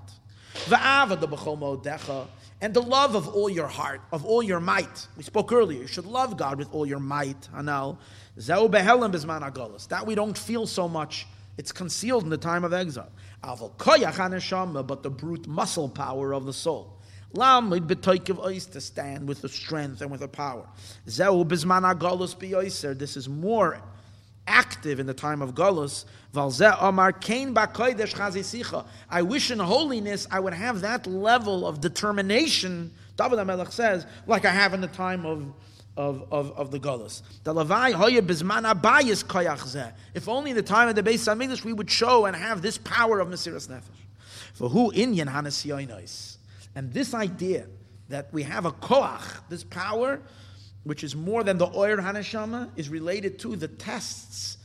[0.68, 2.28] The b'chol
[2.60, 5.08] and the love of all your heart, of all your might.
[5.16, 7.42] We spoke earlier, you should love God with all your might.
[7.54, 7.98] Hanal.
[8.40, 8.68] Zeu.
[8.70, 11.28] That we don't feel so much
[11.58, 13.10] it's concealed in the time of exile.
[13.42, 16.97] But the brute muscle power of the soul.
[17.34, 20.66] Lam Idbik Ois to stand with the strength and with the power.
[21.06, 23.82] This is more
[24.48, 26.06] active in the time of Golos.
[29.10, 34.46] I wish in holiness I would have that level of determination, David HaMelech says, like
[34.46, 35.54] I have in the time of
[35.98, 37.24] of, of, of the Golas.
[37.44, 41.66] The Levai Hoya Bizman Abayis Koyach If only in the time of the Beis Hamikdash
[41.66, 43.82] we would show and have this power of Mesiras Nefesh.
[44.54, 46.37] For who in Inyan Hanasiyoinos.
[46.78, 47.66] And this idea
[48.10, 50.22] that we have a Koach, this power,
[50.84, 54.60] which is more than the Oyer Hanashama, is related to the tests.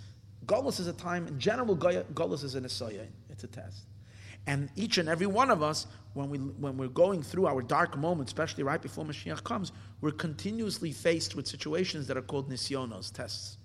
[0.45, 3.09] Golas is a time, in general, Golas is an Asoyin.
[3.31, 3.87] It's a test.
[4.47, 7.97] And each and every one of us, when, we, when we're going through our dark
[7.97, 9.73] moments, especially right before Mashiach comes,
[10.03, 13.57] we're continuously faced with situations that are called nisyonos, tests.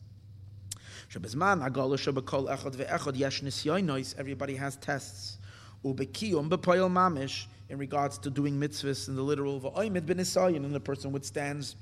[4.18, 5.37] Everybody has tests.
[5.84, 11.76] In regards to doing mitzvahs in the literal v'oimid ben and the person withstands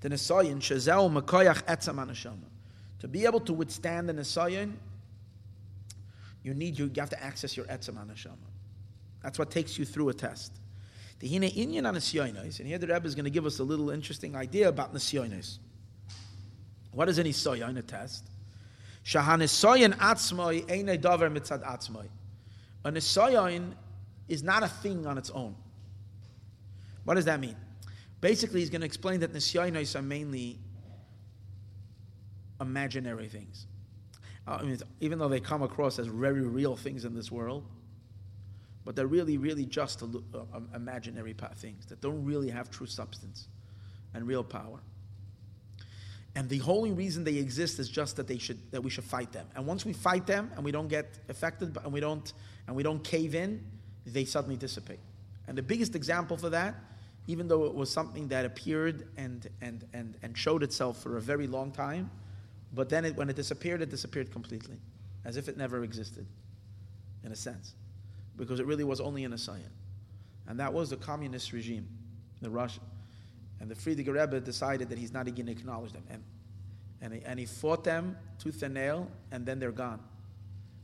[0.00, 2.38] the nisayin shezeu makoyach etzam
[3.00, 4.72] To be able to withstand the nisayin,
[6.42, 8.36] you need you, you have to access your etzem neshama.
[9.22, 10.52] That's what takes you through a test.
[11.18, 13.90] The hine inyan anisyonis, and here the Rebbe is going to give us a little
[13.90, 15.58] interesting idea about nisyonis.
[16.92, 18.24] What is an isoyon, a test?
[19.04, 22.08] Shahanisoyon atzmoi eine davar mitzad atzmoi.
[22.84, 23.72] An isoyon
[24.28, 25.54] is not a thing on its own.
[27.04, 27.56] What does that mean?
[28.20, 30.58] Basically, he's going to explain that nisyonis are mainly
[32.60, 33.66] imaginary things.
[34.46, 37.64] Uh, I mean, even though they come across as very real things in this world,
[38.84, 40.06] but they're really, really just uh,
[40.74, 43.48] imaginary things that don't really have true substance
[44.14, 44.80] and real power.
[46.34, 49.32] And the only reason they exist is just that they should that we should fight
[49.32, 49.46] them.
[49.56, 52.32] And once we fight them and we don't get affected and we don't
[52.70, 53.60] and we don't cave in,
[54.06, 55.00] they suddenly dissipate.
[55.48, 56.76] And the biggest example for that,
[57.26, 61.20] even though it was something that appeared and and and, and showed itself for a
[61.20, 62.08] very long time,
[62.72, 64.76] but then it, when it disappeared, it disappeared completely,
[65.24, 66.26] as if it never existed.
[67.24, 67.74] in a sense,
[68.36, 69.72] because it really was only an Nisayan.
[70.46, 71.88] And that was the communist regime,
[72.40, 72.80] the Russia.
[73.60, 76.04] And the Frierdiker Rebbe decided that he's not going to acknowledge them.
[76.08, 76.22] And,
[77.02, 80.00] and, he, and he fought them tooth and nail, and then they're gone.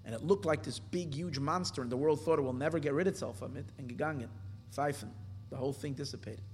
[0.07, 2.79] And it looked like this big, huge monster, and the world thought it will never
[2.79, 3.67] get rid of itself from it.
[3.77, 4.29] And gegangen,
[4.75, 5.11] pfeifen,
[5.51, 6.45] the whole thing dissipated.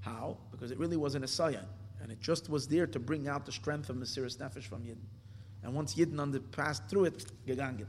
[0.00, 0.36] How?
[0.50, 1.64] Because it really wasn't a sayan,
[2.02, 5.06] and it just was there to bring out the strength of Mesiris Nefesh from Yidden.
[5.62, 7.86] And once Yidden under, passed through it, gegangen.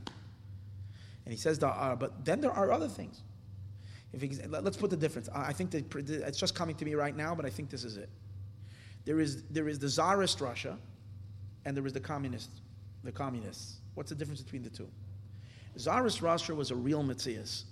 [1.26, 3.24] And he says there are, but then there are other things.
[4.12, 5.28] If he, let's put the difference.
[5.34, 7.98] I think that it's just coming to me right now, but I think this is
[7.98, 8.10] it.
[9.06, 10.78] There is, there is the Tsarist Russia,
[11.66, 12.52] and there is the communist,
[13.04, 13.80] the communists.
[13.96, 14.88] What's the difference between the two?
[15.78, 17.64] Tsarist Russia was a real metzius.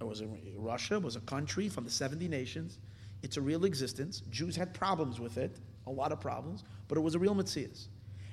[0.00, 0.26] It was a,
[0.56, 2.78] Russia was a country from the 70 nations.
[3.22, 4.22] It's a real existence.
[4.30, 7.86] Jews had problems with it, a lot of problems, but it was a real metzius.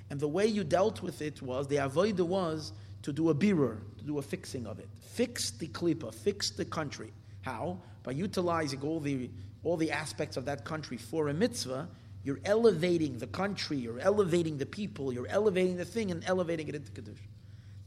[0.09, 2.73] And the way you dealt with it was, the avoida was
[3.03, 4.89] to do a birur, to do a fixing of it.
[4.99, 7.11] Fix the klipa, fix the country.
[7.41, 7.79] How?
[8.03, 9.29] By utilizing all the,
[9.63, 11.87] all the aspects of that country for a mitzvah,
[12.23, 16.75] you're elevating the country, you're elevating the people, you're elevating the thing and elevating it
[16.75, 17.19] into Kiddush.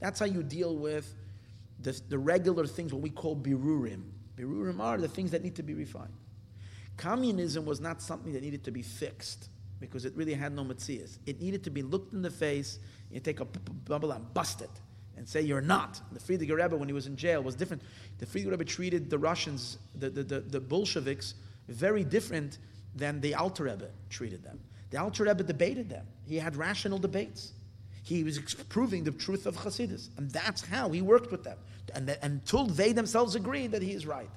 [0.01, 1.15] That's how you deal with
[1.81, 4.03] the, the regular things, what we call birurim.
[4.37, 6.13] Birurim are the things that need to be refined.
[6.97, 9.49] Communism was not something that needed to be fixed
[9.81, 11.19] because it really had no matzias.
[11.27, 12.79] It needed to be looked in the face,
[13.11, 14.71] you take a bubble and bust it
[15.17, 16.01] and say you're not.
[16.13, 17.83] The Frierdiker Rebbe, when he was in jail, was different.
[18.19, 21.35] The Frierdiker Rebbe treated the Russians, the, the, the, the Bolsheviks,
[21.69, 22.59] very different
[22.95, 24.61] than the Alter Rebbe treated them.
[24.91, 26.07] The Alter Rebbe debated them.
[26.27, 27.53] He had rational debates.
[28.03, 30.11] He was proving the truth of Hasidus.
[30.17, 31.59] And that's how he worked with them.
[31.95, 34.29] And until they themselves agreed that he is right.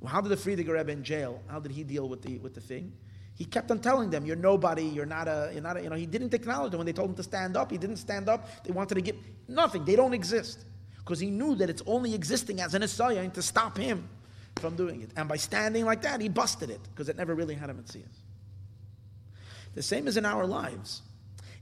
[0.00, 2.54] Well, how did the Frierdiker Rebbe in jail, how did he deal with the, with
[2.54, 2.92] the thing?
[3.34, 4.84] He kept on telling them, "You're nobody.
[4.84, 5.50] You're not a.
[5.52, 7.56] You're not a." You know, he didn't acknowledge them when they told him to stand
[7.56, 7.70] up.
[7.70, 8.62] He didn't stand up.
[8.62, 9.16] They wanted to give
[9.48, 9.84] nothing.
[9.84, 10.64] They don't exist
[10.98, 14.08] because he knew that it's only existing as an Asaya to stop him
[14.56, 15.10] from doing it.
[15.16, 18.22] And by standing like that, he busted it because it never really had a metzius.
[19.74, 21.02] The same as in our lives.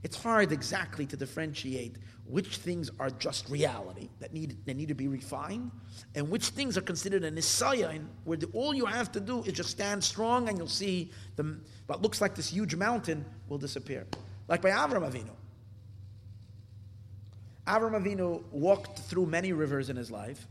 [0.03, 4.95] It's hard exactly to differentiate which things are just reality that need, that need to
[4.95, 5.69] be refined
[6.15, 9.53] and which things are considered an isayan where the, all you have to do is
[9.53, 11.57] just stand strong and you'll see the,
[11.87, 14.07] what looks like this huge mountain will disappear.
[14.47, 15.31] Like by Avram Avinu.
[17.67, 20.47] Avram Avinu walked through many rivers in his life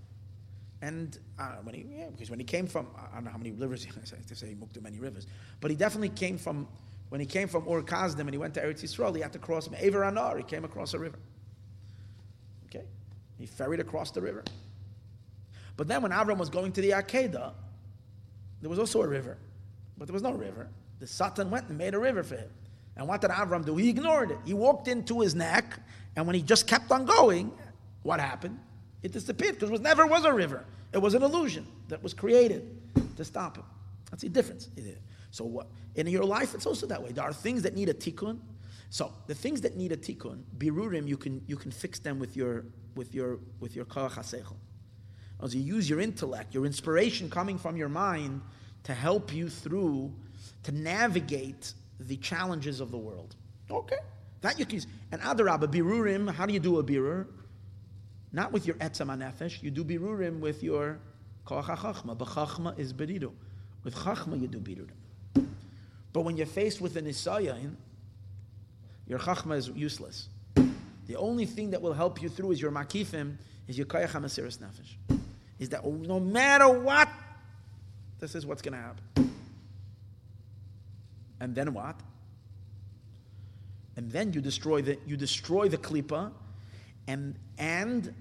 [0.82, 3.52] and uh, when he, yeah, because when he came from, I don't know how many
[3.52, 5.26] rivers, I to say he moved to many rivers,
[5.60, 6.66] but he definitely came from,
[7.10, 9.38] when he came from Ur Kasdim and he went to Eretz Yisrael, he had to
[9.38, 11.18] cross Aver Anar, he came across a river.
[12.66, 12.84] Okay?
[13.38, 14.42] He ferried across the river.
[15.76, 17.52] But then when Avram was going to the Akedah,
[18.60, 19.36] there was also a river,
[19.98, 20.68] but there was no river.
[20.98, 22.50] The Satan went and made a river for him.
[22.96, 23.76] And what did Avram do?
[23.76, 24.38] He ignored it.
[24.44, 25.78] He walked into his neck,
[26.16, 27.52] and when he just kept on going,
[28.02, 28.58] what happened?
[29.02, 30.64] It disappeared because it was, never was a river.
[30.92, 32.76] It was an illusion that was created
[33.16, 33.64] to stop it.
[34.10, 34.68] That's the difference.
[35.30, 37.12] So what in your life, it's also that way.
[37.12, 38.38] There are things that need a tikkun.
[38.90, 42.36] So the things that need a tikkun, birurim, you can you can fix them with
[42.36, 42.64] your
[42.96, 44.18] with your with your koach
[45.42, 48.42] As you use your intellect, your inspiration coming from your mind
[48.82, 50.12] to help you through
[50.64, 53.36] to navigate the challenges of the world.
[53.70, 53.98] Okay,
[54.40, 54.86] that you can use.
[55.12, 56.32] And adarabba birurim.
[56.34, 57.26] How do you do a birur?
[58.32, 59.62] Not with your etzam nefesh.
[59.62, 60.98] You do birurim with your
[61.46, 62.16] koach chachma.
[62.16, 63.32] B'chachma is beridu.
[63.82, 65.46] With chachma you do birurim.
[66.12, 67.74] But when you're faced with an isayin,
[69.06, 70.28] your chachma is useless.
[70.54, 73.36] The only thing that will help you through is your makifim,
[73.66, 75.18] is your koach hamasiris nefesh.
[75.58, 77.08] Is that no matter what,
[78.20, 79.34] this is what's going to happen.
[81.40, 81.98] And then what?
[83.96, 86.30] And then you destroy the you destroy the klipa
[87.10, 88.14] and, and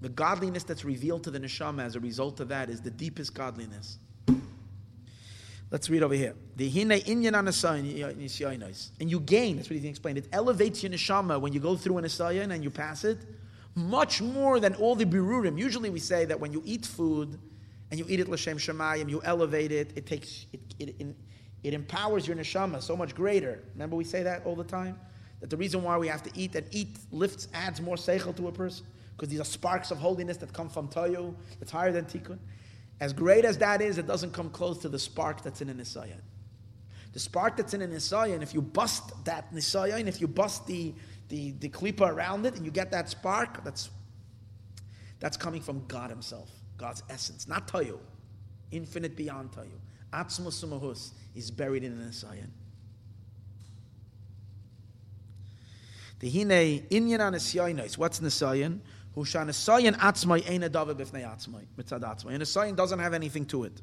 [0.00, 3.34] the godliness that's revealed to the neshama as a result of that is the deepest
[3.34, 3.98] godliness.
[5.70, 6.34] Let's read over here.
[6.58, 6.70] And
[9.10, 9.56] you gain.
[9.56, 10.18] That's what he explained.
[10.18, 13.18] It elevates your neshama when you go through an asayan and you pass it,
[13.76, 15.56] much more than all the birurim.
[15.58, 17.38] Usually, we say that when you eat food
[17.92, 19.92] and you eat it l'shem shemayim, you elevate it.
[19.94, 21.14] It takes it, it,
[21.62, 23.62] it empowers your neshama so much greater.
[23.74, 24.98] Remember, we say that all the time
[25.46, 28.48] that the reason why we have to eat and eat lifts adds more seichel to
[28.48, 32.04] a person because these are sparks of holiness that come from Toyu that's higher than
[32.04, 32.38] Tikkun.
[32.98, 35.78] As great as that is, it doesn't come close to the spark that's in an
[35.78, 36.20] Nisayan.
[37.12, 40.92] The spark that's in an Nisayan, if you bust that Nisayan, if you bust the,
[41.28, 43.90] the, the klipa around it and you get that spark, that's,
[45.20, 48.00] that's coming from God Himself, God's essence, not Toyu,
[48.72, 49.78] infinite beyond Toyu.
[50.12, 52.50] Atzmus Sumahus is buried in an Nisayan.
[56.18, 57.98] The hine inyan anisyoinis.
[57.98, 58.80] What's nisyoin?
[59.14, 61.66] Hushan nisyoin atzmai ein adava b'fnei atzmai.
[61.78, 62.34] Mitzad atzmai.
[62.34, 63.82] And nisyoin doesn't have anything to it.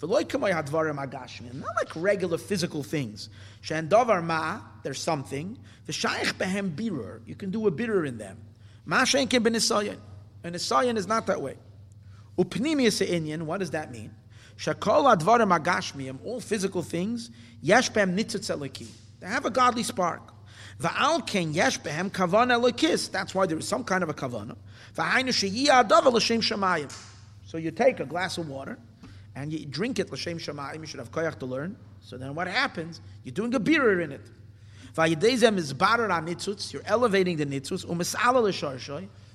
[0.00, 1.52] V'loy kamay hadvarim agashmi.
[1.54, 3.28] Not like regular physical things.
[3.62, 5.58] Shen davar ma, there's something.
[5.88, 7.20] V'shayich behem birur.
[7.26, 8.38] You can do a birur in them.
[8.86, 9.98] Ma shein ken b'nisyoin.
[10.44, 11.56] And nisyoin is not that way.
[12.38, 14.14] Upnimiyas inyan, what does that mean?
[14.56, 17.30] Shakol advarim agashmiyim, all physical things,
[17.60, 18.86] yesh behem nitzitzeliki.
[19.20, 20.31] They have a godly spark.
[23.12, 24.56] That's why there is some kind of a kavana.
[27.44, 28.78] So you take a glass of water
[29.34, 30.10] and you drink it.
[30.10, 30.56] You should
[30.98, 31.76] have koyach to learn.
[32.00, 33.00] So then what happens?
[33.24, 34.20] You're doing a beer in it.
[34.94, 36.72] Is.
[36.72, 37.84] You're elevating the nitzutz.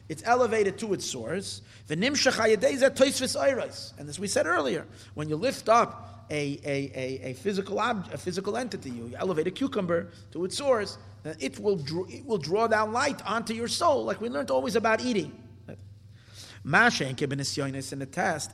[0.09, 1.61] It's elevated to its source.
[1.89, 2.03] And
[4.09, 8.17] as we said earlier, when you lift up a, a, a, a physical ob, a
[8.17, 12.37] physical entity, you elevate a cucumber to its source, Uh, it will, draw, it will
[12.37, 15.43] draw down light onto your soul, like we learned always about eating.
[16.63, 16.85] In
[17.99, 18.51] the test,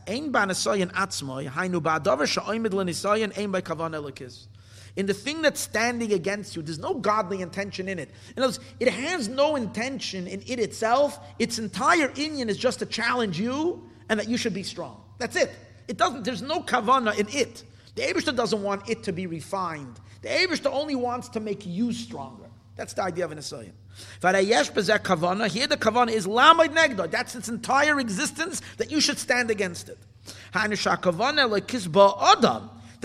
[4.95, 8.09] in the thing that's standing against you, there's no godly intention in it.
[8.35, 11.19] In other words, it has no intention in it itself.
[11.39, 15.01] Its entire inyan is just to challenge you and that you should be strong.
[15.19, 15.51] That's it.
[15.87, 17.63] It doesn't, there's no kavana in it.
[17.95, 19.99] The Abishta doesn't want it to be refined.
[20.21, 22.49] The Abishta only wants to make you stronger.
[22.75, 25.47] That's the idea of an kavana.
[25.47, 27.09] Here the kavana is lamad negda.
[27.09, 29.99] That's its entire existence that you should stand against it.
[30.53, 31.89] The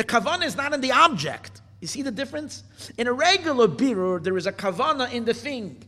[0.05, 1.61] kavana is not in the object.
[1.81, 2.65] You see the difference?
[2.97, 5.85] In a regular birur, there is a kavana in the thing.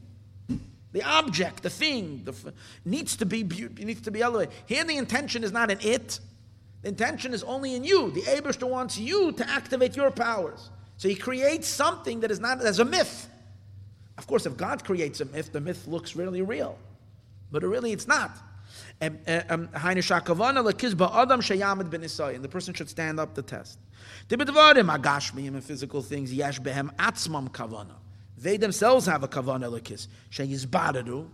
[0.93, 2.53] The object, the thing, the f-
[2.85, 4.53] needs to be needs to be elevated.
[4.67, 6.19] Here, the intention is not in it.
[6.83, 8.11] The intention is only in you.
[8.11, 10.71] The Abishter wants you to activate your powers.
[10.97, 13.29] So he creates something that is not as a myth.
[14.21, 16.77] Of course, if God creates a myth, the myth looks really real,
[17.51, 18.37] but really it's not.
[19.01, 19.09] Eh,
[19.49, 20.09] and the
[22.51, 23.79] person should stand up the test.
[24.29, 26.31] The physical things.
[28.37, 30.07] They themselves have a kavana lekis.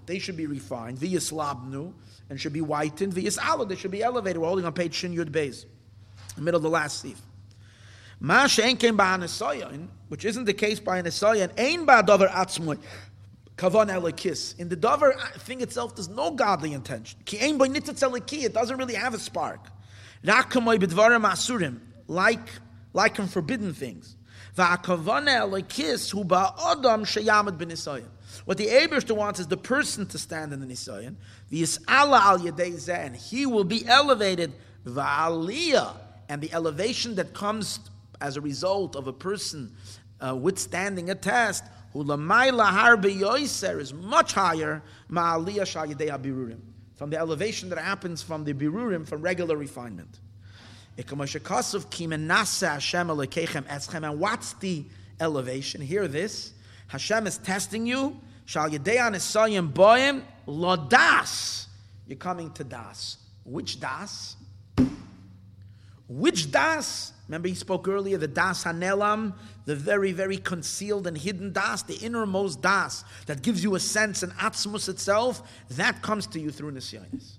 [0.06, 0.98] They should be refined.
[0.98, 1.92] V'yislabnu,
[2.30, 3.14] and should be whitened.
[3.14, 3.28] They
[3.74, 4.40] should be elevated.
[4.40, 5.64] We're holding on page Shin Yud Beis,
[6.36, 7.16] the middle of the last seif.
[8.20, 8.96] Ma she'en came
[10.08, 12.78] which isn't the case by an esayin, ein ba'davar atzmoy.
[13.56, 14.58] Kavan elekis.
[14.58, 17.18] In the davar uh, thing itself, there's no godly intention.
[17.24, 19.60] Ki ein by It doesn't really have a spark.
[20.24, 21.80] Rakamoy b'dvarim asurim.
[22.06, 22.48] Like
[22.92, 24.16] like in forbidden things.
[24.56, 24.96] What the
[28.66, 31.16] Abishter wants is the person to stand in the Nisayan.
[32.88, 34.54] And he will be elevated.
[34.86, 37.80] And the elevation that comes
[38.20, 39.72] as a result of a person
[40.20, 41.62] uh, withstanding a test
[41.94, 44.82] is much higher
[46.96, 50.18] from the elevation that happens from the birurim, from regular refinement.
[50.98, 51.06] And
[54.20, 54.84] what's the
[55.20, 55.80] elevation?
[55.80, 56.52] Hear this.
[56.88, 58.20] Hashem is testing you.
[60.46, 61.66] Lodas.
[62.06, 63.18] You're coming to Das.
[63.44, 64.36] Which Das?
[66.08, 67.12] Which Das?
[67.28, 69.34] Remember, he spoke earlier the Das Hanelam,
[69.64, 74.22] the very, very concealed and hidden Das, the innermost Das that gives you a sense
[74.22, 77.38] and Atzmus itself, that comes to you through Nisyonis.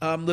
[0.00, 0.26] Um,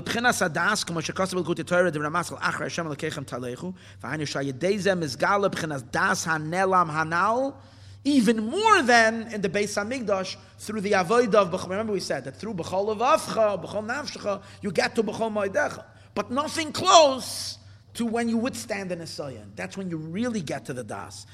[8.05, 11.69] even more than in the Beis Hamikdash through the Avodah of Bechol.
[11.69, 15.83] Remember we said that through Bechol Avavcha, Bechol Nafshecha, you get to Bechol maidecha,
[16.13, 17.57] But nothing close
[17.95, 19.55] to when you withstand an Esayan.
[19.55, 21.25] That's when you really get to the Das.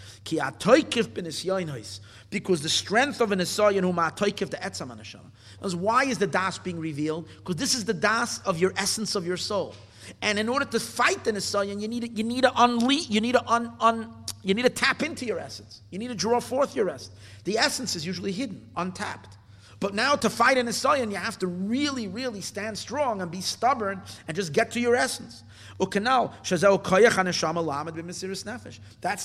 [2.29, 5.75] Because the strength of an Esayan whom atoikif the etzam anashama.
[5.75, 7.27] Why is the Das being revealed?
[7.37, 9.75] Because this is the Das of your essence of your soul.
[10.21, 13.21] And in order to fight the Esayan, you need to, you need to unleash, you
[13.21, 14.13] need to un, un,
[14.43, 15.81] you need to tap into your essence.
[15.91, 17.15] You need to draw forth your essence.
[17.43, 19.37] The essence is usually hidden, untapped.
[19.79, 23.41] But now to fight an Esayan, you have to really, really stand strong and be
[23.41, 25.43] stubborn and just get to your essence.
[25.79, 25.99] That's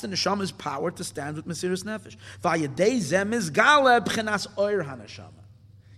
[0.00, 2.16] the neshama's power to stand with Mesiris Nefesh.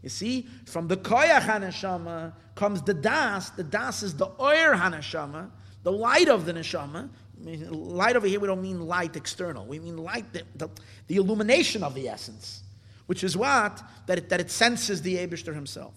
[0.03, 3.51] You see, from the koyach haneshama comes the das.
[3.51, 5.51] The das is the oir haneshama,
[5.83, 7.09] the light of the neshama.
[7.41, 9.65] Light over here, we don't mean light external.
[9.65, 10.69] We mean light, the, the,
[11.07, 12.63] the illumination of the essence
[13.09, 13.83] which is what?
[14.07, 15.95] That it, that it senses the Abishter himself.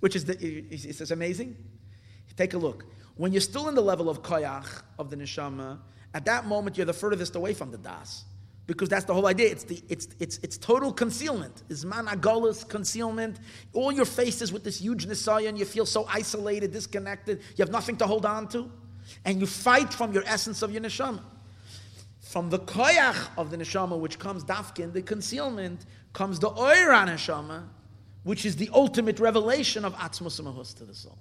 [0.00, 1.56] Which is, the, is, is amazing?
[2.36, 2.84] Take a look.
[3.16, 5.78] When you're still in the level of koyach, of the neshama,
[6.12, 8.24] at that moment you're the furthest away from the das.
[8.66, 9.50] because that's the whole idea.
[9.50, 11.62] It's the it's it's it's total concealment.
[11.68, 13.38] Is managolus concealment.
[13.72, 17.40] All your faces with this huge nisaya, and you feel so isolated, disconnected.
[17.56, 18.70] You have nothing to hold on to,
[19.24, 21.22] and you fight from your essence of your neshama.
[22.20, 27.64] From the koyach of the neshama, which comes dafkin, the concealment, comes the oira neshama,
[28.22, 31.18] which is the ultimate revelation of mahus to the soul.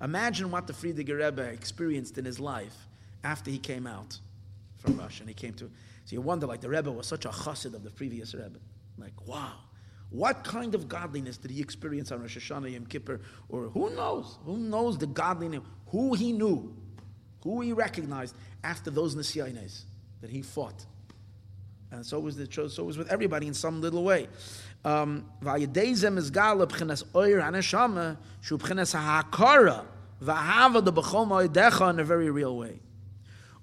[0.00, 2.86] Imagine what the Frierdiker Rebbe experienced in his life
[3.24, 4.18] after he came out
[4.78, 5.70] from Russia and he came to.
[6.04, 8.58] So you wonder, like the Rebbe was such a chassid of the previous Rebbe.
[8.96, 9.54] Like, wow,
[10.10, 14.38] what kind of godliness did he experience on Rosh Hashanah, Yom Kippur, or who knows?
[14.44, 15.62] Who knows the godliness?
[15.88, 16.74] Who he knew,
[17.42, 18.34] who he recognized
[18.64, 19.84] after those Nisyanes
[20.20, 20.86] that he fought.
[21.90, 24.28] And so was the so was with everybody in some little way.
[24.84, 29.84] Um, Vayedezem is gal b'chinas oir haneshama shu b'chinas ha'akara
[30.22, 32.80] v'hava the b'chol decha in a very real way.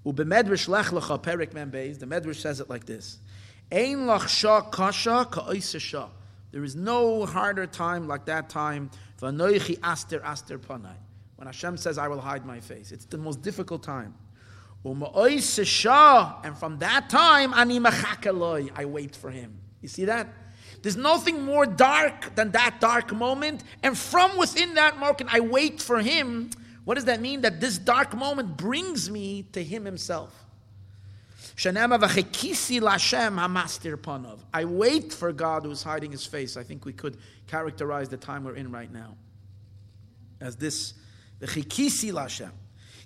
[0.06, 2.00] Ubemedrash lech lecha perik man beis.
[2.00, 3.20] The Medrash says it like this:
[3.72, 6.10] Ein lach shah kasha ka'oisa
[6.52, 8.92] There is no harder time like that time.
[9.22, 10.96] V'noichi aster aster panai.
[11.38, 14.14] When Hashem says, "I will hide my face," it's the most difficult time.
[14.84, 15.02] And
[16.58, 19.58] from that time, I wait for him.
[19.82, 20.28] You see that?
[20.86, 23.64] There's nothing more dark than that dark moment.
[23.82, 26.52] And from within that moment, I wait for him
[26.86, 27.42] what does that mean?
[27.42, 30.32] That this dark moment brings me to Him Himself.
[34.54, 36.58] I wait for God who's hiding His face.
[36.58, 37.18] I think we could
[37.48, 39.18] characterize the time we're in right now
[40.40, 40.94] as this
[41.42, 42.52] chikisi lashem.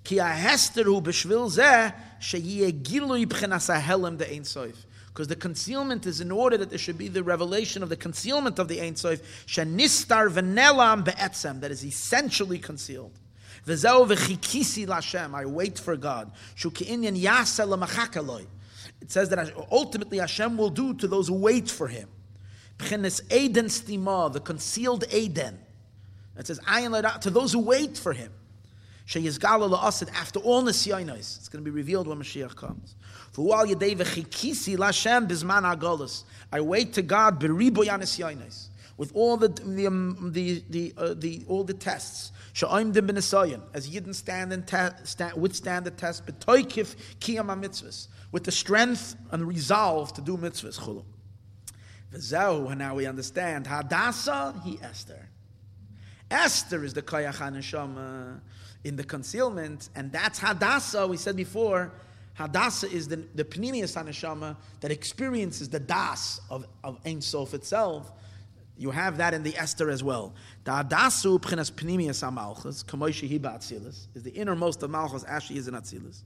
[0.03, 4.75] Ki ahesteru b'shvil zeh sheyeh gilui b'chenas ahelem de ein soif.
[5.19, 8.57] Because the concealment is in order that there should be the revelation of the concealment
[8.57, 13.11] of the Ein Sof, shenistar v'nelam be'etzem, that is essentially concealed.
[13.67, 16.31] I wait for God.
[16.55, 16.71] It
[19.11, 22.07] says that ultimately Hashem will do to those who wait for Him.
[22.77, 25.59] P'chenes Eden stima, The concealed Eden.
[26.37, 26.61] It says,
[27.19, 28.31] to those who wait for Him.
[29.13, 32.95] After all Nisyonos, it's going to be revealed when Mashiach comes.
[36.51, 37.43] I wait to God
[38.97, 43.89] with all the the um, the, the, uh, the all the tests Sha'oimdim b'nisayon, as
[43.89, 49.47] Yidden stand and te- stand, withstand the test, b'toikif kiyam mitzvahs, with the strength and
[49.47, 50.79] resolve to do mitzvahs.
[50.79, 51.05] Chulu.
[52.13, 55.29] V'zehu, and now we understand, Hadassah, he Esther.
[56.29, 58.41] Esther is the koyach haneshama
[58.83, 61.91] in the concealment, and that's Hadassah, we said before,
[62.39, 68.13] Hadassah is the, the Pnimius Haneshama that experiences the Das of, of Ein Sof itself,
[68.77, 70.33] you have that in the Esther as well.
[70.63, 75.67] The Adasu p'chinas pnimius amalchus, kamoishi hiba atzilis, is the innermost of malchus, she is
[75.67, 76.21] in atzilis.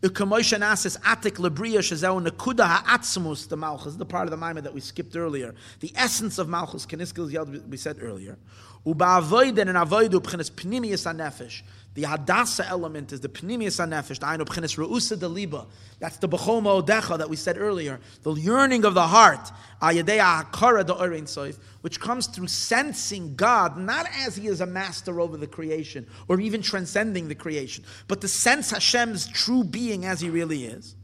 [0.00, 4.72] Ukamoisha nasis atik lebriya shezeu nekuda ha'atzmus, the malchus, the part of the mimer that
[4.72, 5.56] we skipped earlier.
[5.80, 8.38] The essence of malchus, keniskil yad, we said earlier.
[8.86, 11.62] Uba Uba'avoiden and avoidu p'chinas pnimius anefesh.
[11.94, 15.66] The Hadassah element is the Pnimius HaNefesh, the Ainu Pchenes Re'usa Deliba.
[16.00, 18.00] That's the Bechoma Odecha that we said earlier.
[18.24, 24.08] The yearning of the heart, Ayadei HaKara Da'orein Soif, which comes through sensing God, not
[24.12, 28.28] as He is a master over the creation, or even transcending the creation, but to
[28.28, 30.96] sense Hashem's true being as He really is.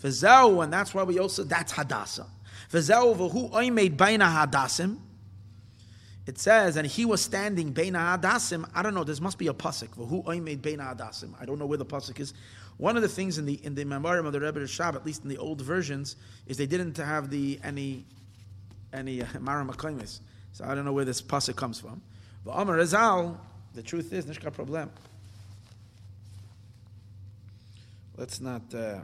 [0.00, 2.28] V'zeu, and that's why we also, that's Hadassah.
[2.70, 4.98] V'zeu v'hu oimed baina Hadassim,
[6.26, 8.68] it says, and he was standing Beina Adasim.
[8.74, 9.04] I don't know.
[9.04, 9.94] this must be a pasuk.
[9.94, 11.32] Who made Beina Adasim?
[11.40, 12.34] I don't know where the pasuk is.
[12.78, 15.22] One of the things in the in the memoriam of the Rebbe Rashab, at least
[15.22, 16.16] in the old versions,
[16.46, 18.04] is they didn't have the any
[18.92, 20.20] any uh, Maram
[20.52, 22.02] So I don't know where this pasuk comes from.
[22.44, 23.36] But Amar Azal,
[23.74, 24.90] the truth is, nishka problem.
[28.16, 28.62] Let's not.
[28.74, 28.98] Uh,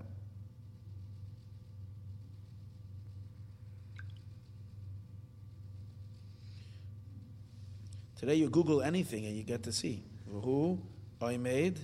[8.22, 10.00] Today you Google anything and you get to see
[10.30, 10.78] who
[11.20, 11.76] I made.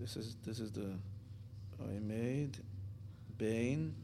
[0.00, 0.94] This is this is the
[1.82, 2.56] I made
[3.36, 3.94] Bain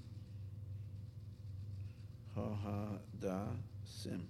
[2.37, 2.85] Ha Ha
[3.19, 3.39] Da
[3.87, 4.29] Sim.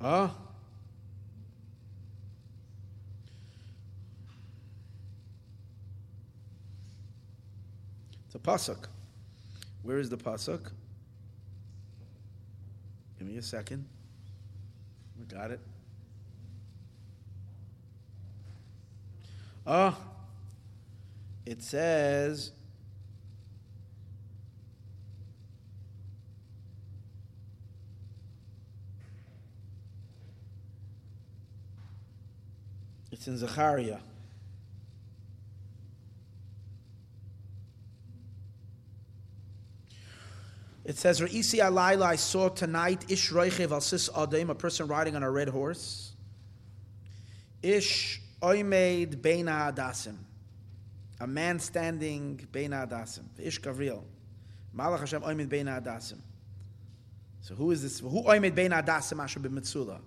[0.00, 0.49] Ah.
[8.32, 8.86] It's a pasuk.
[9.82, 10.70] Where is the pasuk?
[13.18, 13.84] Give me a second.
[15.18, 15.58] We got it.
[19.66, 19.98] Ah,
[21.44, 22.52] it says.
[33.10, 33.98] It's in Zechariah.
[40.90, 45.14] It says, Re'isi alayla, I saw tonight, Ish roichev al sis adim, a person riding
[45.14, 46.16] on a red horse.
[47.62, 50.16] Ish oimed beina adasim,
[51.20, 53.22] a man standing beina adasim.
[53.38, 54.04] Ish Gabriel.
[54.76, 56.18] Malach Hashem oimed beina adasim.
[57.40, 58.00] So who is this?
[58.00, 60.00] Who oimed beina adasim asher b'mitzula?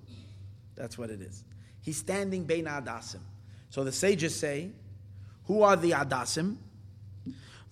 [0.76, 1.45] That's what it is.
[1.80, 3.22] He's standing beina adasim.
[3.69, 4.72] So the sages say,
[5.45, 6.57] who are the adasim?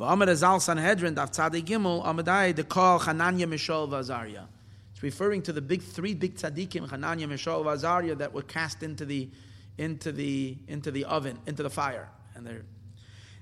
[0.01, 1.31] V'amad azal Sanhedrin daf
[1.63, 4.47] gimel amadai the call Hananya Mishael Vazaria.
[4.93, 9.05] It's referring to the big three big tzaddikim Hananya Mishael Vazaria that were cast into
[9.05, 9.29] the
[9.77, 12.63] into the into the oven into the fire and they're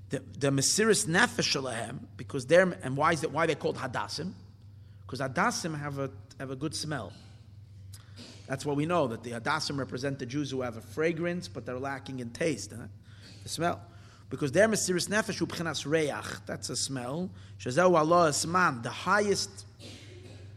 [0.10, 4.34] the, the Mesiris Nefesh because they're, and why is it, why they're called Hadassim?
[5.02, 6.10] Because Hadassim have a,
[6.40, 7.14] have a good smell.
[8.48, 11.65] That's what we know, that the Hadassim represent the Jews who have a fragrance, but
[11.65, 12.88] they're lacking in taste, huh?
[13.44, 13.81] the smell
[14.30, 17.30] because their Mesiris Nefesh Ubchinas Reach, that's a smell.
[17.60, 19.66] Shazau Allah Isman, the highest.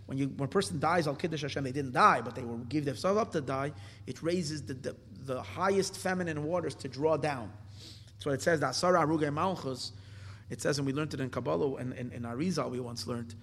[0.07, 2.59] When, you, when a person dies, Al Kiddush Hashem, they didn't die, but they will
[2.59, 3.73] give themselves up to die.
[4.07, 7.51] It raises the, the, the highest feminine waters to draw down.
[8.23, 8.61] That's what it says.
[8.61, 9.93] That Sarah Aruge Malchus.
[10.51, 13.35] It says, and we learned it in Kabbalah and in, Arizal, we once learned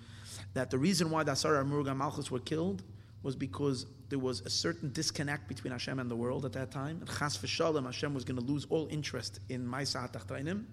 [0.54, 2.84] that the reason why the Sarah Aruge Malchus were killed
[3.24, 6.98] was because there was a certain disconnect between Hashem and the world at that time.
[7.02, 10.66] And Chas v'shalom, Hashem was going to lose all interest in Maisa HaTachtainim.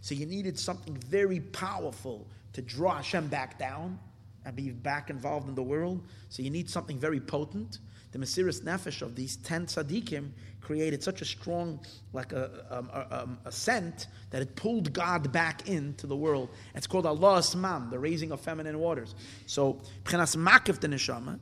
[0.00, 3.98] So you needed something very powerful to draw Hashem back down
[4.44, 6.02] and be back involved in the world.
[6.28, 7.78] So you need something very potent.
[8.12, 10.30] The Mesiris Nefesh of these ten tzaddikim
[10.60, 11.80] created such a strong,
[12.12, 16.48] like a, um, a, um, a, scent that it pulled God back into the world.
[16.74, 19.14] It's called Allah Asman, the raising of feminine waters.
[19.46, 21.38] So, Pchenas Makif the Neshama,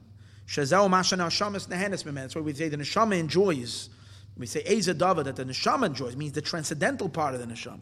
[0.49, 3.91] That's why we say the Neshama enjoys.
[4.37, 7.81] We say Eza Dava that the Neshama enjoys means the transcendental part of the Neshama.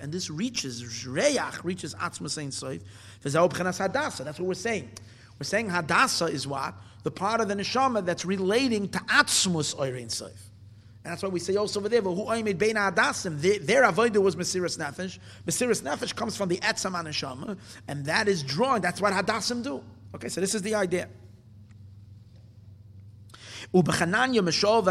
[0.00, 2.82] And this reaches Reach reaches Atzmas Ein Soif.
[3.22, 4.90] That's what we're saying.
[5.38, 10.08] We're saying Hadasa is what the part of the Neshama that's relating to Atzmus Ein
[10.08, 10.51] Soif.
[11.04, 14.22] And that's why we say oh, also over there, who oimid bein adasim, their avodah
[14.22, 15.18] was Mesiris Nefesh.
[15.44, 17.58] Mesiris Nefesh comes from the Etzam Anashama,
[17.88, 19.82] and that is drawing, that's what Hadasim do.
[20.14, 21.08] Okay, so this is the idea.
[23.72, 24.84] In Chananya v'Shol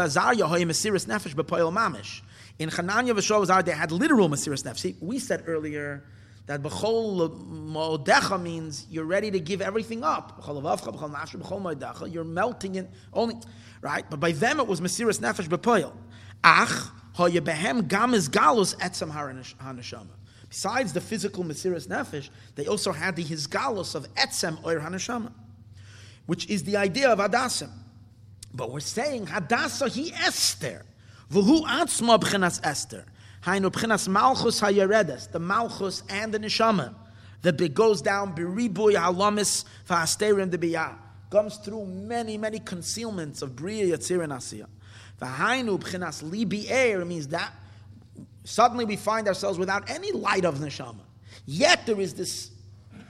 [3.46, 4.78] v'Azarya, they had literal Mesiris Nefesh.
[4.78, 6.04] See, we said earlier
[6.46, 10.44] that b'chol mo'odecha means you're ready to give everything up.
[10.46, 13.36] You're melting it only
[13.82, 14.08] right?
[14.08, 15.92] But by them it was Mesiris Nefesh B'Poyel.
[16.42, 20.06] Ach, behem gam galus etzem haneshama.
[20.48, 25.32] Besides the physical Mesiris Nefesh, they also had the galus of etzem oir haneshama,
[26.24, 27.70] which is the idea of Hadasim.
[28.54, 30.84] But we're saying Hadasa he Esther.
[31.30, 33.04] V'hu atzma b'chinas Esther.
[33.44, 36.94] Hainu b'chinas malchus hayeredes, the malchus and the neshama
[37.40, 40.96] that goes down biribuy halamis v'asterim de biyah
[41.32, 44.66] comes through many, many concealments of Bria, Yatzir, and Asiya.
[45.20, 47.50] V'hainu b'chinas libi air means that
[48.44, 51.00] suddenly we find ourselves without any light of neshama.
[51.46, 52.50] Yet there is this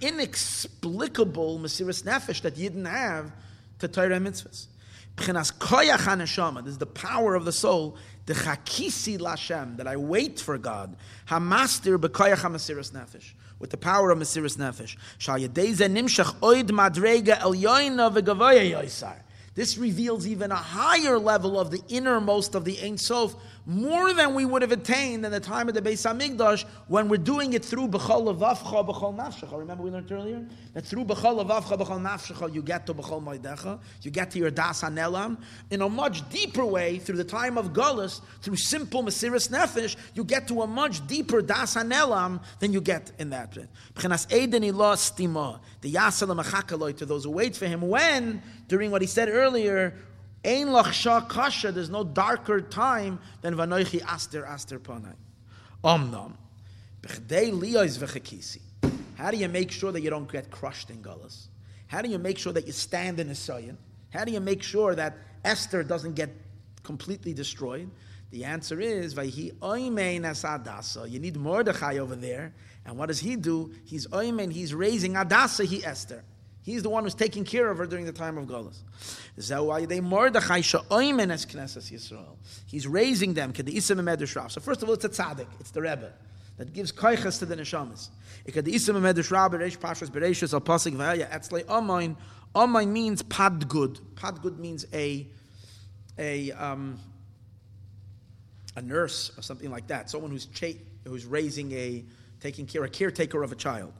[0.01, 3.32] inexplicable Mesiris Nefesh that you didn't have
[3.81, 4.69] to Torah mitzvahs.
[5.16, 6.62] B'chinas koyach neshama.
[6.65, 7.97] This is the power of the soul.
[8.27, 10.97] The chakisi lashem that I wait for God.
[11.27, 13.32] Hamaster b'koyach hamasiris nefesh
[13.63, 14.97] with the power of Mesiris Nefesh.
[19.55, 24.35] This reveals even a higher level of the innermost of the Ein Sof, more than
[24.35, 27.65] we would have attained in the time of the Beis Hamikdash when we're doing it
[27.65, 29.57] through B'chol Levavcha, B'chol Nafshecha.
[29.57, 30.45] Remember we learned earlier?
[30.75, 34.51] That through B'chol Levavcha, B'chol Nafshecha, you get to B'chol Moedecha, you get to your
[34.51, 35.39] Das HaNelam.
[35.71, 40.25] In a much deeper way, through the time of Gullus, through simple Mesiris Nefesh, you
[40.25, 43.69] get to a much deeper Das HaNelam than you get in that bit.
[43.95, 49.03] B'chenas Eden Ilah Stima, the Yasal to those who wait for him, when, during what
[49.03, 49.95] he said earlier,
[50.44, 55.14] Ein lachsha kasha, there's no darker time than vanoichi aster aster panai.
[55.85, 56.32] Omnam.
[57.01, 58.60] Bechdei liyos v'chekisi.
[59.16, 61.47] How do you make sure that you don't get crushed in gullus?
[61.86, 63.77] How do you make sure that you stand in a?
[64.12, 66.31] How do you make sure that Esther doesn't get
[66.82, 67.89] completely destroyed?
[68.31, 71.09] The answer is Vayhi Oimein Adasa.
[71.09, 72.55] You need Mordechai over there.
[72.85, 73.73] And what does he do?
[73.85, 76.24] He's Oimein, he's raising Adasa, he Esther.
[76.65, 78.79] He's the one who's taking care of her during the time of Golas.
[82.67, 83.53] He's raising them.
[83.55, 85.47] So first of all, it's a tzaddik.
[85.59, 86.13] It's the Rebbe.
[86.59, 88.11] that gives koiches to the neshamas.
[92.55, 93.99] Amain means padgud.
[94.15, 95.27] Padgud means a
[96.19, 96.99] a um,
[98.77, 100.11] a nurse or something like that.
[100.11, 102.05] Someone who's cha- who's raising a
[102.41, 103.93] taking care, a caretaker of a child.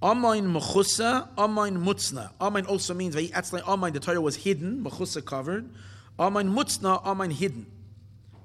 [0.00, 2.30] Amain mechusa, amain mutzna.
[2.40, 3.92] Amain also means etzlei amain.
[3.92, 5.68] The Torah was hidden, mechusa covered.
[6.18, 7.66] Amain mutzna, amain hidden.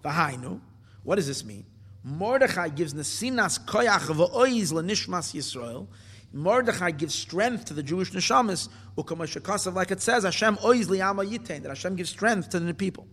[0.04, 0.60] V'hainu.
[1.04, 1.66] What does this mean?
[2.04, 5.88] Mordechai gives nesinas koyach v'oiz lenishmas Yisrael.
[6.34, 8.68] Mordechai gives strength to the Jewish neshamas.
[8.98, 13.08] Ukamashakasav, like it says, Hashem oiz liyama yitain, that Hashem gives strength to the people.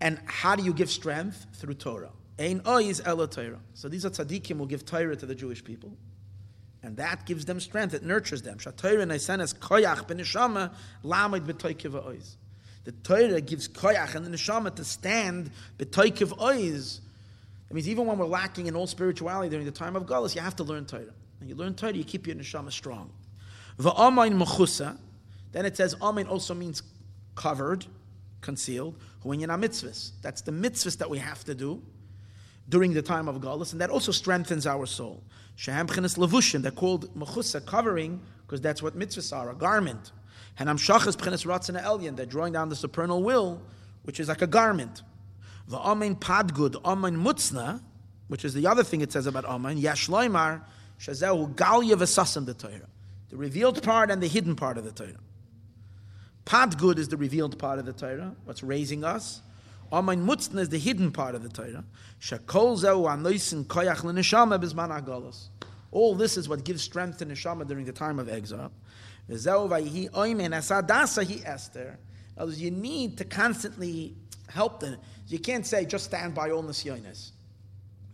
[0.00, 1.46] And how do you give strength?
[1.52, 2.12] Through Torah.
[2.38, 3.60] Ein oiz ela Torah.
[3.74, 5.94] So these are tzaddikim who give Torah to the Jewish people.
[6.82, 8.56] And that gives them strength, it nurtures them.
[8.58, 8.72] The
[13.04, 17.00] Torah gives koyach and the neshama to stand b'toikiv oiz
[17.72, 20.42] it means even when we're lacking in all spirituality during the time of Galus, you
[20.42, 21.14] have to learn Torah.
[21.40, 23.10] And you learn Torah, you keep your neshama strong.
[23.78, 26.82] Then it says amain also means
[27.34, 27.86] covered,
[28.42, 29.00] concealed.
[29.24, 31.82] That's the mitzvahs that we have to do
[32.68, 35.24] during the time of Galus, and that also strengthens our soul.
[35.56, 36.62] Shehem chenes levushim.
[36.62, 40.12] They're called mechusa, covering, because that's what mitzvahs are, a garment.
[40.58, 42.16] And amshachas chenes ratzana elyon.
[42.16, 43.62] They're drawing down the supernal will,
[44.02, 45.02] which is like a garment.
[45.68, 47.80] The Amen Padgud, Amen Mutzna,
[48.28, 50.62] which is the other thing it says about Amen, Yashloimar,
[50.98, 52.88] Shazehu Galya Vesasim the Torah.
[53.30, 55.20] The revealed part and the hidden part of the Torah.
[56.44, 59.40] Padgud is the revealed part of the Torah, what's raising us.
[59.92, 61.84] Amen Mutzna is the hidden part of the Torah.
[62.18, 65.48] Shakol Zehu Anoisin Koyach L'Neshama Bizman Agalos.
[65.90, 68.72] All this is what gives strength to Neshama during the time of exile.
[69.28, 71.98] Zehu Vayihi Oimen Asadasa Hi Esther.
[72.48, 74.16] You need to constantly
[74.48, 74.96] help them.
[75.28, 77.32] You can't say just stand by all nisyonis.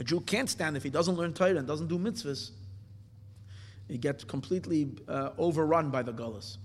[0.00, 2.50] A Jew can't stand if he doesn't learn Torah and doesn't do mitzvahs.
[3.86, 6.56] He gets completely uh, overrun by the gullus.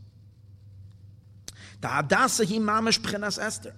[1.81, 3.75] The Hadassah he mamish pchenas Esther.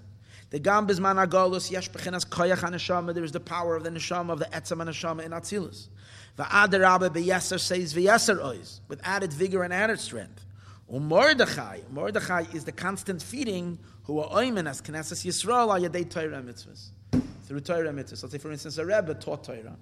[0.52, 3.14] The gam agolus yesh pchenas koyach haneshama.
[3.14, 5.88] There is the power of the neshama of the etzam haneshama in Atzilus.
[6.38, 10.46] Va'ader Rabbe beyeser says veyeser ois with added vigor and added strength.
[10.92, 16.44] Umordechai, Mordechai is the constant feeding who are oimen as Knesset Yisrael are yadei Torah
[16.44, 16.92] mitzvahs.
[17.46, 18.22] Through Torah mitzvahs.
[18.22, 19.78] Let's say, for instance, a Rebbe taught Torah,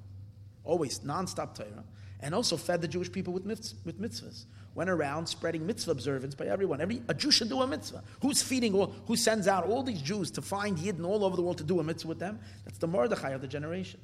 [0.64, 1.84] always non-stop Torah,
[2.22, 4.46] and also fed the Jewish people with mitzvahs.
[4.76, 6.82] Went around spreading mitzvah observance by everyone.
[6.82, 8.04] Every a Jew should do a mitzvah.
[8.22, 8.94] Who's feeding all?
[9.06, 11.80] Who sends out all these Jews to find Yidden all over the world to do
[11.80, 12.40] a mitzvah with them?
[12.66, 14.00] That's the Mordechai of the generation,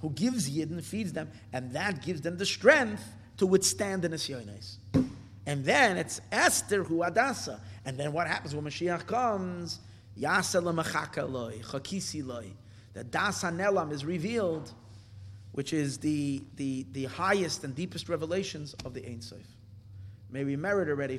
[0.00, 3.04] who gives Yidden, feeds them, and that gives them the strength
[3.36, 4.76] to withstand the Nisyonis.
[5.44, 7.60] And then it's Esther who Adasa.
[7.84, 9.80] And then what happens when Mashiach comes?
[10.18, 12.52] Yasa loy, chakisi loy.
[12.94, 14.72] The Das Hanelam is revealed,
[15.52, 19.55] which is the, the, the highest and deepest revelations of the Ein Sof.
[20.36, 21.18] May we merit already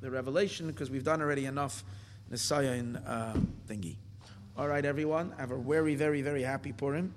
[0.00, 1.84] the revelation because we've done already enough
[2.32, 3.34] Nisaya uh,
[3.68, 3.94] thingy.
[4.56, 5.32] All right, everyone.
[5.38, 7.14] Have a very, very, very happy Purim.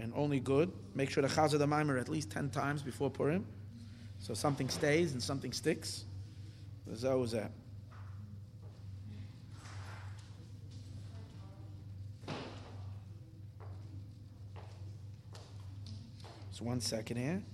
[0.00, 0.72] And only good.
[0.96, 3.46] Make sure to chazer the mimer at least 10 times before Purim.
[4.18, 6.06] So something stays and something sticks.
[6.92, 7.52] So that.
[16.50, 17.44] So one second here.